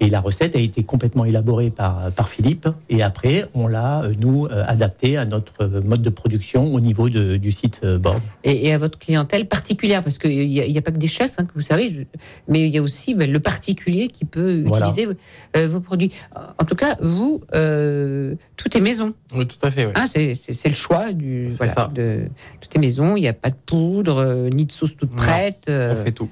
Et 0.01 0.11
la 0.11 0.21
recette 0.21 0.57
a 0.57 0.59
été 0.59 0.83
complètement 0.83 1.25
élaborée 1.25 1.71
par, 1.71 2.11
par 2.13 2.29
Philippe. 2.29 2.69
Et 2.91 3.03
après, 3.03 3.47
on 3.55 3.67
l'a, 3.69 4.03
nous, 4.19 4.47
euh, 4.47 4.65
adapté 4.67 5.17
à 5.17 5.25
notre 5.25 5.67
mode 5.67 6.03
de 6.03 6.11
production 6.11 6.75
au 6.75 6.81
niveau 6.81 7.09
de- 7.09 7.37
du 7.37 7.53
site 7.53 7.85
Board. 7.87 8.21
Et, 8.43 8.67
et 8.69 8.73
à 8.73 8.79
votre 8.79 8.99
clientèle 8.99 9.47
particulière, 9.47 10.03
parce 10.03 10.19
qu'il 10.19 10.49
n'y 10.49 10.61
a, 10.61 10.67
il 10.67 10.73
y 10.73 10.79
a 10.79 10.83
pas 10.83 10.91
que 10.91 10.99
des 10.99 11.07
chefs, 11.07 11.35
hein, 11.39 11.45
que 11.45 11.53
vous 11.55 11.61
savez, 11.61 11.91
je- 11.91 12.01
mais 12.49 12.67
il 12.67 12.75
y 12.75 12.79
a 12.79 12.83
aussi 12.83 13.15
ben, 13.15 13.31
le 13.31 13.41
particulier 13.41 14.09
qui 14.09 14.25
peut 14.25 14.65
Voilà. 14.67 14.89
utiliser 14.89 15.09
euh, 15.57 15.69
vos 15.69 15.81
produits. 15.81 16.11
En 16.59 16.65
tout 16.65 16.75
cas, 16.77 16.97
vous, 17.01 17.41
euh, 17.55 18.35
tout 18.57 18.77
est 18.77 18.81
maison. 18.81 19.15
Oui, 19.35 19.47
tout 19.47 19.57
à 19.63 19.71
fait. 19.71 19.87
oui. 19.87 19.93
Hein, 19.95 20.07
c'est- 20.35 20.69
le 20.69 20.75
choix 20.75 21.13
du 21.13 21.49
voilà, 21.51 21.91
de 21.95 22.27
tout 22.61 22.69
est 22.75 22.79
maison. 22.79 23.17
Il 23.17 23.21
n'y 23.23 23.29
a 23.29 23.33
pas 23.33 23.51
de 23.51 23.57
poudre, 23.67 24.19
euh, 24.19 24.49
ni 24.49 24.65
de 24.67 24.73
sauce 24.73 24.97
toute 24.97 25.15
prête. 25.15 25.67
euh, 25.69 25.95
On 25.99 26.05
fait 26.05 26.13
tout. 26.13 26.29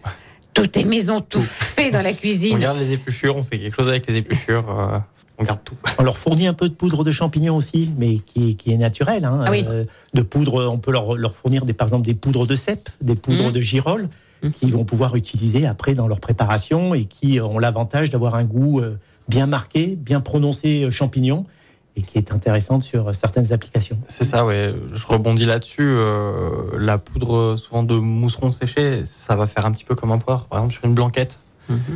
tout 0.55 0.79
est 0.79 0.85
maison, 0.85 1.21
tout 1.21 1.41
fait 1.41 1.91
dans 1.91 2.03
la 2.03 2.11
On 2.11 2.15
cuisine. 2.15 2.59
garde 2.59 2.79
les 2.79 2.93
épluchures, 2.93 3.37
on 3.37 3.43
fait 3.43 3.59
quelque 3.59 3.75
chose 3.77 3.89
avec 3.89 4.07
les 4.07 4.17
épluchures. 4.17 4.67
euh, 4.71 4.99
on 5.39 5.45
garde 5.45 5.61
tout. 5.65 5.75
On 5.99 6.03
leur 6.05 6.19
fournit 6.19 6.47
un 6.47 6.55
peu 6.55 6.69
de 6.69 6.75
poudre 6.75 7.03
de 7.05 7.11
champignons 7.11 7.57
aussi, 7.57 7.91
mais 7.99 8.19
qui, 8.19 8.55
qui 8.57 8.73
est 8.73 8.77
naturelle. 8.77 9.25
hein. 9.25 9.43
Ah 9.47 9.51
oui. 9.51 9.65
Euh, 9.69 9.85
de 10.15 10.23
poudre, 10.23 10.69
on 10.71 10.79
peut 10.79 10.93
leur, 10.93 11.15
leur 11.17 11.35
fournir 11.35 11.65
des, 11.65 11.73
par 11.73 11.89
exemple 11.89 12.05
des 12.07 12.15
poudres 12.15 12.47
de 12.47 12.55
cèpe, 12.55 12.89
des 13.01 13.15
poudres 13.17 13.49
Mmh. 13.49 13.53
de 13.53 13.61
girolles, 13.61 14.09
qu'ils 14.59 14.73
vont 14.73 14.85
pouvoir 14.85 15.15
utiliser 15.17 15.67
après 15.67 15.95
dans 15.95 16.07
leur 16.09 16.19
préparation 16.21 16.95
et 16.95 17.05
qui 17.05 17.41
ont 17.41 17.59
l'avantage 17.61 18.11
d'avoir 18.11 18.35
un 18.35 18.45
goût 18.45 18.81
euh, 18.81 18.97
bien 19.29 19.47
marqué, 19.47 19.97
bien 19.97 20.21
prononcé 20.21 20.91
champignon, 20.91 21.47
et 21.97 22.03
qui 22.03 22.17
est 22.19 22.33
intéressante 22.33 22.83
sur 22.83 23.15
certaines 23.15 23.53
applications. 23.53 23.99
C'est 24.09 24.25
ça, 24.25 24.45
ouais. 24.47 24.75
Je 24.95 25.07
rebondis 25.07 25.45
là-dessus. 25.45 25.83
euh, 25.83 26.79
la 26.79 26.99
poudre, 26.99 27.57
souvent 27.57 27.83
de 27.83 27.95
mousseron 27.97 28.51
séché, 28.51 29.05
ça 29.05 29.37
va 29.37 29.47
faire 29.47 29.67
un 29.67 29.73
petit 29.73 29.85
peu 29.85 29.95
comme 29.95 30.11
un 30.13 30.19
poire. 30.19 30.47
Par 30.47 30.59
exemple, 30.61 30.75
sur 30.75 30.85
une 30.85 30.95
blanquette. 30.95 31.39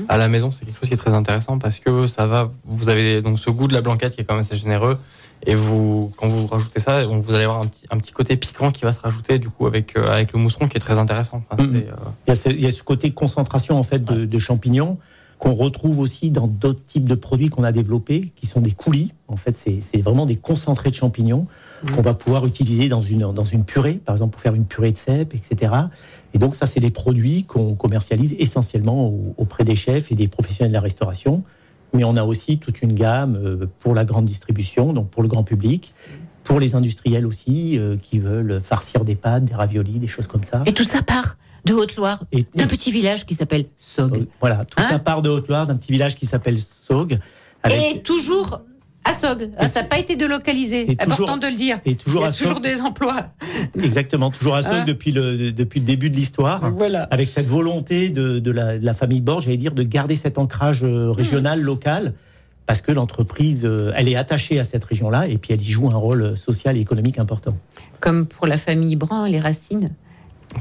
À 0.09 0.17
la 0.17 0.29
maison, 0.29 0.53
c'est 0.53 0.65
quelque 0.65 0.79
chose 0.81 0.89
qui 0.89 0.95
est 0.95 0.99
très 0.99 1.13
intéressant 1.13 1.59
parce 1.59 1.79
que 1.79 2.07
ça 2.07 2.27
va. 2.27 2.51
Vous 2.65 2.89
avez 2.89 3.21
donc 3.21 3.39
ce 3.39 3.51
goût 3.51 3.69
de 3.69 3.75
la 3.75 3.83
blanquette 3.83 4.15
qui 4.15 4.23
est 4.23 4.25
quand 4.25 4.33
même 4.33 4.41
assez 4.41 4.57
généreux. 4.57 4.97
Et 5.45 5.55
vous, 5.55 6.15
quand 6.17 6.27
vous 6.29 6.47
rajoutez 6.47 6.81
ça, 6.81 7.05
vous 7.05 7.35
allez 7.35 7.45
avoir 7.45 7.59
un 7.59 7.67
petit, 7.67 7.85
un 7.91 7.99
petit 7.99 8.13
côté 8.13 8.37
piquant 8.39 8.71
qui 8.71 8.85
va 8.85 8.93
se 8.93 9.01
rajouter 9.01 9.39
du 9.39 9.51
coup 9.51 9.67
avec, 9.67 9.95
euh, 9.99 10.11
avec 10.11 10.33
le 10.33 10.39
mousseron 10.39 10.67
qui 10.67 10.79
est 10.79 10.81
très 10.81 10.99
intéressant. 10.99 11.43
Enfin, 11.51 11.63
Mhm. 11.63 11.73
c'est, 11.73 11.89
euh, 11.91 11.95
Il 12.27 12.31
y, 12.31 12.33
a 12.33 12.35
ce, 12.37 12.49
il 12.49 12.61
y 12.61 12.67
a 12.67 12.71
ce 12.71 12.83
côté 12.83 13.11
concentration 13.11 13.79
en 13.79 13.83
fait 13.83 14.03
de, 14.03 14.25
de 14.25 14.39
champignons 14.39 14.97
qu'on 15.39 15.53
retrouve 15.55 15.99
aussi 15.99 16.31
dans 16.31 16.47
d'autres 16.47 16.83
types 16.87 17.09
de 17.09 17.15
produits 17.15 17.49
qu'on 17.49 17.65
a 17.65 17.73
développés, 17.73 18.33
qui 18.37 18.47
sont 18.47 18.61
des 18.61 18.71
coulis. 18.73 19.13
En 19.29 19.37
fait, 19.37 19.57
c'est 19.57 20.01
vraiment 20.01 20.25
des 20.27 20.37
concentrés 20.37 20.91
de 20.91 20.95
champignons 20.95 21.47
qu'on 21.95 22.01
va 22.03 22.15
pouvoir 22.15 22.47
utiliser 22.47 22.89
dans 22.89 23.03
une, 23.03 23.33
dans 23.35 23.45
une 23.45 23.65
purée, 23.65 23.95
par 24.05 24.15
exemple 24.15 24.33
pour 24.33 24.41
faire 24.41 24.55
une 24.55 24.65
purée 24.65 24.93
de 24.93 24.97
cèpe, 24.97 25.35
etc. 25.35 25.73
Et 26.33 26.39
donc 26.39 26.57
ça, 26.57 26.67
c'est 26.67 26.81
des 26.81 26.91
produits 26.91 27.45
qu'on 27.45 27.75
commercialise 27.75 28.35
essentiellement 28.39 29.09
au- 29.09 29.35
auprès 29.37 29.65
des 29.65 29.77
chefs 29.77 30.11
et 30.11 30.15
des 30.15 30.27
professionnels 30.27 30.71
de 30.73 30.75
la 30.77 30.81
restauration. 30.81 31.43
Mais 31.93 32.03
on 32.05 32.17
a 32.17 32.25
aussi 32.25 32.57
toute 32.59 32.81
une 32.81 32.95
gamme 32.95 33.37
euh, 33.37 33.67
pour 33.81 33.95
la 33.95 34.05
grande 34.07 34.25
distribution, 34.25 34.95
donc 34.95 35.11
pour 35.11 35.23
le 35.23 35.29
grand 35.29 35.45
public, 35.45 35.93
pour 36.45 36.61
les 36.61 36.75
industriels 36.75 37.27
aussi, 37.27 37.79
euh, 37.79 37.97
qui 38.03 38.19
veulent 38.21 38.61
farcir 38.65 39.05
des 39.05 39.15
pâtes, 39.15 39.45
des 39.45 39.55
raviolis, 39.55 39.99
des 39.99 40.09
choses 40.09 40.27
comme 40.27 40.45
ça. 40.45 40.63
Et 40.67 40.73
tout 40.73 40.85
ça 40.85 41.03
part 41.03 41.37
de 41.67 41.75
Haute-Loire, 41.75 42.23
Et- 42.33 42.47
d'un 42.55 42.67
petit 42.67 42.91
village 42.91 43.27
qui 43.27 43.35
s'appelle 43.35 43.65
Sog. 43.77 44.27
Voilà, 44.41 44.65
tout 44.65 44.81
Hein 44.81 44.87
ça 44.89 44.99
part 44.99 45.21
de 45.23 45.29
Haute-Loire, 45.29 45.67
d'un 45.67 45.77
petit 45.77 45.93
village 45.93 46.15
qui 46.15 46.25
s'appelle 46.27 46.57
avec- 47.63 47.97
Et 47.97 48.03
toujours 48.03 48.63
à 49.05 49.13
Sog. 49.13 49.51
Ah, 49.57 49.69
ça 49.69 49.83
n'a 49.83 49.89
pas 49.89 49.99
été 49.99 50.17
délocalisé. 50.17 50.91
Et 50.91 50.97
toujours- 50.97 51.13
Important 51.29 51.37
de 51.37 51.47
le 51.49 51.55
dire. 51.57 51.79
et 51.85 51.95
toujours 51.97 52.21
Il 52.21 52.25
y 52.25 52.27
a 52.27 52.29
à 52.29 52.33
toujours 52.33 52.55
Sog. 52.55 52.63
des 52.63 52.81
emplois. 52.81 53.27
Exactement, 53.83 54.31
toujours 54.31 54.55
à 54.57 54.63
Saugue 54.63 54.73
Hein 54.75 54.85
depuis, 54.87 55.13
le, 55.13 55.53
depuis 55.53 55.81
le 55.81 55.87
début 55.87 56.11
de 56.11 56.17
l'histoire. 56.17 56.71
Voilà. 56.73 57.05
Avec 57.11 57.29
cette 57.29 57.47
volonté 57.47 58.11
de, 58.11 58.39
de 58.39 58.51
la, 58.51 58.79
de 58.79 58.85
la 58.85 58.95
famille 58.95 59.21
Borges, 59.21 59.45
j'allais 59.45 59.57
dire, 59.57 59.73
de 59.75 59.83
garder 59.83 60.17
cet 60.17 60.39
ancrage 60.39 60.83
euh, 60.83 61.11
régional, 61.13 61.61
local, 61.61 62.15
parce 62.67 62.81
que 62.81 62.91
l'entreprise, 62.93 63.63
euh, 63.65 63.93
elle 63.97 64.09
est 64.09 64.17
attachée 64.17 64.59
à 64.59 64.65
cette 64.65 64.85
région-là, 64.85 65.29
et 65.29 65.39
puis 65.39 65.53
elle 65.53 65.61
y 65.63 65.65
joue 65.71 65.89
un 65.89 65.95
rôle 65.97 66.23
euh, 66.23 66.37
social 66.37 66.77
et 66.77 66.81
économique 66.81 67.19
important. 67.21 67.57
Comme 68.01 68.27
pour 68.27 68.47
la 68.49 68.57
famille 68.59 68.97
Brun, 68.97 69.29
les 69.29 69.39
racines 69.41 69.87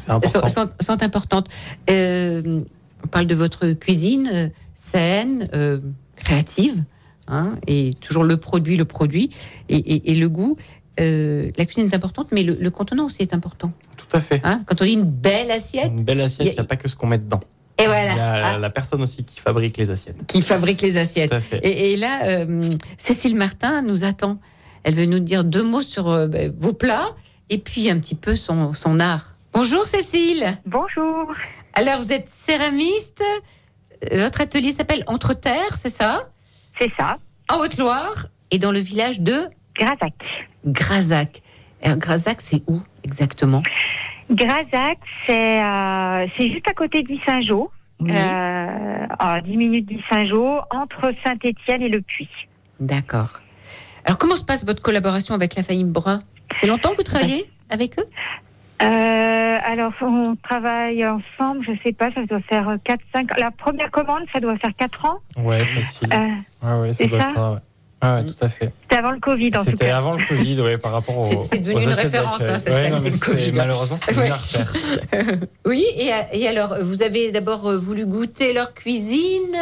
important. 0.07 0.67
sont, 0.79 1.03
importantes. 1.03 1.47
Euh, 1.89 2.61
on 3.03 3.07
parle 3.07 3.27
de 3.27 3.35
votre 3.35 3.71
cuisine 3.73 4.29
euh, 4.33 4.49
saine, 4.73 5.47
euh, 5.53 5.79
créative, 6.15 6.83
hein, 7.27 7.53
et 7.67 7.93
toujours 8.01 8.23
le 8.23 8.37
produit, 8.37 8.77
le 8.77 8.85
produit, 8.85 9.29
et, 9.69 9.75
et- 9.77 10.11
et 10.11 10.15
le 10.15 10.29
goût. 10.29 10.57
Euh, 10.99 11.49
la 11.57 11.65
cuisine 11.65 11.87
est 11.91 11.95
importante, 11.95 12.27
mais 12.31 12.43
le, 12.43 12.57
le 12.59 12.71
contenant 12.71 13.05
aussi 13.05 13.21
est 13.21 13.33
important. 13.33 13.71
Tout 13.97 14.07
à 14.13 14.21
fait. 14.21 14.39
Hein, 14.45 14.61
quand 14.65 14.81
on 14.81 14.85
dit 14.85 14.93
une 14.93 15.03
belle 15.03 15.51
assiette, 15.51 15.91
Une 15.91 16.03
belle 16.03 16.21
assiette, 16.21 16.47
Il 16.47 16.51
a- 16.51 16.53
n'y 16.53 16.59
a 16.59 16.63
pas 16.63 16.77
que 16.77 16.87
ce 16.87 16.95
qu'on 16.95 17.07
met 17.07 17.17
dedans. 17.17 17.41
et 17.77 17.85
voilà. 17.85 18.11
Il 18.13 18.17
y 18.17 18.19
a 18.21 18.53
Ah. 18.53 18.57
la 18.57 18.69
personne 18.69 19.01
aussi 19.01 19.23
qui 19.25 19.39
fabrique 19.41 19.75
les 19.77 19.89
assiettes. 19.89 20.15
qui 20.27 20.41
fabrique 20.41 20.81
les 20.81 20.95
assiettes. 20.97 21.31
Tout 21.31 21.35
à 21.35 21.41
fait. 21.41 21.57
Et, 21.63 21.91
et 21.93 21.97
là, 21.97 22.21
euh, 22.23 22.61
Cécile 22.97 23.35
Martin 23.35 23.81
nous 23.81 24.03
attend. 24.05 24.39
Elle 24.83 24.95
veut 24.95 25.05
nous 25.05 25.19
dire 25.19 25.43
deux 25.43 25.63
mots 25.63 25.81
sur 25.81 26.09
euh, 26.09 26.27
ben, 26.27 26.53
vos 26.57 26.71
plats 26.73 27.09
et 27.49 27.57
puis 27.57 27.89
un 27.89 27.99
petit 27.99 28.15
peu 28.15 28.35
son, 28.37 28.71
son 28.73 28.99
art. 29.01 29.34
Bonjour 29.55 29.85
Cécile. 29.85 30.45
Bonjour. 30.65 31.33
Alors 31.73 31.99
vous 31.99 32.11
êtes 32.11 32.27
céramiste. 32.29 33.23
Euh, 34.11 34.19
Votre 34.25 34.41
atelier 34.41 34.73
s'appelle 34.73 35.01
Entre 35.07 35.33
Terres, 35.33 35.75
c'est 35.79 35.89
ça? 35.89 36.29
C'est 36.77 36.91
ça. 36.97 37.15
En 37.49 37.59
Haute-Loire 37.59 38.27
et 38.51 38.57
dans 38.59 38.73
le 38.73 38.79
village 38.79 39.21
de 39.21 39.45
Grazac. 39.73 40.13
Grazac. 40.65 41.41
Alors, 41.81 41.97
Grazac, 41.97 42.41
c'est 42.41 42.63
où 42.67 42.81
exactement? 43.05 43.63
Grazac, 44.29 44.97
c'est 45.25 45.63
euh, 45.63 46.27
c'est 46.35 46.49
juste 46.49 46.67
à 46.67 46.73
côté 46.73 47.03
d'Issingeau. 47.03 47.71
Oui. 48.01 48.11
Euh, 48.11 49.05
à 49.19 49.39
10 49.39 49.55
minutes 49.55 49.85
d'Issingeau, 49.85 50.59
entre 50.69 51.13
Saint-Étienne 51.23 51.81
et 51.81 51.87
Le 51.87 52.01
Puy. 52.01 52.27
D'accord. 52.81 53.39
Alors 54.03 54.17
comment 54.17 54.35
se 54.35 54.43
passe 54.43 54.65
votre 54.65 54.81
collaboration 54.81 55.33
avec 55.33 55.55
la 55.55 55.63
famille 55.63 55.85
Brun? 55.85 56.21
Fait 56.55 56.67
longtemps 56.67 56.91
que 56.91 56.97
vous 56.97 57.03
travaillez 57.03 57.49
avec 57.69 57.97
eux? 57.99 58.05
Euh, 58.81 59.44
alors, 59.63 59.93
on 60.01 60.35
travaille 60.35 61.05
ensemble, 61.05 61.63
je 61.65 61.71
sais 61.83 61.93
pas, 61.93 62.11
ça 62.13 62.25
doit 62.25 62.39
faire 62.41 62.77
4, 62.83 62.99
5. 63.13 63.39
La 63.39 63.51
première 63.51 63.91
commande, 63.91 64.23
ça 64.33 64.39
doit 64.39 64.57
faire 64.57 64.71
4 64.77 65.05
ans. 65.05 65.17
Ouais, 65.37 65.59
facile. 65.59 66.09
Euh, 66.13 66.67
ouais, 66.67 66.81
ouais, 66.81 66.93
ça 66.93 67.03
c'est 67.03 67.07
doit 67.07 67.19
être 67.19 67.27
ça 67.29 67.35
ça. 67.35 67.51
Ouais. 67.51 67.57
Ouais, 68.03 68.09
ouais, 68.11 68.25
tout 68.25 68.35
à 68.45 68.49
fait. 68.49 68.71
C'était 68.83 68.97
avant 68.97 69.11
le 69.11 69.19
Covid, 69.19 69.51
en 69.55 69.63
tout 69.63 69.71
C'était 69.71 69.87
cas. 69.87 69.97
avant 69.97 70.13
le 70.15 70.23
Covid, 70.27 70.61
ouais, 70.61 70.77
par 70.77 70.91
rapport 70.91 71.17
au. 71.19 71.23
C'est- 71.23 71.59
devenu 71.59 71.77
aux 71.77 71.81
une 71.81 71.89
référence, 71.89 72.41
hein, 72.41 72.59
cette 72.59 72.73
Ouais, 72.73 72.89
non, 72.89 72.99
mais 73.03 73.09
Covid. 73.11 73.51
Malheureusement, 73.53 73.97
c'est 74.05 74.15
Ouais. 74.17 74.27
devenu 74.29 74.31
un 74.33 74.63
repère. 74.63 75.47
Oui, 75.65 75.85
et, 75.97 76.11
et 76.33 76.47
alors, 76.47 76.75
vous 76.81 77.01
avez 77.01 77.31
d'abord 77.31 77.65
euh, 77.67 77.77
voulu 77.79 78.05
goûter 78.05 78.53
leur 78.53 78.73
cuisine 78.73 79.55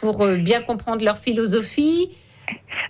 pour 0.00 0.22
euh, 0.22 0.36
bien 0.36 0.62
comprendre 0.62 1.04
leur 1.04 1.18
philosophie? 1.18 2.10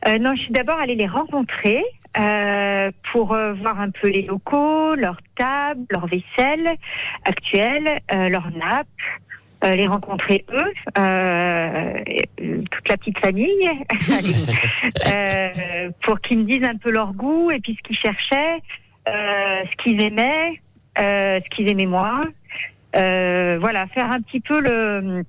Euh, 0.06 0.18
non, 0.18 0.34
je 0.36 0.42
suis 0.42 0.52
d'abord 0.52 0.78
allée 0.78 0.94
les 0.94 1.06
rencontrer 1.06 1.82
euh, 2.18 2.90
pour 3.12 3.32
euh, 3.34 3.52
voir 3.54 3.80
un 3.80 3.90
peu 3.90 4.08
les 4.08 4.22
locaux, 4.22 4.94
leurs 4.94 5.20
tables, 5.36 5.84
leur 5.90 6.06
vaisselle 6.06 6.76
actuelle, 7.24 8.00
euh, 8.12 8.28
leurs 8.28 8.50
nappes, 8.52 8.86
euh, 9.64 9.74
les 9.74 9.86
rencontrer 9.86 10.44
eux, 10.52 10.72
euh, 10.98 11.98
toute 12.70 12.88
la 12.88 12.96
petite 12.96 13.18
famille, 13.18 13.70
pour 16.02 16.20
qu'ils 16.20 16.38
me 16.38 16.44
disent 16.44 16.64
un 16.64 16.76
peu 16.76 16.90
leur 16.90 17.12
goût 17.12 17.50
et 17.50 17.60
puis 17.60 17.74
ce 17.76 17.82
qu'ils 17.82 17.96
cherchaient, 17.96 18.60
ce 19.06 19.76
qu'ils 19.82 20.02
aimaient, 20.02 20.60
ce 20.96 21.48
qu'ils 21.50 21.68
aimaient 21.68 21.86
moins. 21.86 22.24
Voilà, 22.94 23.86
faire 23.88 24.10
un 24.10 24.20
petit 24.20 24.40
peu 24.40 24.60
le 24.60 25.24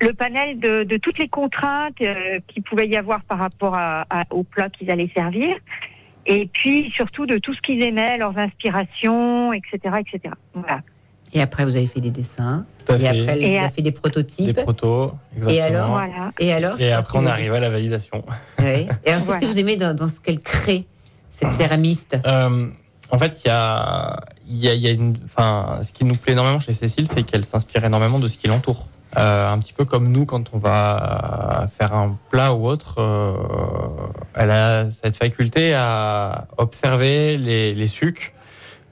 le 0.00 0.12
panel 0.12 0.58
de, 0.60 0.82
de 0.84 0.96
toutes 0.98 1.16
les 1.18 1.28
contraintes 1.28 1.94
euh, 2.02 2.38
qu'il 2.48 2.62
pouvait 2.62 2.86
y 2.86 2.98
avoir 2.98 3.22
par 3.24 3.38
rapport 3.38 3.74
à, 3.74 4.04
à- 4.10 4.26
au 4.30 4.42
plat 4.42 4.68
qu'ils 4.68 4.90
allaient 4.90 5.10
servir. 5.14 5.56
Et 6.26 6.48
puis 6.52 6.90
surtout 6.90 7.26
de 7.26 7.38
tout 7.38 7.54
ce 7.54 7.60
qu'ils 7.60 7.82
aimaient, 7.82 8.18
leurs 8.18 8.36
inspirations, 8.36 9.52
etc., 9.52 9.78
etc. 10.00 10.34
Voilà. 10.54 10.80
Et 11.32 11.40
après, 11.42 11.64
vous 11.64 11.74
avez 11.76 11.86
fait 11.86 12.00
des 12.00 12.10
dessins. 12.10 12.64
Tout 12.84 12.92
à 12.92 12.96
et 12.96 12.98
fait. 12.98 13.08
après, 13.08 13.22
vous 13.36 13.42
Et 13.42 13.44
avez 13.46 13.58
à- 13.58 13.68
fait 13.68 13.82
des 13.82 13.92
prototypes. 13.92 14.46
Des 14.54 14.62
protos, 14.62 15.12
exactement. 15.36 15.54
Et 15.56 15.60
alors 15.62 15.90
Voilà. 15.90 16.32
Et 16.38 16.52
alors 16.52 16.80
Et 16.80 16.92
après, 16.92 17.18
on 17.18 17.22
vous 17.22 17.28
arrive 17.28 17.52
à 17.54 17.60
la 17.60 17.68
validation. 17.68 18.22
Oui. 18.58 18.88
Et 19.04 19.10
alors, 19.10 19.26
qu'est-ce 19.26 19.38
que 19.40 19.46
vous 19.46 19.58
aimez 19.58 19.76
dans, 19.76 19.94
dans 19.94 20.08
ce 20.08 20.18
qu'elle 20.20 20.40
crée, 20.40 20.86
cette 21.30 21.52
céramiste 21.52 22.16
Euh, 22.26 22.68
en 23.10 23.18
fait, 23.18 23.42
il 23.44 23.48
y 23.48 23.50
a, 23.50 24.20
il 24.48 24.56
y 24.56 24.68
a, 24.68 24.74
il 24.74 24.80
y 24.80 24.88
a 24.88 24.90
une, 24.92 25.16
enfin, 25.24 25.80
ce 25.82 25.92
qui 25.92 26.04
nous 26.04 26.14
plaît 26.14 26.32
énormément 26.32 26.58
chez 26.60 26.72
Cécile, 26.72 27.06
c'est 27.08 27.22
qu'elle 27.24 27.44
s'inspire 27.44 27.84
énormément 27.84 28.18
de 28.18 28.28
ce 28.28 28.36
qui 28.38 28.48
l'entoure. 28.48 28.86
Euh, 29.16 29.50
un 29.52 29.58
petit 29.58 29.72
peu 29.72 29.84
comme 29.86 30.12
nous, 30.12 30.26
quand 30.26 30.50
on 30.52 30.58
va 30.58 31.68
faire 31.78 31.94
un 31.94 32.18
plat 32.30 32.52
ou 32.54 32.66
autre, 32.66 32.96
euh, 32.98 33.32
elle 34.34 34.50
a 34.50 34.90
cette 34.90 35.16
faculté 35.16 35.72
à 35.74 36.46
observer 36.58 37.38
les, 37.38 37.74
les 37.74 37.86
sucs. 37.86 38.34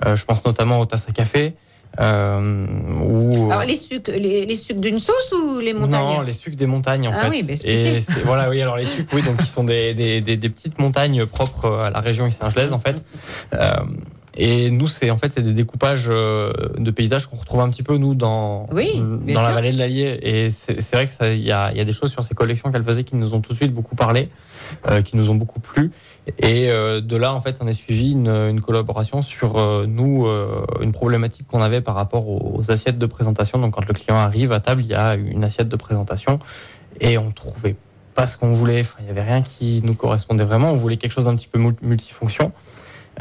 Euh, 0.05 0.17
je 0.17 0.25
pense 0.25 0.45
notamment 0.45 0.81
aux 0.81 0.87
tasses 0.87 1.09
à 1.09 1.13
café. 1.13 1.55
Euh, 2.01 2.67
ou 3.01 3.49
Alors, 3.53 3.65
les 3.65 3.77
sucres, 3.77 4.11
les, 4.11 4.47
les 4.47 4.75
d'une 4.75 4.99
sauce 4.99 5.31
ou 5.33 5.61
les 5.61 5.73
montagnes 5.75 6.17
non, 6.17 6.23
les 6.23 6.33
sucs 6.33 6.57
des 6.57 6.67
montagnes 6.67 7.07
en 7.07 7.13
Ah 7.15 7.25
fait. 7.25 7.29
oui, 7.31 7.43
bah. 7.45 7.55
Et 7.65 8.01
voilà, 8.25 8.51
oui, 8.51 8.61
alors 8.61 8.77
les 8.77 8.85
sucs, 8.85 9.07
oui, 9.13 9.23
donc 9.23 9.37
qui 9.37 9.47
sont 9.47 9.63
des, 9.63 9.95
des, 9.95 10.21
des, 10.21 10.37
des 10.37 10.49
petites 10.49 10.81
montagnes 10.81 11.25
propres 11.27 11.71
à 11.71 11.91
la 11.91 12.01
région 12.01 12.27
Issy-Angelaise 12.27 12.73
en 12.73 12.81
fait. 12.81 13.01
Et 14.37 14.71
nous, 14.71 14.87
c'est 14.89 15.11
en 15.11 15.17
fait 15.19 15.33
c'est 15.33 15.43
des 15.43 15.53
découpages 15.53 16.07
euh, 16.09 16.53
de 16.77 16.91
paysages 16.91 17.27
qu'on 17.29 17.37
retrouve 17.37 17.61
un 17.61 17.71
petit 17.71 17.83
peu 17.85 17.97
nous 17.99 18.15
dans 18.17 18.67
Oui, 18.73 18.91
dans 19.01 19.41
la 19.41 19.45
sûr. 19.47 19.55
vallée 19.55 19.73
de 19.73 19.79
l'Allier. 19.79 20.19
Et 20.23 20.51
c'est 20.51 20.93
vrai 20.93 21.07
que 21.07 21.13
ça, 21.13 21.33
il 21.33 21.41
y 21.43 21.53
a, 21.53 21.73
y 21.73 21.81
a 21.81 21.85
des 21.85 21.93
choses 21.93 22.11
sur 22.11 22.25
ces 22.25 22.35
collections 22.35 22.73
qu'elle 22.73 22.83
faisait 22.83 23.05
qui 23.05 23.15
nous 23.17 23.35
ont 23.35 23.41
tout 23.41 23.53
de 23.53 23.57
suite 23.57 23.73
beaucoup 23.73 23.95
parlé, 23.95 24.29
euh, 24.89 25.03
qui 25.03 25.17
nous 25.17 25.31
ont 25.31 25.37
beaucoup 25.37 25.61
plu. 25.61 25.93
Et 26.39 26.69
euh, 26.71 27.01
de 27.01 27.17
là, 27.17 27.33
en 27.33 27.41
fait, 27.41 27.59
on 27.63 27.69
est 27.69 27.73
suivi 27.75 28.13
une, 28.13 28.29
une 28.29 28.61
collaboration 28.61 29.23
sur 29.23 29.57
euh, 29.57 29.87
nous, 29.87 30.27
une 30.81 30.91
problématique 30.93 31.47
qu'on 31.47 31.63
avait 31.63 31.81
par 31.81 31.95
rapport 31.95 32.29
aux, 32.29 32.59
aux 32.59 32.71
assiettes 32.73 32.99
de 32.99 33.07
présentation. 33.07 33.59
Donc, 33.59 33.75
quand 33.75 33.87
le 33.87 33.95
client 33.95 34.17
arrive 34.17 34.51
à 34.53 34.59
table, 34.61 34.83
il 34.83 34.89
y 34.91 34.95
a 34.95 35.15
une 35.15 35.45
assiette 35.45 35.69
de 35.69 35.77
présentation 35.77 36.39
et 37.01 37.19
on 37.19 37.31
trouvait 37.31 37.77
pas 38.15 38.27
ce 38.27 38.37
qu'on 38.37 38.53
voulait. 38.53 38.81
Enfin, 38.81 38.99
il 39.01 39.07
y 39.07 39.11
avait 39.11 39.23
rien 39.23 39.43
qui 39.43 39.81
nous 39.85 39.95
correspondait 39.95 40.45
vraiment. 40.45 40.71
On 40.73 40.77
voulait 40.77 40.97
quelque 40.97 41.13
chose 41.13 41.25
d'un 41.27 41.37
petit 41.37 41.49
peu 41.49 41.59
mul- 41.59 41.75
multifonction. 41.83 42.53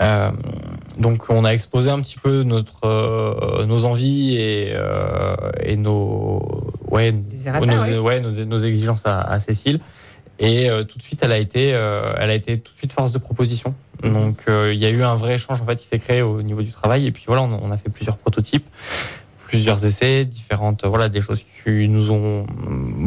Euh, 0.02 0.32
donc, 0.98 1.30
on 1.30 1.46
a 1.46 1.54
exposé 1.54 1.90
un 1.90 2.00
petit 2.02 2.18
peu 2.18 2.44
notre, 2.44 2.86
euh, 2.86 3.66
nos 3.66 3.86
envies 3.86 4.38
et, 4.38 4.72
euh, 4.74 5.36
et 5.62 5.76
nos, 5.76 6.72
ouais, 6.90 7.12
nos, 7.12 8.02
ouais, 8.02 8.20
nos, 8.20 8.32
nos 8.46 8.58
exigences 8.58 9.06
à, 9.06 9.20
à 9.20 9.40
Cécile. 9.40 9.80
Et 10.40 10.70
euh, 10.70 10.84
tout 10.84 10.98
de 10.98 11.04
suite, 11.04 11.22
elle 11.24 11.32
a 11.32 11.38
été, 11.38 11.74
euh, 11.76 12.14
elle 12.18 12.30
a 12.30 12.36
été 12.36 12.60
tout 12.60 12.74
de 12.74 12.78
suite 12.78 12.94
force 12.94 13.12
de 13.12 13.20
proposition. 13.20 13.74
Donc, 14.02 14.40
euh, 14.50 14.72
il 14.74 14.80
y 14.80 14.86
a 14.86 14.90
eu 14.90 15.02
un 15.04 15.16
vrai 15.16 15.36
échange 15.36 15.62
en 15.62 15.66
fait 15.66 15.78
qui 15.78 15.88
s'est 15.88 16.00
créé 16.00 16.22
au 16.22 16.42
niveau 16.42 16.62
du 16.62 16.72
travail. 16.72 17.08
Et 17.08 17.12
puis 17.12 17.24
voilà, 17.26 17.44
on, 17.44 17.60
on 17.64 17.72
a 17.72 17.78
fait 17.78 17.90
plusieurs 17.90 18.18
prototypes, 18.18 18.68
plusieurs 19.54 19.86
essais, 19.86 20.26
différentes, 20.26 20.84
voilà, 20.84 21.10
des 21.10 21.22
choses 21.22 21.44
qui 21.64 21.88
nous 21.88 22.10
ont 22.10 22.48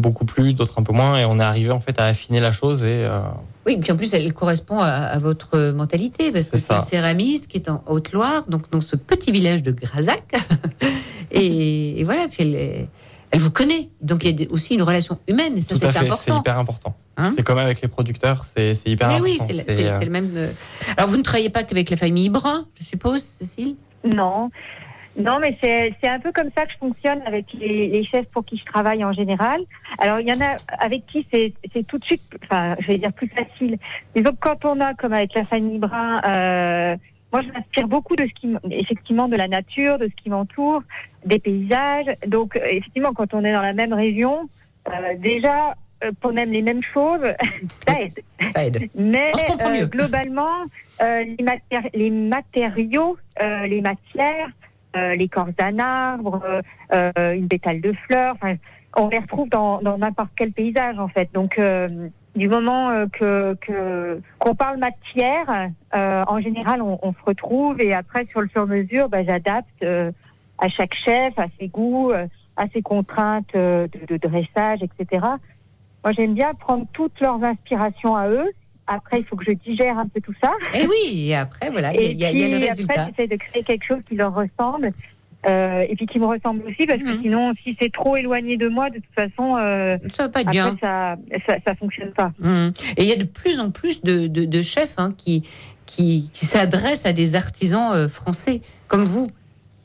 beaucoup 0.05 0.25
plu, 0.25 0.55
d'autres 0.55 0.79
un 0.79 0.85
peu 0.85 0.93
moins. 0.93 1.19
Et 1.19 1.25
on 1.25 1.41
est 1.41 1.43
arrivé 1.43 1.73
en 1.73 1.81
fait 1.81 1.99
à 2.01 2.05
affiner 2.05 2.39
la 2.39 2.53
chose. 2.53 2.85
Et 2.85 3.03
euh, 3.05 3.19
Oui, 3.67 3.77
puis 3.79 3.91
en 3.91 3.97
plus, 3.97 4.15
elle 4.15 4.33
correspond 4.33 4.79
à, 4.79 4.91
à 4.91 5.19
votre 5.19 5.73
mentalité, 5.73 6.31
parce 6.31 6.51
que 6.51 6.57
C'est 6.57 6.67
ça. 6.75 6.81
céramiste 6.81 7.49
qui 7.49 7.57
est 7.57 7.69
en 7.69 7.83
Haute-Loire, 7.89 8.45
donc 8.47 8.71
dans 8.71 8.81
ce 8.81 8.95
petit 8.95 9.33
village 9.33 9.65
de 9.65 9.73
Grazac. 9.73 10.23
et, 11.33 12.01
et 12.01 12.05
voilà, 12.05 12.29
puis 12.29 12.45
elle, 12.45 12.55
est- 12.55 12.89
elle 13.33 13.41
vous 13.41 13.51
connaît. 13.51 13.89
Donc 14.01 14.23
il 14.25 14.41
y 14.41 14.45
a 14.45 14.47
aussi 14.53 14.75
une 14.75 14.83
relation 14.83 15.19
humaine, 15.27 15.55
et 15.57 15.61
ça 15.61 15.75
c'est 15.75 15.87
fait, 15.91 15.93
c'est 15.99 16.05
important. 16.07 16.39
hyper 16.41 16.59
important. 16.61 16.97
Hein 17.17 17.33
c'est 17.35 17.43
comme 17.43 17.59
avec 17.59 17.83
les 17.83 17.89
producteurs, 17.89 18.45
c'est 18.45 18.73
c'est 18.73 18.91
hyper 18.91 19.09
Mais 19.09 19.15
important. 19.17 19.45
oui, 19.49 19.55
c'est 19.67 19.69
euh, 19.71 19.97
c'est 19.99 20.05
le 20.05 20.13
même. 20.13 20.31
euh, 20.37 20.51
Alors 20.97 21.11
vous 21.11 21.17
ne 21.17 21.23
travaillez 21.23 21.51
pas 21.51 21.65
qu'avec 21.65 21.91
la 21.91 21.97
famille 21.97 22.29
Brun, 22.29 22.67
je 22.79 22.85
suppose, 22.85 23.23
Cécile? 23.23 23.75
Non. 24.05 24.51
Non, 25.17 25.39
mais 25.41 25.57
c'est 25.63 25.95
c'est 26.03 26.09
un 26.09 26.21
peu 26.21 26.31
comme 26.33 26.51
ça 26.57 26.67
que 26.67 26.73
je 26.73 26.79
fonctionne 26.79 27.23
avec 27.27 27.47
les, 27.55 27.89
les 27.89 28.05
chefs 28.05 28.27
pour 28.27 28.45
qui 28.45 28.59
je 28.59 28.65
travaille 28.65 29.03
en 29.05 29.13
général. 29.13 29.61
Alors, 29.99 30.21
il 30.21 30.29
y 30.29 30.33
en 30.33 30.41
a 30.41 30.57
avec 30.79 31.07
qui 31.07 31.27
c'est 31.33 31.55
c'est 31.73 31.87
tout 31.87 31.99
de 31.99 32.05
suite, 32.05 32.23
enfin, 32.45 32.77
je 32.81 32.87
vais 32.89 32.99
dire 32.99 33.13
plus 33.13 33.29
facile. 33.29 33.79
Disons 34.15 34.33
que 34.33 34.37
quand 34.41 34.65
on 34.65 34.81
a, 34.81 34.95
comme 34.95 35.13
avec 35.15 35.33
la 35.35 35.45
famille 35.47 35.79
Brun, 35.79 36.21
euh, 36.27 36.97
moi, 37.33 37.43
je 37.43 37.49
m'inspire 37.53 37.89
beaucoup 37.89 38.15
de 38.15 38.25
ce 38.27 38.33
qui, 38.35 38.55
effectivement, 38.71 39.27
de 39.29 39.37
la 39.37 39.49
nature, 39.49 39.99
de 39.99 40.07
ce 40.07 40.23
qui 40.23 40.31
m'entoure, 40.31 40.83
des 41.25 41.39
paysages. 41.39 42.15
Donc, 42.27 42.55
euh, 42.57 42.61
effectivement, 42.71 43.13
quand 43.15 43.35
on 43.35 43.45
est 43.45 43.53
dans 43.53 43.63
la 43.63 43.73
même 43.73 43.93
région, 43.93 44.49
euh, 44.89 45.15
déjà, 45.19 45.75
euh, 46.05 46.13
qu'on 46.23 46.37
aime 46.37 46.53
les 46.53 46.63
mêmes 46.63 46.83
choses, 46.83 47.21
ça 47.89 48.01
aide. 48.01 48.13
Ça 48.53 48.65
aide. 48.67 48.89
Mais 48.95 49.33
euh, 49.61 49.87
globalement, 49.87 50.55
euh, 51.03 51.25
les, 51.25 51.45
matéri- 51.45 51.91
les 51.95 52.11
matériaux, 52.11 53.17
euh, 53.43 53.67
les 53.67 53.81
matières, 53.81 54.51
euh, 54.97 55.15
les 55.15 55.29
corps 55.29 55.49
d'un 55.59 55.79
arbre, 55.79 56.41
euh, 56.93 57.33
une 57.33 57.49
pétale 57.49 57.81
de 57.81 57.93
fleurs, 57.93 58.37
on 58.97 59.09
les 59.09 59.19
retrouve 59.19 59.49
dans 59.49 59.81
n'importe 59.99 60.31
quel 60.37 60.53
paysage 60.53 60.99
en 60.99 61.09
fait. 61.09 61.29
Donc 61.35 61.59
euh, 61.59 62.09
du 62.35 62.49
moment 62.49 63.07
que 63.13 63.57
qu'on 64.39 64.55
parle 64.55 64.79
matière, 64.79 65.71
en 65.93 66.41
général 66.41 66.83
on, 66.83 67.13
se 67.13 67.25
retrouve 67.25 67.81
et 67.81 67.93
après 67.95 68.27
sur 68.27 68.41
le 68.41 68.49
sur-mesure, 68.49 69.09
bah, 69.09 69.25
j'adapte 69.25 69.85
à 69.85 70.69
chaque 70.69 70.95
chef, 70.95 71.39
à 71.39 71.47
ses 71.59 71.69
goûts, 71.69 72.13
à 72.57 72.69
ses 72.73 72.83
contraintes 72.83 73.55
de, 73.55 73.89
de 74.09 74.17
dressage, 74.17 74.81
etc. 74.83 75.27
Moi 76.05 76.13
j'aime 76.13 76.35
bien 76.35 76.55
prendre 76.55 76.87
toutes 76.93 77.21
leurs 77.21 77.43
inspirations 77.43 78.17
à 78.17 78.29
eux. 78.29 78.51
Après, 78.87 79.19
il 79.21 79.25
faut 79.25 79.37
que 79.37 79.45
je 79.45 79.53
digère 79.53 79.99
un 79.99 80.07
peu 80.07 80.21
tout 80.21 80.35
ça. 80.43 80.53
Et 80.75 80.87
oui, 80.87 81.29
et 81.29 81.35
après, 81.35 81.71
voilà, 81.71 81.93
il 81.95 82.19
y 82.19 82.25
a- 82.25 82.31
y, 82.31 82.45
a- 82.45 82.49
le 82.59 82.65
résultat. 82.67 82.93
Après, 83.03 83.13
j'essaie 83.17 83.27
de 83.29 83.37
créer 83.37 83.63
quelque 83.65 83.85
chose 83.85 84.01
qui 84.09 84.15
leur 84.17 84.33
ressemble. 84.35 84.91
euh, 85.47 85.85
et 85.89 85.95
puis 85.95 86.07
qui 86.07 86.19
me 86.19 86.25
ressemble 86.27 86.63
aussi, 86.67 86.87
parce 86.89 86.99
Mhm. 87.01 87.07
que 87.07 87.23
sinon, 87.23 87.53
si 87.63 87.77
c'est 87.81 87.93
trop 87.93 88.17
éloigné 88.17 88.57
de 88.57 88.67
moi, 88.67 88.91
de 88.91 88.97
toute 88.97 89.15
façon, 89.15 89.57
euh, 89.57 89.97
Ça 90.13 90.25
va 90.25 90.29
pas 90.29 90.41
être 90.41 90.49
après, 90.49 90.51
bien. 90.51 90.77
ça, 90.81 91.17
ça, 91.47 91.57
ça 91.65 91.75
fonctionne 91.77 92.11
pas. 92.13 92.33
Hum. 92.43 92.73
Et 92.97 93.03
il 93.05 93.09
y 93.09 93.13
a 93.13 93.17
de 93.17 93.23
plus 93.25 93.61
en 93.61 93.71
plus 93.71 94.03
de, 94.03 94.27
de- 94.27 94.45
de 94.45 94.63
chefs 94.63 94.95
hein, 94.99 95.13
qui, 95.17 95.45
qui, 95.85 96.31
qui 96.33 96.47
s'adressent 96.47 97.07
à 97.07 97.13
des 97.13 97.37
artisans 97.37 97.93
euh, 97.95 98.09
français, 98.09 98.61
comme 98.89 99.05
vous. 99.05 99.29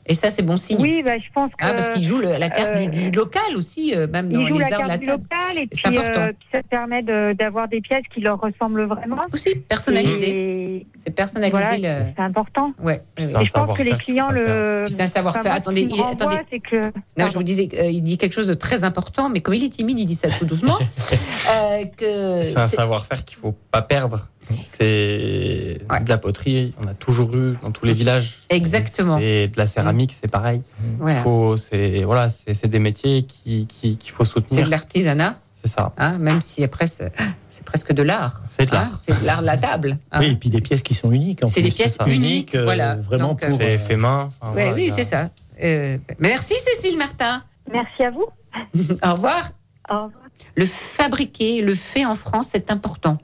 Et 0.06 0.14
ça, 0.14 0.30
c'est 0.30 0.42
bon 0.42 0.56
signe. 0.56 0.78
Oui, 0.80 1.02
bah, 1.04 1.16
je 1.18 1.30
pense 1.32 1.50
que. 1.52 1.56
Ah, 1.60 1.72
parce 1.74 1.88
qu'ils 1.90 2.02
jouent 2.02 2.18
le- 2.18 2.36
la 2.36 2.50
carte 2.50 2.76
du, 2.76 2.88
du 2.88 3.10
local 3.12 3.42
aussi, 3.56 3.94
euh, 3.94 4.08
même 4.08 4.32
dans 4.32 4.40
les 4.44 4.58
la 4.58 4.64
arts 4.76 4.82
de 4.82 4.88
la 4.88 4.98
carte 4.98 5.00
du 5.00 5.06
table. 5.06 5.22
local 5.22 5.58
et 5.58 5.68
C'est 5.72 5.88
puis, 5.88 5.98
important. 5.98 6.20
euh, 6.22 6.32
puis 6.38 6.48
ça 6.52 6.60
permet 6.68 7.02
de- 7.02 7.32
d'avoir 7.34 7.68
des 7.68 7.80
pièces 7.80 8.02
qui 8.12 8.20
leur 8.20 8.40
ressemblent 8.40 8.82
vraiment. 8.84 9.20
Aussi, 9.32 9.54
personnalisé. 9.54 10.86
C'est 10.98 11.14
personnalisé. 11.14 11.56
voilà, 11.56 11.76
le... 12.06 12.12
c'est 12.16 12.22
important. 12.22 12.72
Ouais. 12.82 13.02
Et 13.18 13.22
je 13.44 13.52
pense 13.52 13.76
que 13.78 13.82
les 13.82 13.92
clients 13.92 14.30
le. 14.30 14.86
C'est 14.88 15.02
un 15.02 15.06
savoir-faire. 15.06 15.52
Attendez, 15.52 15.82
il- 15.82 16.00
attendez. 16.02 16.36
que. 16.68 16.86
Non, 17.18 17.28
je 17.28 17.34
vous 17.34 17.42
disais, 17.44 17.68
euh, 17.74 17.84
il 17.84 18.02
dit 18.02 18.18
quelque 18.18 18.32
chose 18.32 18.48
de 18.48 18.54
très 18.54 18.84
important, 18.84 19.28
mais 19.28 19.40
comme 19.40 19.54
il 19.54 19.64
est 19.64 19.68
timide, 19.68 19.98
il 20.00 20.06
dit 20.06 20.14
ça 20.16 20.28
tout 20.30 20.44
doucement. 20.44 20.78
euh, 21.50 21.84
que 21.96 22.42
C'est 22.42 22.56
un 22.58 22.68
savoir-faire 22.68 23.24
qu'il 23.24 23.36
faut 23.38 23.54
pas 23.70 23.82
perdre. 23.82 24.28
C'est 24.48 25.80
de 26.04 26.08
la 26.08 26.18
poterie, 26.18 26.74
on 26.82 26.86
a 26.86 26.94
toujours 26.94 27.34
eu 27.36 27.54
dans 27.62 27.70
tous 27.70 27.84
les 27.86 27.92
villages. 27.92 28.38
Exactement. 28.50 29.18
Et 29.18 29.48
de 29.48 29.56
la 29.56 29.66
céramique, 29.66 30.14
c'est 30.20 30.30
pareil. 30.30 30.62
Voilà. 30.98 31.22
Faut, 31.22 31.56
c'est 31.56 32.02
voilà, 32.04 32.30
c'est 32.30 32.54
c'est 32.54 32.68
des 32.68 32.78
métiers 32.78 33.24
qui 33.24 33.66
qui- 33.66 33.96
qu'il 33.96 34.10
faut 34.12 34.24
soutenir. 34.24 34.60
c'est 34.60 34.64
de 34.66 34.70
l'artisanat, 34.70 35.38
C'est 35.54 35.68
ça. 35.68 35.92
hein, 35.98 36.18
même 36.18 36.40
si 36.40 36.64
après, 36.64 36.86
c'est 36.86 37.12
c'est 37.50 37.64
presque 37.64 37.92
de 37.92 38.02
l'art. 38.02 38.42
C'est 38.46 38.66
de 38.66 38.72
l'art. 38.74 38.90
hein, 38.94 39.00
c'est 39.06 39.20
de 39.20 39.26
l'art 39.26 39.40
de 39.42 39.46
la 39.46 39.56
table. 39.56 39.98
hein. 40.10 40.20
Oui, 40.20 40.30
et 40.32 40.36
puis 40.36 40.50
des 40.50 40.60
pièces 40.60 40.82
qui 40.82 40.94
sont 40.94 41.10
uniques. 41.12 41.40
C'est 41.48 41.62
des 41.62 41.70
pièces 41.70 41.98
uniques, 42.06 42.54
euh, 42.54 42.64
voilà. 42.64 42.96
Vraiment 42.96 43.28
Donc, 43.28 43.40
pour. 43.46 43.52
C'est 43.52 43.74
euh, 43.74 43.78
fait 43.78 43.96
main. 43.96 44.30
enfin, 44.40 44.54
Ouais, 44.54 44.62
voilà, 44.64 44.74
oui, 44.76 44.90
c'est 44.94 45.04
ça. 45.04 45.30
Euh, 45.62 45.98
merci 46.18 46.54
Cécile 46.58 46.98
Martin. 46.98 47.42
Merci 47.70 48.02
à 48.04 48.10
vous. 48.10 48.26
Au 49.06 49.12
revoir. 49.12 49.52
Au 49.88 49.94
revoir. 50.04 50.10
Le 50.56 50.66
fabriquer, 50.66 51.62
le 51.62 51.74
fait 51.74 52.04
en 52.04 52.14
France, 52.14 52.48
c'est 52.50 52.70
important 52.70 53.16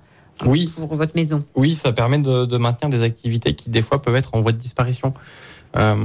Oui, 0.45 0.73
pour 0.77 0.95
votre 0.95 1.15
maison. 1.17 1.45
oui, 1.57 1.75
ça 1.75 1.93
permet 1.93 2.19
de, 2.19 2.45
de 2.45 2.57
maintenir 2.59 2.91
des 2.91 3.03
activités 3.03 3.55
qui 3.55 3.71
des 3.71 3.83
fois 3.83 4.01
peuvent 4.01 4.17
être 4.17 4.35
en 4.35 4.41
voie 4.41 4.53
de 4.53 4.59
disparition. 4.59 5.13
Euh, 5.77 5.97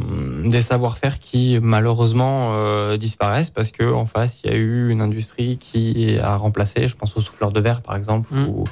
des 0.50 0.62
savoir-faire 0.62 1.20
qui 1.20 1.58
malheureusement 1.62 2.52
euh, 2.54 2.98
disparaissent 2.98 3.50
parce 3.50 3.72
que 3.72 3.86
en 3.94 4.06
face 4.06 4.42
il 4.44 4.52
y 4.52 4.54
a 4.54 4.58
eu 4.58 4.90
une 4.90 5.00
industrie 5.00 5.58
qui 5.58 6.18
a 6.22 6.36
remplacé, 6.36 6.90
je 6.90 6.96
pense 6.98 7.16
aux 7.16 7.22
souffleurs 7.22 7.52
de 7.54 7.62
verre 7.62 7.82
par 7.82 7.96
exemple 7.96 8.28
Mm. 8.34 8.48
ou, 8.50 8.66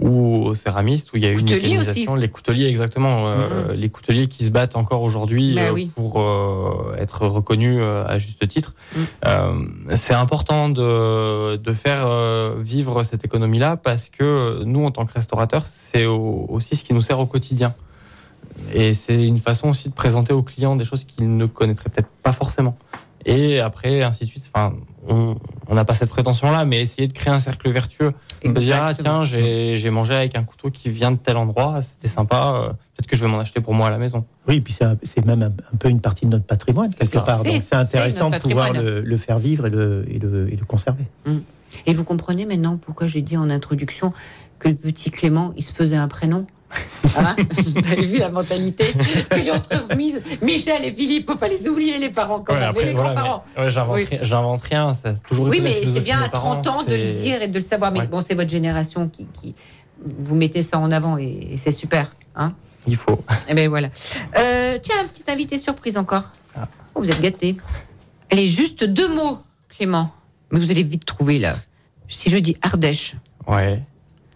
ou 0.00 0.46
aux 0.46 0.54
céramistes 0.54 1.12
où 1.12 1.16
il 1.18 1.22
y 1.22 1.26
a 1.26 1.30
eu 1.30 1.38
une 1.38 1.44
mécanisation. 1.50 2.14
Les 2.14 2.28
couteliers 2.28 2.66
exactement, 2.66 3.26
euh, 3.28 3.74
les 3.74 3.90
couteliers 3.90 4.26
qui 4.28 4.44
se 4.46 4.50
battent 4.50 4.74
encore 4.76 5.02
aujourd'hui 5.02 5.54
Bah 5.54 5.68
euh, 5.68 5.72
oui. 5.72 5.90
pour 5.94 6.20
euh, 6.20 6.96
être 6.98 7.26
reconnus 7.26 7.80
à 7.82 8.18
juste 8.18 8.46
titre. 8.48 8.74
Mm. 8.96 9.04
C'est 9.94 10.14
important 10.14 10.68
de, 10.70 11.56
de 11.56 11.72
faire 11.72 12.08
vivre 12.58 13.02
cette 13.04 13.24
économie-là 13.24 13.76
parce 13.76 14.08
que 14.08 14.62
nous, 14.64 14.84
en 14.84 14.90
tant 14.90 15.04
que 15.06 15.12
restaurateurs, 15.12 15.66
c'est 15.66 16.06
au- 16.06 16.46
aussi 16.48 16.76
ce 16.76 16.84
qui 16.84 16.94
nous 16.94 17.02
sert 17.02 17.20
au 17.20 17.26
quotidien. 17.26 17.74
Et 18.74 18.94
c'est 18.94 19.26
une 19.26 19.38
façon 19.38 19.68
aussi 19.70 19.88
de 19.88 19.94
présenter 19.94 20.32
aux 20.32 20.42
clients 20.42 20.76
des 20.76 20.84
choses 20.84 21.04
qu'ils 21.04 21.36
ne 21.36 21.46
connaîtraient 21.46 21.88
peut-être 21.90 22.08
pas 22.22 22.32
forcément. 22.32 22.76
Et 23.26 23.60
après, 23.60 24.02
ainsi 24.02 24.24
de 24.24 24.28
suite. 24.30 24.50
Enfin, 24.52 24.74
on 25.08 25.74
n'a 25.74 25.84
pas 25.84 25.94
cette 25.94 26.08
prétention-là, 26.10 26.64
mais 26.64 26.80
essayer 26.80 27.06
de 27.08 27.12
créer 27.12 27.32
un 27.32 27.40
cercle 27.40 27.70
vertueux. 27.70 28.12
On 28.44 28.52
peut 28.52 28.60
dire, 28.60 28.78
ah, 28.82 28.94
tiens, 28.94 29.22
j'ai 29.24 29.90
mangé 29.90 30.14
avec 30.14 30.36
un 30.36 30.42
couteau 30.42 30.70
qui 30.70 30.88
vient 30.90 31.10
de 31.10 31.16
tel 31.16 31.36
endroit, 31.36 31.80
c'était 31.82 32.08
sympa, 32.08 32.54
euh, 32.54 32.68
peut-être 32.68 33.06
que 33.06 33.16
je 33.16 33.22
vais 33.22 33.30
m'en 33.30 33.38
acheter 33.40 33.60
pour 33.60 33.74
moi 33.74 33.88
à 33.88 33.90
la 33.90 33.98
maison. 33.98 34.24
Oui, 34.48 34.60
puis 34.60 34.76
c'est 35.02 35.24
même 35.26 35.42
un, 35.42 35.46
un 35.72 35.76
peu 35.78 35.88
une 35.88 36.00
partie 36.00 36.24
de 36.26 36.30
notre 36.30 36.44
patrimoine, 36.46 36.90
quelque 36.92 37.04
ça. 37.06 37.20
part. 37.20 37.38
C'est- 37.40 37.52
Donc 37.52 37.62
c'est 37.62 37.76
intéressant 37.76 38.30
de 38.30 38.38
pouvoir 38.38 38.72
le, 38.72 39.00
le 39.02 39.16
faire 39.16 39.38
vivre 39.38 39.66
et 39.66 39.70
le, 39.70 40.06
et 40.08 40.18
le, 40.18 40.50
et 40.52 40.56
le 40.56 40.64
conserver. 40.64 41.04
Et 41.86 41.92
vous 41.94 42.04
comprenez 42.04 42.46
maintenant 42.46 42.76
pourquoi 42.78 43.06
j'ai 43.06 43.22
dit 43.22 43.36
en 43.36 43.48
introduction 43.50 44.12
que 44.58 44.68
le 44.68 44.74
petit 44.74 45.10
Clément, 45.10 45.52
il 45.56 45.62
se 45.62 45.72
faisait 45.72 45.96
un 45.96 46.08
prénom? 46.08 46.46
Hein 47.16 47.34
Vous 47.50 47.92
avez 47.92 48.04
vu 48.04 48.18
la 48.18 48.30
mentalité 48.30 48.84
qu'ils 49.34 49.50
ont 49.50 49.58
transmise 49.60 50.22
Michel 50.42 50.84
et 50.84 50.92
Philippe, 50.92 51.28
faut 51.30 51.36
pas 51.36 51.48
les 51.48 51.66
oublier, 51.68 51.98
les 51.98 52.10
parents 52.10 52.40
quand 52.40 52.52
Ouais, 52.54 52.60
même, 52.60 52.68
après, 52.70 52.82
et 52.82 52.86
les 52.86 52.92
voilà, 52.92 53.14
grands-parents. 53.14 53.44
ouais, 53.58 53.70
j'invente 53.70 53.96
Oui. 53.96 54.04
rien- 54.04 54.18
j'invente 54.22 54.60
rien, 54.62 54.94
ça 54.94 55.08
a 55.10 55.12
toujours 55.14 55.48
Oui, 55.48 55.60
mais 55.60 55.84
c'est 55.84 56.00
bien 56.00 56.18
à 56.18 56.24
mes 56.24 56.28
parents, 56.30 56.60
30 56.62 56.66
ans 56.68 56.82
de 56.84 56.94
le 56.94 57.10
c'est- 57.12 57.22
dire 57.22 57.42
et 57.42 57.48
de 57.48 57.58
le 57.58 57.64
savoir. 57.64 57.90
Mais 57.90 58.00
Ouais. 58.00 58.06
bon, 58.06 58.20
c'est 58.20 58.34
votre 58.34 58.50
génération 58.50 59.08
qui, 59.08 59.26
qui- 59.32 59.54
vous 60.04 60.34
mettez 60.36 60.62
ça 60.62 60.78
en 60.78 60.90
avant 60.92 61.18
et, 61.18 61.48
et 61.52 61.56
c'est 61.56 61.72
super. 61.72 62.12
Hein 62.36 62.54
Il 62.86 62.96
faut. 62.96 63.22
Eh 63.48 63.54
ben 63.54 63.68
voilà. 63.68 63.88
Euh, 64.38 64.78
tiens, 64.80 64.96
un 65.02 65.06
petit 65.08 65.24
invité 65.28 65.58
surprise 65.58 65.96
encore. 65.98 66.22
Ah. 66.56 66.68
Oh, 66.94 67.02
vous 67.02 67.08
êtes 67.10 67.20
gâtés. 67.20 67.56
Allez, 68.32 68.46
juste 68.46 68.84
deux 68.84 69.08
mots, 69.12 69.38
Clément. 69.68 70.12
Mais 70.52 70.58
vous 70.60 70.70
allez 70.70 70.82
vite 70.84 71.04
trouver 71.04 71.38
là. 71.38 71.56
Si 72.08 72.30
je 72.30 72.36
dis 72.38 72.56
Ardèche 72.62 73.14
Ouais. 73.46 73.82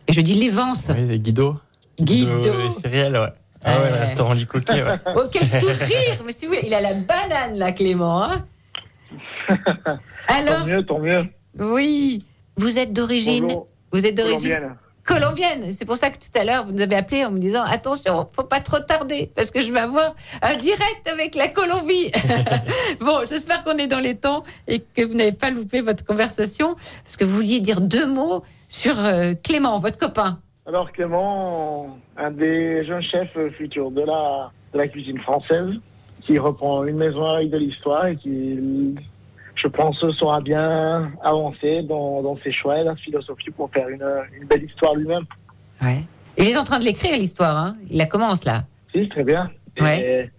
et 0.09 0.13
je 0.13 0.21
dis 0.21 0.35
Lévence. 0.35 0.91
Oui, 0.95 1.05
c'est 1.09 1.19
Guido. 1.19 1.57
Guido. 2.01 2.33
et 2.61 2.71
Cyrielle, 2.81 3.17
ouais. 3.17 3.29
Ah 3.67 3.79
ouais, 3.79 3.87
le 3.89 3.93
Ouais. 3.95 3.99
restaurant 4.01 4.33
Lit 4.35 4.47
Coquet, 4.47 4.83
ouais. 4.83 4.93
Oh, 5.17 5.23
quel 5.31 5.49
sourire 5.49 6.23
Mais 6.27 6.33
si 6.33 6.45
vous 6.47 6.53
voulez, 6.55 6.67
il 6.67 6.75
a 6.75 6.81
la 6.81 6.93
banane 6.95 7.57
là, 7.57 7.73
Clément. 7.73 8.23
hein 8.23 8.45
Alors, 10.29 10.61
Tant 10.61 10.67
mieux, 10.67 10.85
tant 10.87 10.99
mieux. 10.99 11.25
oui, 11.59 12.25
vous 12.57 12.79
êtes 12.79 12.93
d'origine. 12.93 13.55
Vous 13.93 14.05
êtes 14.07 14.17
d'origine 14.17 14.41
Colombienne. 14.41 14.77
colombienne. 15.05 15.73
C'est 15.73 15.85
pour 15.85 15.97
ça 15.97 16.11
que 16.11 16.17
tout 16.17 16.37
à 16.39 16.45
l'heure, 16.45 16.65
vous 16.67 16.73
nous 16.73 16.81
avez 16.81 16.97
appelé 16.97 17.25
en 17.25 17.31
me 17.31 17.39
disant 17.39 17.63
attention, 17.63 18.29
faut 18.33 18.43
pas 18.45 18.61
trop 18.61 18.81
tarder 18.81 19.31
parce 19.35 19.51
que 19.51 19.61
je 19.63 19.71
vais 19.71 19.81
avoir 19.81 20.15
un 20.43 20.57
direct 20.57 21.07
avec 21.07 21.35
la 21.35 21.49
Colombie. 21.49 22.11
bon, 23.01 23.21
j'espère 23.29 23.63
qu'on 23.65 23.77
est 23.79 23.87
dans 23.87 24.01
les 24.01 24.17
temps 24.17 24.43
et 24.67 24.81
que 24.81 25.03
vous 25.03 25.15
n'avez 25.15 25.33
pas 25.33 25.51
loupé 25.51 25.81
votre 25.83 26.05
conversation 26.05 26.75
parce 27.05 27.17
que 27.17 27.25
vous 27.25 27.35
vouliez 27.35 27.61
dire 27.61 27.81
deux 27.81 28.07
mots 28.07 28.43
sur 28.69 28.99
euh, 28.99 29.35
Clément, 29.43 29.79
votre 29.79 29.99
copain. 29.99 30.39
Alors 30.67 30.91
Clément, 30.93 31.99
un 32.17 32.31
des 32.31 32.85
jeunes 32.87 33.03
chefs 33.03 33.37
futurs 33.59 33.91
de 33.91 34.01
la, 34.01 34.51
de 34.73 34.79
la 34.79 34.89
cuisine 34.89 35.21
française, 35.21 35.69
qui 36.23 36.39
reprend 36.39 36.85
une 36.85 36.97
maison 36.97 37.25
avec 37.27 37.51
de 37.51 37.59
l'histoire 37.59 38.07
et 38.07 38.17
qui, 38.17 38.95
je 39.55 39.69
pense, 39.69 39.99
saura 40.13 40.41
bien 40.41 41.13
avancer 41.23 41.83
dans, 41.83 42.23
dans 42.23 42.39
ses 42.43 42.51
choix 42.51 42.81
et 42.81 42.85
la 42.85 42.97
philosophie 42.97 43.51
pour 43.51 43.71
faire 43.71 43.89
une, 43.89 44.07
une 44.41 44.47
belle 44.47 44.65
histoire 44.65 44.95
lui-même. 44.95 45.25
Ouais. 45.83 46.03
Il 46.39 46.49
est 46.49 46.57
en 46.57 46.65
train 46.65 46.79
de 46.79 46.85
l'écrire 46.85 47.17
l'histoire. 47.19 47.57
Hein 47.57 47.77
Il 47.91 47.99
la 47.99 48.07
commence 48.07 48.45
là. 48.45 48.65
Si, 48.95 49.07
très 49.11 49.23
bien. 49.23 49.51
Ouais. 49.79 50.31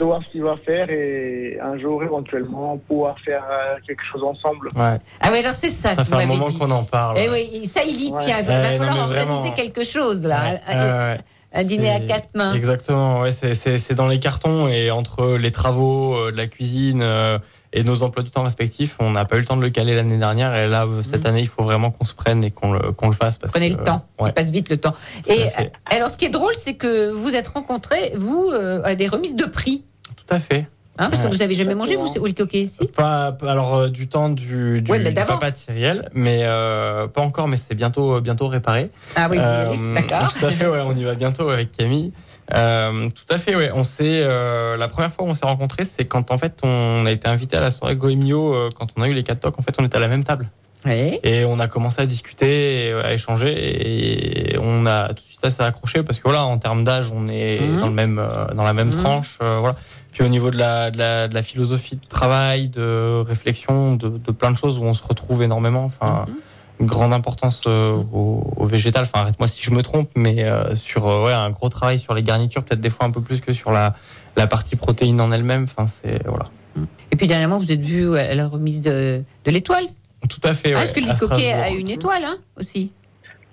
Voir 0.00 0.20
ce 0.26 0.32
qu'il 0.32 0.42
va 0.42 0.56
faire 0.64 0.88
et 0.90 1.58
un 1.62 1.78
jour 1.78 2.02
éventuellement 2.02 2.78
pouvoir 2.78 3.16
faire 3.24 3.44
euh, 3.50 3.76
quelque 3.86 4.02
chose 4.04 4.22
ensemble. 4.22 4.68
Ouais. 4.74 4.98
Ah 5.20 5.28
oui, 5.32 5.38
alors 5.38 5.52
c'est 5.54 5.68
ça, 5.68 5.90
Ça 5.94 6.04
fait 6.04 6.14
un 6.14 6.26
moment 6.26 6.46
qu'on 6.58 6.70
en 6.70 6.84
parle. 6.84 7.16
Eh 7.18 7.28
oui, 7.28 7.66
ça 7.66 7.80
il 7.86 8.04
y 8.04 8.10
Ouais. 8.10 8.20
tient. 8.22 8.38
Il 8.40 8.46
va, 8.46 8.72
non, 8.72 8.78
falloir 8.78 9.08
organiser 9.10 9.52
quelque 9.54 9.84
chose 9.84 10.22
là. 10.24 10.40
Ouais, 10.68 10.74
ouais. 10.74 11.18
Un 11.50 11.64
dîner 11.64 11.90
à 11.90 12.00
quatre 12.00 12.28
mains. 12.34 12.52
Exactement, 12.54 13.20
ouais, 13.22 13.32
c'est- 13.32 13.54
c'est 13.54 13.78
c'est 13.78 13.94
dans 13.94 14.06
les 14.08 14.20
cartons 14.20 14.68
et 14.68 14.90
entre 14.90 15.36
les 15.38 15.50
travaux, 15.50 16.14
euh, 16.14 16.30
de 16.30 16.36
la 16.36 16.46
cuisine 16.46 17.00
euh, 17.02 17.38
et 17.72 17.82
nos 17.84 18.02
emplois 18.02 18.22
du 18.22 18.30
temps 18.30 18.42
respectifs, 18.42 18.96
on 18.98 19.10
n'a 19.10 19.24
pas 19.24 19.36
eu 19.36 19.40
le 19.40 19.44
temps 19.46 19.56
de 19.56 19.62
le 19.62 19.70
caler 19.70 19.94
l'année 19.94 20.18
dernière 20.18 20.54
et 20.56 20.68
là, 20.68 20.84
euh, 20.86 21.02
cette 21.02 21.26
année, 21.26 21.40
il 21.40 21.48
faut 21.48 21.62
vraiment 21.62 21.90
qu'on 21.90 22.04
se 22.04 22.14
prenne 22.14 22.42
et 22.44 22.50
qu'on 22.50 22.72
le, 22.72 22.80
fasse. 23.12 23.38
Parce 23.38 23.50
Mm. 23.52 23.58
Prenez 23.58 23.70
que, 23.72 23.78
le 23.78 23.84
temps. 23.84 24.06
ouais. 24.20 24.30
Il 24.30 24.32
passe 24.32 24.50
vite 24.50 24.68
le 24.70 24.76
temps. 24.78 24.94
Et 25.26 25.42
euh, 25.42 25.64
alors, 25.86 26.08
ce 26.10 26.16
qui 26.16 26.24
est 26.24 26.30
drôle, 26.30 26.54
c'est 26.56 26.74
que 26.74 27.10
vous 27.10 27.34
êtes 27.34 27.48
rencontrés, 27.48 28.12
vous, 28.16 28.50
euh, 28.52 28.80
à 28.84 28.94
des 28.94 29.06
remises 29.08 29.36
de 29.36 29.44
prix. 29.44 29.84
Tout 30.16 30.34
à 30.34 30.38
fait. 30.38 30.66
Hein, 31.00 31.10
parce 31.10 31.22
que 31.22 31.28
vous 31.28 31.36
n'avez 31.36 31.54
jamais 31.54 31.76
mangé, 31.76 31.94
vous, 31.94 32.06
le 32.26 32.32
coquet, 32.32 32.66
si? 32.66 32.88
Pas, 32.88 33.30
pas- 33.30 33.52
alors 33.52 33.76
euh, 33.76 33.88
du 33.88 34.08
temps 34.08 34.30
du, 34.30 34.82
du, 34.82 34.90
Ouais, 34.90 34.98
mais 34.98 35.10
du 35.10 35.14
d'avant. 35.14 35.34
papa 35.34 35.52
de 35.52 35.56
Cyrielle, 35.56 36.08
mais 36.12 36.40
euh, 36.42 37.06
pas 37.06 37.20
encore, 37.20 37.46
mais 37.46 37.56
c'est 37.56 37.76
bientôt 37.76 38.20
bientôt 38.20 38.48
réparé. 38.48 38.90
Ah 39.14 39.28
oui, 39.30 39.36
Euh, 39.40 39.66
d'accord. 39.94 40.34
Tout 40.34 40.46
à 40.46 40.50
fait, 40.50 40.66
ouais, 40.66 40.80
on 40.84 40.96
y 40.96 41.04
va 41.04 41.14
bientôt 41.14 41.50
avec 41.50 41.70
Camille. 41.70 42.12
Euh, 42.54 43.08
tout 43.10 43.34
à 43.34 43.38
fait, 43.38 43.54
ouais. 43.54 43.70
On 43.74 43.84
s'est 43.84 44.22
euh, 44.22 44.76
la 44.76 44.88
première 44.88 45.12
fois 45.12 45.24
où 45.26 45.28
on 45.28 45.34
s'est 45.34 45.46
rencontrés, 45.46 45.84
c'est 45.84 46.04
quand 46.06 46.30
en 46.30 46.38
fait 46.38 46.60
on 46.62 47.04
a 47.06 47.10
été 47.10 47.28
invité 47.28 47.56
à 47.56 47.60
la 47.60 47.70
soirée 47.70 47.96
Goemio 47.96 48.54
euh, 48.54 48.68
quand 48.78 48.88
on 48.96 49.02
a 49.02 49.08
eu 49.08 49.12
les 49.12 49.22
quatre 49.22 49.40
tocs. 49.40 49.58
En 49.58 49.62
fait, 49.62 49.74
on 49.78 49.84
était 49.84 49.96
à 49.96 50.00
la 50.00 50.08
même 50.08 50.24
table. 50.24 50.48
Oui. 50.86 51.18
Et 51.24 51.44
on 51.44 51.58
a 51.58 51.66
commencé 51.66 52.00
à 52.00 52.06
discuter, 52.06 52.86
et, 52.86 52.92
euh, 52.92 53.02
à 53.04 53.12
échanger, 53.12 54.52
et 54.52 54.58
on 54.58 54.86
a 54.86 55.08
tout 55.08 55.14
de 55.14 55.20
suite 55.20 55.44
assez 55.44 55.62
accroché 55.62 56.02
parce 56.04 56.18
que 56.18 56.22
voilà, 56.24 56.44
en 56.44 56.56
termes 56.58 56.84
d'âge, 56.84 57.10
on 57.12 57.28
est 57.28 57.60
Mhm. 57.60 57.80
dans 57.80 57.86
le 57.88 57.92
même 57.92 58.18
euh, 58.18 58.46
dans 58.54 58.62
la 58.64 58.72
même 58.72 58.88
Mhm. 58.88 59.02
tranche, 59.02 59.38
euh, 59.42 59.58
voilà. 59.60 59.76
Puis 60.12 60.22
au 60.24 60.28
niveau 60.28 60.50
de 60.50 60.56
la, 60.56 60.90
de 60.90 60.98
la 60.98 61.28
de 61.28 61.34
la 61.34 61.42
philosophie 61.42 61.96
de 61.96 62.06
travail, 62.08 62.68
de 62.68 63.22
réflexion, 63.26 63.96
de, 63.96 64.08
de 64.08 64.32
plein 64.32 64.50
de 64.52 64.56
choses 64.56 64.78
où 64.78 64.84
on 64.84 64.94
se 64.94 65.02
retrouve 65.06 65.42
énormément. 65.42 65.84
Enfin, 65.84 66.24
Mhm. 66.28 66.34
Grande 66.86 67.12
importance 67.12 67.62
euh, 67.66 67.92
au, 68.12 68.52
au 68.56 68.66
végétal. 68.66 69.02
Enfin, 69.02 69.20
arrête-moi 69.22 69.48
si 69.48 69.62
je 69.64 69.70
me 69.70 69.82
trompe, 69.82 70.10
mais 70.16 70.44
euh, 70.44 70.74
sur 70.74 71.06
euh, 71.06 71.24
ouais, 71.26 71.32
un 71.32 71.50
gros 71.50 71.68
travail 71.68 71.98
sur 71.98 72.14
les 72.14 72.22
garnitures, 72.22 72.62
peut-être 72.64 72.80
des 72.80 72.90
fois 72.90 73.06
un 73.06 73.10
peu 73.10 73.20
plus 73.20 73.40
que 73.40 73.52
sur 73.52 73.72
la 73.72 73.94
la 74.36 74.46
partie 74.46 74.76
protéine 74.76 75.20
en 75.20 75.32
elle-même. 75.32 75.64
Enfin, 75.64 75.86
c'est 75.86 76.24
voilà. 76.26 76.50
Et 77.10 77.16
puis 77.16 77.26
dernièrement, 77.26 77.58
vous 77.58 77.72
êtes 77.72 77.80
vu 77.80 78.16
à 78.16 78.34
la 78.34 78.46
remise 78.46 78.80
de, 78.80 79.22
de 79.44 79.50
l'étoile. 79.50 79.84
Tout 80.28 80.40
à 80.44 80.54
fait. 80.54 80.70
Ah, 80.70 80.74
ouais, 80.74 80.74
Parce 80.80 80.92
que 80.92 81.00
le 81.00 81.10
à 81.10 81.14
coquet 81.14 81.52
a 81.52 81.70
une 81.70 81.88
étoile 81.88 82.22
hein, 82.24 82.36
aussi. 82.56 82.92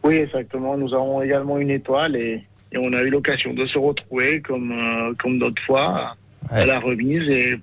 Oui, 0.04 0.16
exactement. 0.16 0.78
Nous 0.78 0.94
avons 0.94 1.22
également 1.22 1.58
une 1.58 1.72
étoile 1.72 2.16
et, 2.16 2.44
et 2.72 2.78
on 2.78 2.94
a 2.94 3.02
eu 3.02 3.10
l'occasion 3.10 3.54
de 3.54 3.66
se 3.66 3.78
retrouver 3.78 4.42
comme, 4.42 4.72
euh, 4.72 5.14
comme 5.18 5.40
d'autres 5.40 5.62
fois 5.64 6.16
à 6.52 6.66
la 6.66 6.80
remise. 6.80 7.28
Et 7.30 7.60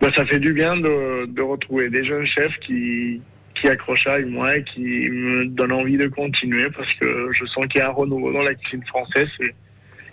ben, 0.00 0.12
ça 0.12 0.24
fait 0.26 0.40
du 0.40 0.52
bien 0.52 0.76
de, 0.76 1.26
de 1.26 1.42
retrouver 1.42 1.90
des 1.90 2.04
jeunes 2.04 2.26
chefs 2.26 2.58
qui, 2.58 3.20
qui 3.60 3.68
accrochent 3.68 4.06
avec 4.06 4.26
moi 4.26 4.56
et 4.56 4.64
qui 4.64 4.80
me 4.80 5.46
donnent 5.46 5.72
envie 5.72 5.96
de 5.96 6.06
continuer 6.08 6.68
parce 6.70 6.92
que 6.94 7.30
je 7.32 7.44
sens 7.46 7.66
qu'il 7.66 7.80
y 7.80 7.82
a 7.82 7.88
un 7.88 7.92
renouveau 7.92 8.32
dans 8.32 8.42
la 8.42 8.54
cuisine 8.54 8.84
française 8.86 9.28
et, 9.40 9.46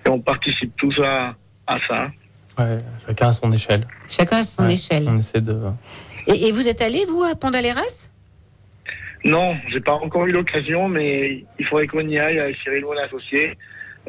et 0.05 0.09
on 0.09 0.19
participe 0.19 0.75
tous 0.75 0.99
à, 1.03 1.35
à 1.67 1.79
ça. 1.87 2.11
Ouais, 2.57 2.77
chacun 3.05 3.27
à 3.27 3.31
son 3.31 3.51
échelle. 3.51 3.85
Chacun 4.07 4.37
à 4.37 4.43
son 4.43 4.65
Ouais, 4.65 4.73
échelle. 4.73 5.05
On 5.07 5.17
essaie 5.17 5.41
de. 5.41 5.57
Et, 6.27 6.47
et 6.47 6.51
vous 6.51 6.67
êtes 6.67 6.81
allé, 6.81 7.05
vous, 7.05 7.23
à 7.23 7.35
Pont-d'Aléras 7.35 8.09
Non, 9.25 9.57
j'ai 9.69 9.81
pas 9.81 9.93
encore 9.93 10.25
eu 10.27 10.31
l'occasion, 10.31 10.87
mais 10.87 11.43
il 11.59 11.65
faudrait 11.65 11.87
qu'on 11.87 12.07
y 12.07 12.17
aille 12.17 12.39
avec 12.39 12.57
Cyril, 12.57 12.83
mon 12.85 12.97
associé. 12.97 13.57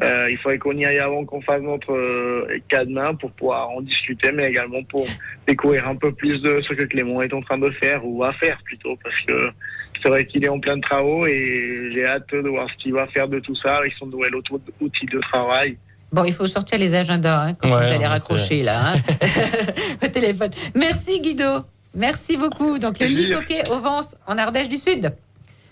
Euh, 0.03 0.29
il 0.29 0.37
faudrait 0.37 0.59
qu'on 0.59 0.71
y 0.77 0.85
aille 0.85 0.99
avant 0.99 1.25
qu'on 1.25 1.41
fasse 1.41 1.61
notre 1.61 1.91
euh, 1.91 2.59
cadenas 2.69 3.13
pour 3.13 3.31
pouvoir 3.31 3.69
en 3.71 3.81
discuter, 3.81 4.31
mais 4.31 4.47
également 4.47 4.83
pour 4.83 5.07
découvrir 5.47 5.87
un 5.87 5.95
peu 5.95 6.11
plus 6.11 6.39
de 6.41 6.61
ce 6.61 6.73
que 6.73 6.83
Clément 6.83 7.21
est 7.23 7.33
en 7.33 7.41
train 7.41 7.57
de 7.57 7.71
faire 7.71 8.05
ou 8.05 8.19
va 8.19 8.31
faire 8.33 8.57
plutôt, 8.63 8.95
parce 9.03 9.19
que 9.21 9.49
c'est 10.03 10.09
vrai 10.09 10.27
qu'il 10.27 10.45
est 10.45 10.49
en 10.49 10.59
plein 10.59 10.77
de 10.77 10.81
travaux 10.81 11.25
et 11.25 11.89
j'ai 11.93 12.05
hâte 12.05 12.29
de 12.31 12.47
voir 12.47 12.69
ce 12.69 12.75
qu'il 12.75 12.93
va 12.93 13.07
faire 13.07 13.27
de 13.27 13.39
tout 13.39 13.55
ça 13.55 13.77
avec 13.77 13.93
son 13.97 14.05
nouvel 14.05 14.35
auto- 14.35 14.61
outil 14.79 15.07
de 15.07 15.19
travail. 15.19 15.77
Bon, 16.11 16.23
il 16.23 16.31
faut 16.33 16.45
sortir 16.47 16.77
les 16.77 16.93
agendas 16.93 17.43
hein, 17.47 17.53
quand 17.55 17.67
Ouais, 17.69 17.87
vous 17.87 17.91
allez 17.93 18.05
raccrocher 18.05 18.61
là, 18.63 18.93
hein, 18.93 18.95
au 20.03 20.07
téléphone. 20.07 20.51
Merci 20.75 21.19
Guido. 21.21 21.61
Merci 21.95 22.37
beaucoup. 22.37 22.77
Donc 22.77 22.99
le 22.99 23.07
lit 23.07 23.31
coquet 23.31 23.63
au 23.71 23.79
Vence 23.79 24.15
en 24.27 24.37
Ardèche 24.37 24.69
du 24.69 24.77
Sud. 24.77 25.11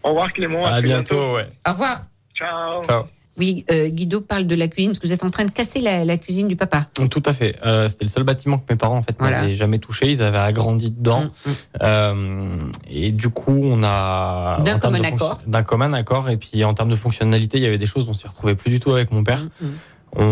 Au 0.02 0.10
revoir 0.10 0.34
Clément. 0.34 0.66
À 0.66 0.82
bientôt, 0.82 1.36
ouais. 1.36 1.46
Au 1.68 1.72
revoir. 1.72 2.02
Ciao. 2.36 2.84
Ciao. 2.84 3.06
Oui, 3.38 3.66
euh, 3.72 3.90
Guido 3.90 4.22
parle 4.22 4.48
de 4.48 4.56
la 4.56 4.68
cuisine 4.70 4.92
parce 4.92 5.00
que 5.00 5.08
vous 5.08 5.14
êtes 5.14 5.24
en 5.26 5.30
train 5.30 5.46
de 5.46 5.52
casser 5.52 5.82
la, 5.82 6.06
la 6.06 6.18
cuisine 6.18 6.48
du 6.48 6.56
papa. 6.56 6.88
Tout 7.10 7.24
à 7.26 7.34
fait. 7.34 7.58
Euh, 7.66 7.90
C'était 7.90 8.06
le 8.06 8.10
seul 8.10 8.24
bâtiment 8.24 8.58
que 8.60 8.64
mes 8.72 8.78
parents 8.78 8.98
en 8.98 9.02
fait 9.04 9.16
Voilà. 9.20 9.42
n'avaient 9.42 9.54
jamais 9.54 9.78
touché. 9.78 10.10
Ils 10.10 10.22
avaient 10.22 10.38
agrandi 10.38 10.92
dedans. 10.92 11.24
Mm, 11.26 11.50
Euh, 11.84 12.46
et 12.90 13.12
du 13.12 13.30
coup, 13.30 13.60
on 13.64 13.84
a 13.84 14.62
D'un 14.64 14.80
commun 14.80 15.04
accord. 15.04 15.42
D'un 15.48 15.64
commun 15.64 15.92
accord. 15.94 16.30
Et 16.30 16.38
puis 16.38 16.64
en 16.64 16.74
termes 16.74 16.90
de 16.90 16.96
fonctionnalité, 16.96 17.58
il 17.58 17.64
y 17.64 17.68
avait 17.68 17.78
des 17.78 17.86
choses 17.86 18.06
dont 18.06 18.12
on 18.12 18.16
s'y 18.16 18.28
retrouvait 18.28 18.56
plus 18.56 18.70
du 18.72 18.80
tout 18.80 18.92
avec 18.92 19.12
mon 19.12 19.24
père. 19.24 19.44
Mm, 19.62 19.66
On, 20.18 20.24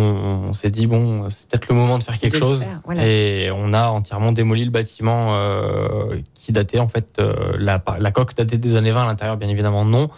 on 0.50 0.54
s'est 0.54 0.70
dit 0.70 0.88
bon, 0.88 1.30
c'est 1.30 1.48
peut-être 1.50 1.68
le 1.68 1.76
moment 1.76 1.98
de 1.98 2.04
faire 2.04 2.18
quelque 2.20 2.34
De 2.36 2.40
chose. 2.40 2.64
faire, 2.64 2.80
voilà. 2.86 3.06
Et 3.06 3.52
on 3.52 3.74
a 3.74 3.88
entièrement 3.88 4.32
démoli 4.32 4.66
le 4.66 4.72
bâtiment 4.72 5.36
euh, 5.36 6.18
qui 6.36 6.52
datait 6.52 6.80
en 6.80 6.88
fait 6.88 7.20
euh, 7.20 7.54
la, 7.58 7.84
la 8.00 8.12
coque 8.12 8.36
datait 8.36 8.58
des 8.58 8.76
années 8.76 8.92
20 8.92 9.04
à 9.04 9.06
l'intérieur, 9.06 9.38
bien 9.38 9.50
évidemment 9.50 9.86
non. 9.86 10.10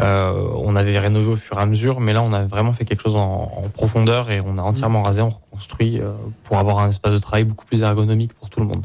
Euh, 0.00 0.48
on 0.56 0.76
avait 0.76 0.98
rénové 0.98 1.32
au 1.32 1.36
fur 1.36 1.58
et 1.58 1.62
à 1.62 1.66
mesure, 1.66 2.00
mais 2.00 2.12
là 2.12 2.22
on 2.22 2.32
a 2.32 2.42
vraiment 2.44 2.72
fait 2.72 2.84
quelque 2.84 3.02
chose 3.02 3.16
en, 3.16 3.52
en 3.56 3.68
profondeur 3.72 4.30
et 4.30 4.40
on 4.44 4.58
a 4.58 4.62
entièrement 4.62 5.02
rasé, 5.02 5.22
on 5.22 5.30
reconstruit 5.30 6.00
pour 6.44 6.58
avoir 6.58 6.78
un 6.80 6.88
espace 6.88 7.12
de 7.12 7.18
travail 7.18 7.44
beaucoup 7.44 7.66
plus 7.66 7.82
ergonomique 7.82 8.32
pour 8.34 8.50
tout 8.50 8.60
le 8.60 8.66
monde. 8.66 8.84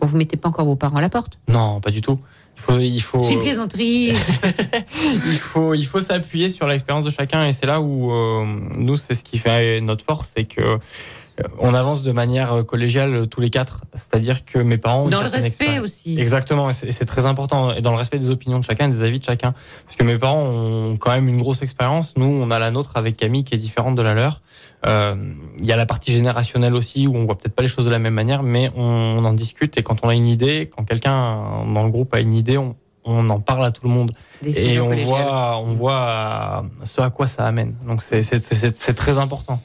Bon, 0.00 0.06
vous 0.06 0.16
mettez 0.16 0.36
pas 0.36 0.48
encore 0.48 0.64
vos 0.64 0.76
parents 0.76 0.96
à 0.96 1.00
la 1.02 1.10
porte? 1.10 1.38
Non, 1.48 1.80
pas 1.80 1.90
du 1.90 2.00
tout. 2.00 2.18
Il 2.56 2.62
faut, 2.62 2.78
il 2.78 3.00
faut, 3.00 3.22
C'est 3.22 3.34
une 3.34 3.40
plaisanterie. 3.40 4.12
il 5.26 5.38
faut, 5.38 5.74
il 5.74 5.86
faut 5.86 6.00
s'appuyer 6.00 6.50
sur 6.50 6.66
l'expérience 6.66 7.04
de 7.04 7.10
chacun 7.10 7.46
et 7.46 7.52
c'est 7.52 7.66
là 7.66 7.80
où 7.80 8.10
euh, 8.10 8.44
nous, 8.76 8.96
c'est 8.96 9.14
ce 9.14 9.22
qui 9.22 9.38
fait 9.38 9.80
notre 9.80 10.04
force, 10.04 10.32
c'est 10.34 10.44
que 10.44 10.78
on 11.58 11.74
avance 11.74 12.02
de 12.02 12.12
manière 12.12 12.52
euh, 12.52 12.62
collégiale 12.62 13.14
euh, 13.14 13.26
tous 13.26 13.40
les 13.40 13.50
quatre. 13.50 13.82
C'est-à-dire 13.94 14.44
que 14.44 14.58
mes 14.58 14.78
parents 14.78 15.04
ont 15.04 15.08
Dans 15.08 15.22
le 15.22 15.28
respect 15.28 15.78
aussi. 15.78 16.18
Exactement, 16.18 16.70
et 16.70 16.72
c'est 16.72 16.92
c'est 16.92 17.04
très 17.04 17.26
important. 17.26 17.74
Et 17.74 17.82
dans 17.82 17.92
le 17.92 17.98
respect 17.98 18.18
des 18.18 18.30
opinions 18.30 18.58
de 18.58 18.64
chacun, 18.64 18.88
et 18.88 18.92
des 18.92 19.02
avis 19.02 19.18
de 19.18 19.24
chacun. 19.24 19.54
Parce 19.84 19.96
que 19.96 20.04
mes 20.04 20.18
parents 20.18 20.44
ont 20.44 20.96
quand 20.96 21.10
même 21.12 21.28
une 21.28 21.38
grosse 21.38 21.62
expérience. 21.62 22.14
Nous, 22.16 22.26
on 22.26 22.50
a 22.50 22.58
la 22.58 22.70
nôtre 22.70 22.92
avec 22.94 23.16
Camille 23.16 23.44
qui 23.44 23.54
est 23.54 23.58
différente 23.58 23.96
de 23.96 24.02
la 24.02 24.14
leur. 24.14 24.40
Euh, 24.86 25.14
Il 25.58 25.66
y 25.66 25.72
a 25.72 25.76
la 25.76 25.86
partie 25.86 26.12
générationnelle 26.12 26.74
aussi 26.74 27.06
où 27.06 27.16
on 27.16 27.24
voit 27.24 27.36
peut-être 27.38 27.54
pas 27.54 27.62
les 27.62 27.68
choses 27.68 27.86
de 27.86 27.90
la 27.90 27.98
même 27.98 28.14
manière, 28.14 28.42
mais 28.42 28.70
on, 28.76 28.82
on 29.18 29.24
en 29.24 29.32
discute. 29.32 29.76
Et 29.78 29.82
quand 29.82 30.04
on 30.04 30.08
a 30.08 30.14
une 30.14 30.28
idée, 30.28 30.70
quand 30.74 30.84
quelqu'un 30.84 31.64
dans 31.74 31.82
le 31.84 31.90
groupe 31.90 32.12
a 32.14 32.20
une 32.20 32.34
idée, 32.34 32.58
on, 32.58 32.76
on 33.04 33.28
en 33.30 33.40
parle 33.40 33.64
à 33.64 33.70
tout 33.70 33.84
le 33.84 33.90
monde. 33.90 34.12
Décision 34.42 34.92
et 34.92 35.02
on 35.02 35.06
voit, 35.06 35.58
on 35.58 35.70
voit 35.70 36.66
ce 36.84 37.00
à 37.00 37.10
quoi 37.10 37.26
ça 37.26 37.46
amène. 37.46 37.74
Donc 37.86 38.02
c'est- 38.02 38.94
très 38.94 39.18
important. 39.18 39.60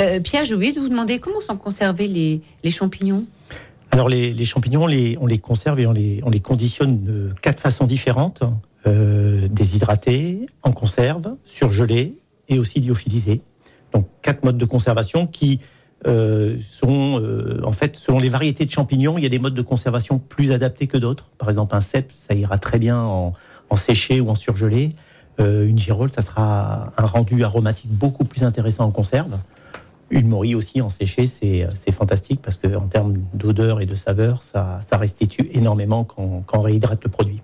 Euh, 0.00 0.20
Pierre, 0.20 0.44
j'ai 0.44 0.54
oublié 0.54 0.72
de 0.72 0.78
vous 0.78 0.88
demander 0.88 1.18
comment 1.18 1.40
sont 1.40 1.56
conservés 1.56 2.06
les, 2.06 2.40
les 2.62 2.70
champignons? 2.70 3.24
Alors 3.90 4.08
les, 4.08 4.32
les 4.32 4.44
champignons, 4.44 4.84
on 4.84 4.86
les, 4.86 5.18
on 5.20 5.26
les 5.26 5.38
conserve 5.38 5.80
et 5.80 5.86
on 5.86 5.92
les, 5.92 6.20
on 6.24 6.30
les 6.30 6.40
conditionne 6.40 7.02
de 7.02 7.32
quatre 7.42 7.60
façons 7.60 7.86
différentes. 7.86 8.42
Euh, 8.86 9.48
déshydratés, 9.50 10.46
en 10.62 10.70
conserve, 10.70 11.34
surgelés 11.44 12.14
et 12.48 12.58
aussi 12.60 12.80
lyophilisés. 12.80 13.40
Donc 13.92 14.06
quatre 14.22 14.44
modes 14.44 14.58
de 14.58 14.64
conservation 14.64 15.26
qui 15.26 15.60
euh, 16.06 16.58
sont, 16.70 17.20
euh, 17.20 17.60
en 17.64 17.72
fait, 17.72 17.96
selon 17.96 18.18
les 18.18 18.28
variétés 18.28 18.64
de 18.64 18.70
champignons, 18.70 19.18
il 19.18 19.24
y 19.24 19.26
a 19.26 19.30
des 19.30 19.38
modes 19.38 19.54
de 19.54 19.62
conservation 19.62 20.18
plus 20.18 20.52
adaptés 20.52 20.86
que 20.86 20.96
d'autres. 20.96 21.30
Par 21.38 21.48
exemple, 21.48 21.74
un 21.74 21.80
cèpe, 21.80 22.12
ça 22.12 22.34
ira 22.34 22.58
très 22.58 22.78
bien 22.78 23.00
en, 23.00 23.34
en 23.70 23.76
séché 23.76 24.20
ou 24.20 24.30
en 24.30 24.34
surgelé. 24.34 24.90
Euh, 25.40 25.66
une 25.66 25.78
girole, 25.78 26.12
ça 26.12 26.22
sera 26.22 26.92
un 26.96 27.06
rendu 27.06 27.42
aromatique 27.44 27.90
beaucoup 27.90 28.24
plus 28.24 28.44
intéressant 28.44 28.84
en 28.84 28.90
conserve. 28.90 29.38
Une 30.10 30.28
morille 30.28 30.54
aussi 30.54 30.80
en 30.80 30.88
séché, 30.88 31.26
c'est 31.26 31.92
fantastique 31.92 32.40
parce 32.42 32.56
qu'en 32.56 32.86
termes 32.86 33.18
d'odeur 33.34 33.82
et 33.82 33.86
de 33.86 33.94
saveur, 33.94 34.42
ça, 34.42 34.80
restitue 34.92 35.50
énormément 35.52 36.04
quand, 36.04 36.44
quand 36.46 36.60
on 36.60 36.62
réhydrate 36.62 37.04
le 37.04 37.10
produit. 37.10 37.42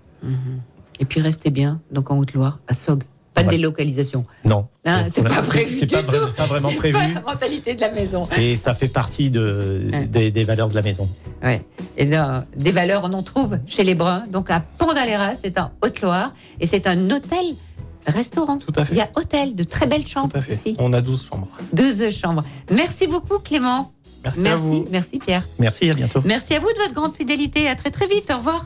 Et 0.99 1.05
puis 1.05 1.21
restez 1.21 1.51
bien, 1.51 1.79
donc 1.91 2.09
en 2.09 2.17
Haute-Loire, 2.17 2.59
à 2.67 2.73
Sog. 2.73 3.03
Pas 3.35 3.43
de 3.43 3.49
délocalisation. 3.49 4.23
Non, 4.45 4.67
Hein, 4.85 5.05
c'est 5.13 5.21
pas 5.23 5.41
prévu 5.41 5.81
du 5.85 5.87
pas 5.87 6.01
tout. 6.03 6.31
pas 6.37 6.45
vraiment 6.45 6.69
C'est 6.69 6.75
prévu. 6.77 6.93
pas 6.93 7.07
la 7.07 7.21
mentalité 7.21 7.75
de 7.75 7.81
la 7.81 7.91
maison. 7.91 8.27
Et 8.37 8.55
ça 8.55 8.73
fait 8.73 8.87
partie 8.87 9.29
de, 9.29 9.85
Ouais. 9.91 10.05
des, 10.05 10.31
des 10.31 10.43
valeurs 10.43 10.69
de 10.69 10.75
la 10.75 10.81
maison. 10.81 11.07
Ouais. 11.43 11.61
Et 11.97 12.05
des 12.05 12.71
valeurs, 12.71 13.01
on 13.03 13.13
en 13.13 13.23
trouve 13.23 13.59
chez 13.67 13.83
les 13.83 13.93
Bruns. 13.95 14.23
Donc 14.31 14.49
à 14.49 14.61
Pont-d'Aléras, 14.77 15.33
c'est 15.41 15.59
en 15.59 15.71
Haute-Loire. 15.83 16.33
Et 16.59 16.65
c'est 16.67 16.87
un 16.87 17.09
hôtel-restaurant. 17.11 18.57
Tout 18.57 18.73
à 18.79 18.85
fait. 18.85 18.93
Il 18.93 18.97
y 18.97 19.01
a 19.01 19.09
hôtel, 19.15 19.55
de 19.55 19.63
très 19.63 19.85
belles 19.87 20.07
chambres 20.07 20.37
ici. 20.49 20.75
On 20.79 20.93
a 20.93 21.01
12 21.01 21.25
chambres. 21.29 21.47
12 21.73 22.09
chambres. 22.11 22.43
Merci 22.71 23.07
beaucoup, 23.07 23.39
Clément. 23.39 23.91
Merci, 24.23 24.39
merci, 24.41 24.51
à 24.53 24.55
vous. 24.55 24.85
merci, 24.91 25.19
Pierre. 25.19 25.43
Merci, 25.59 25.89
à 25.89 25.93
bientôt. 25.93 26.21
Merci 26.25 26.53
à 26.55 26.59
vous 26.59 26.71
de 26.71 26.77
votre 26.79 26.93
grande 26.93 27.15
fidélité. 27.15 27.67
À 27.67 27.75
très 27.75 27.91
très 27.91 28.07
vite. 28.07 28.31
Au 28.33 28.37
revoir. 28.37 28.65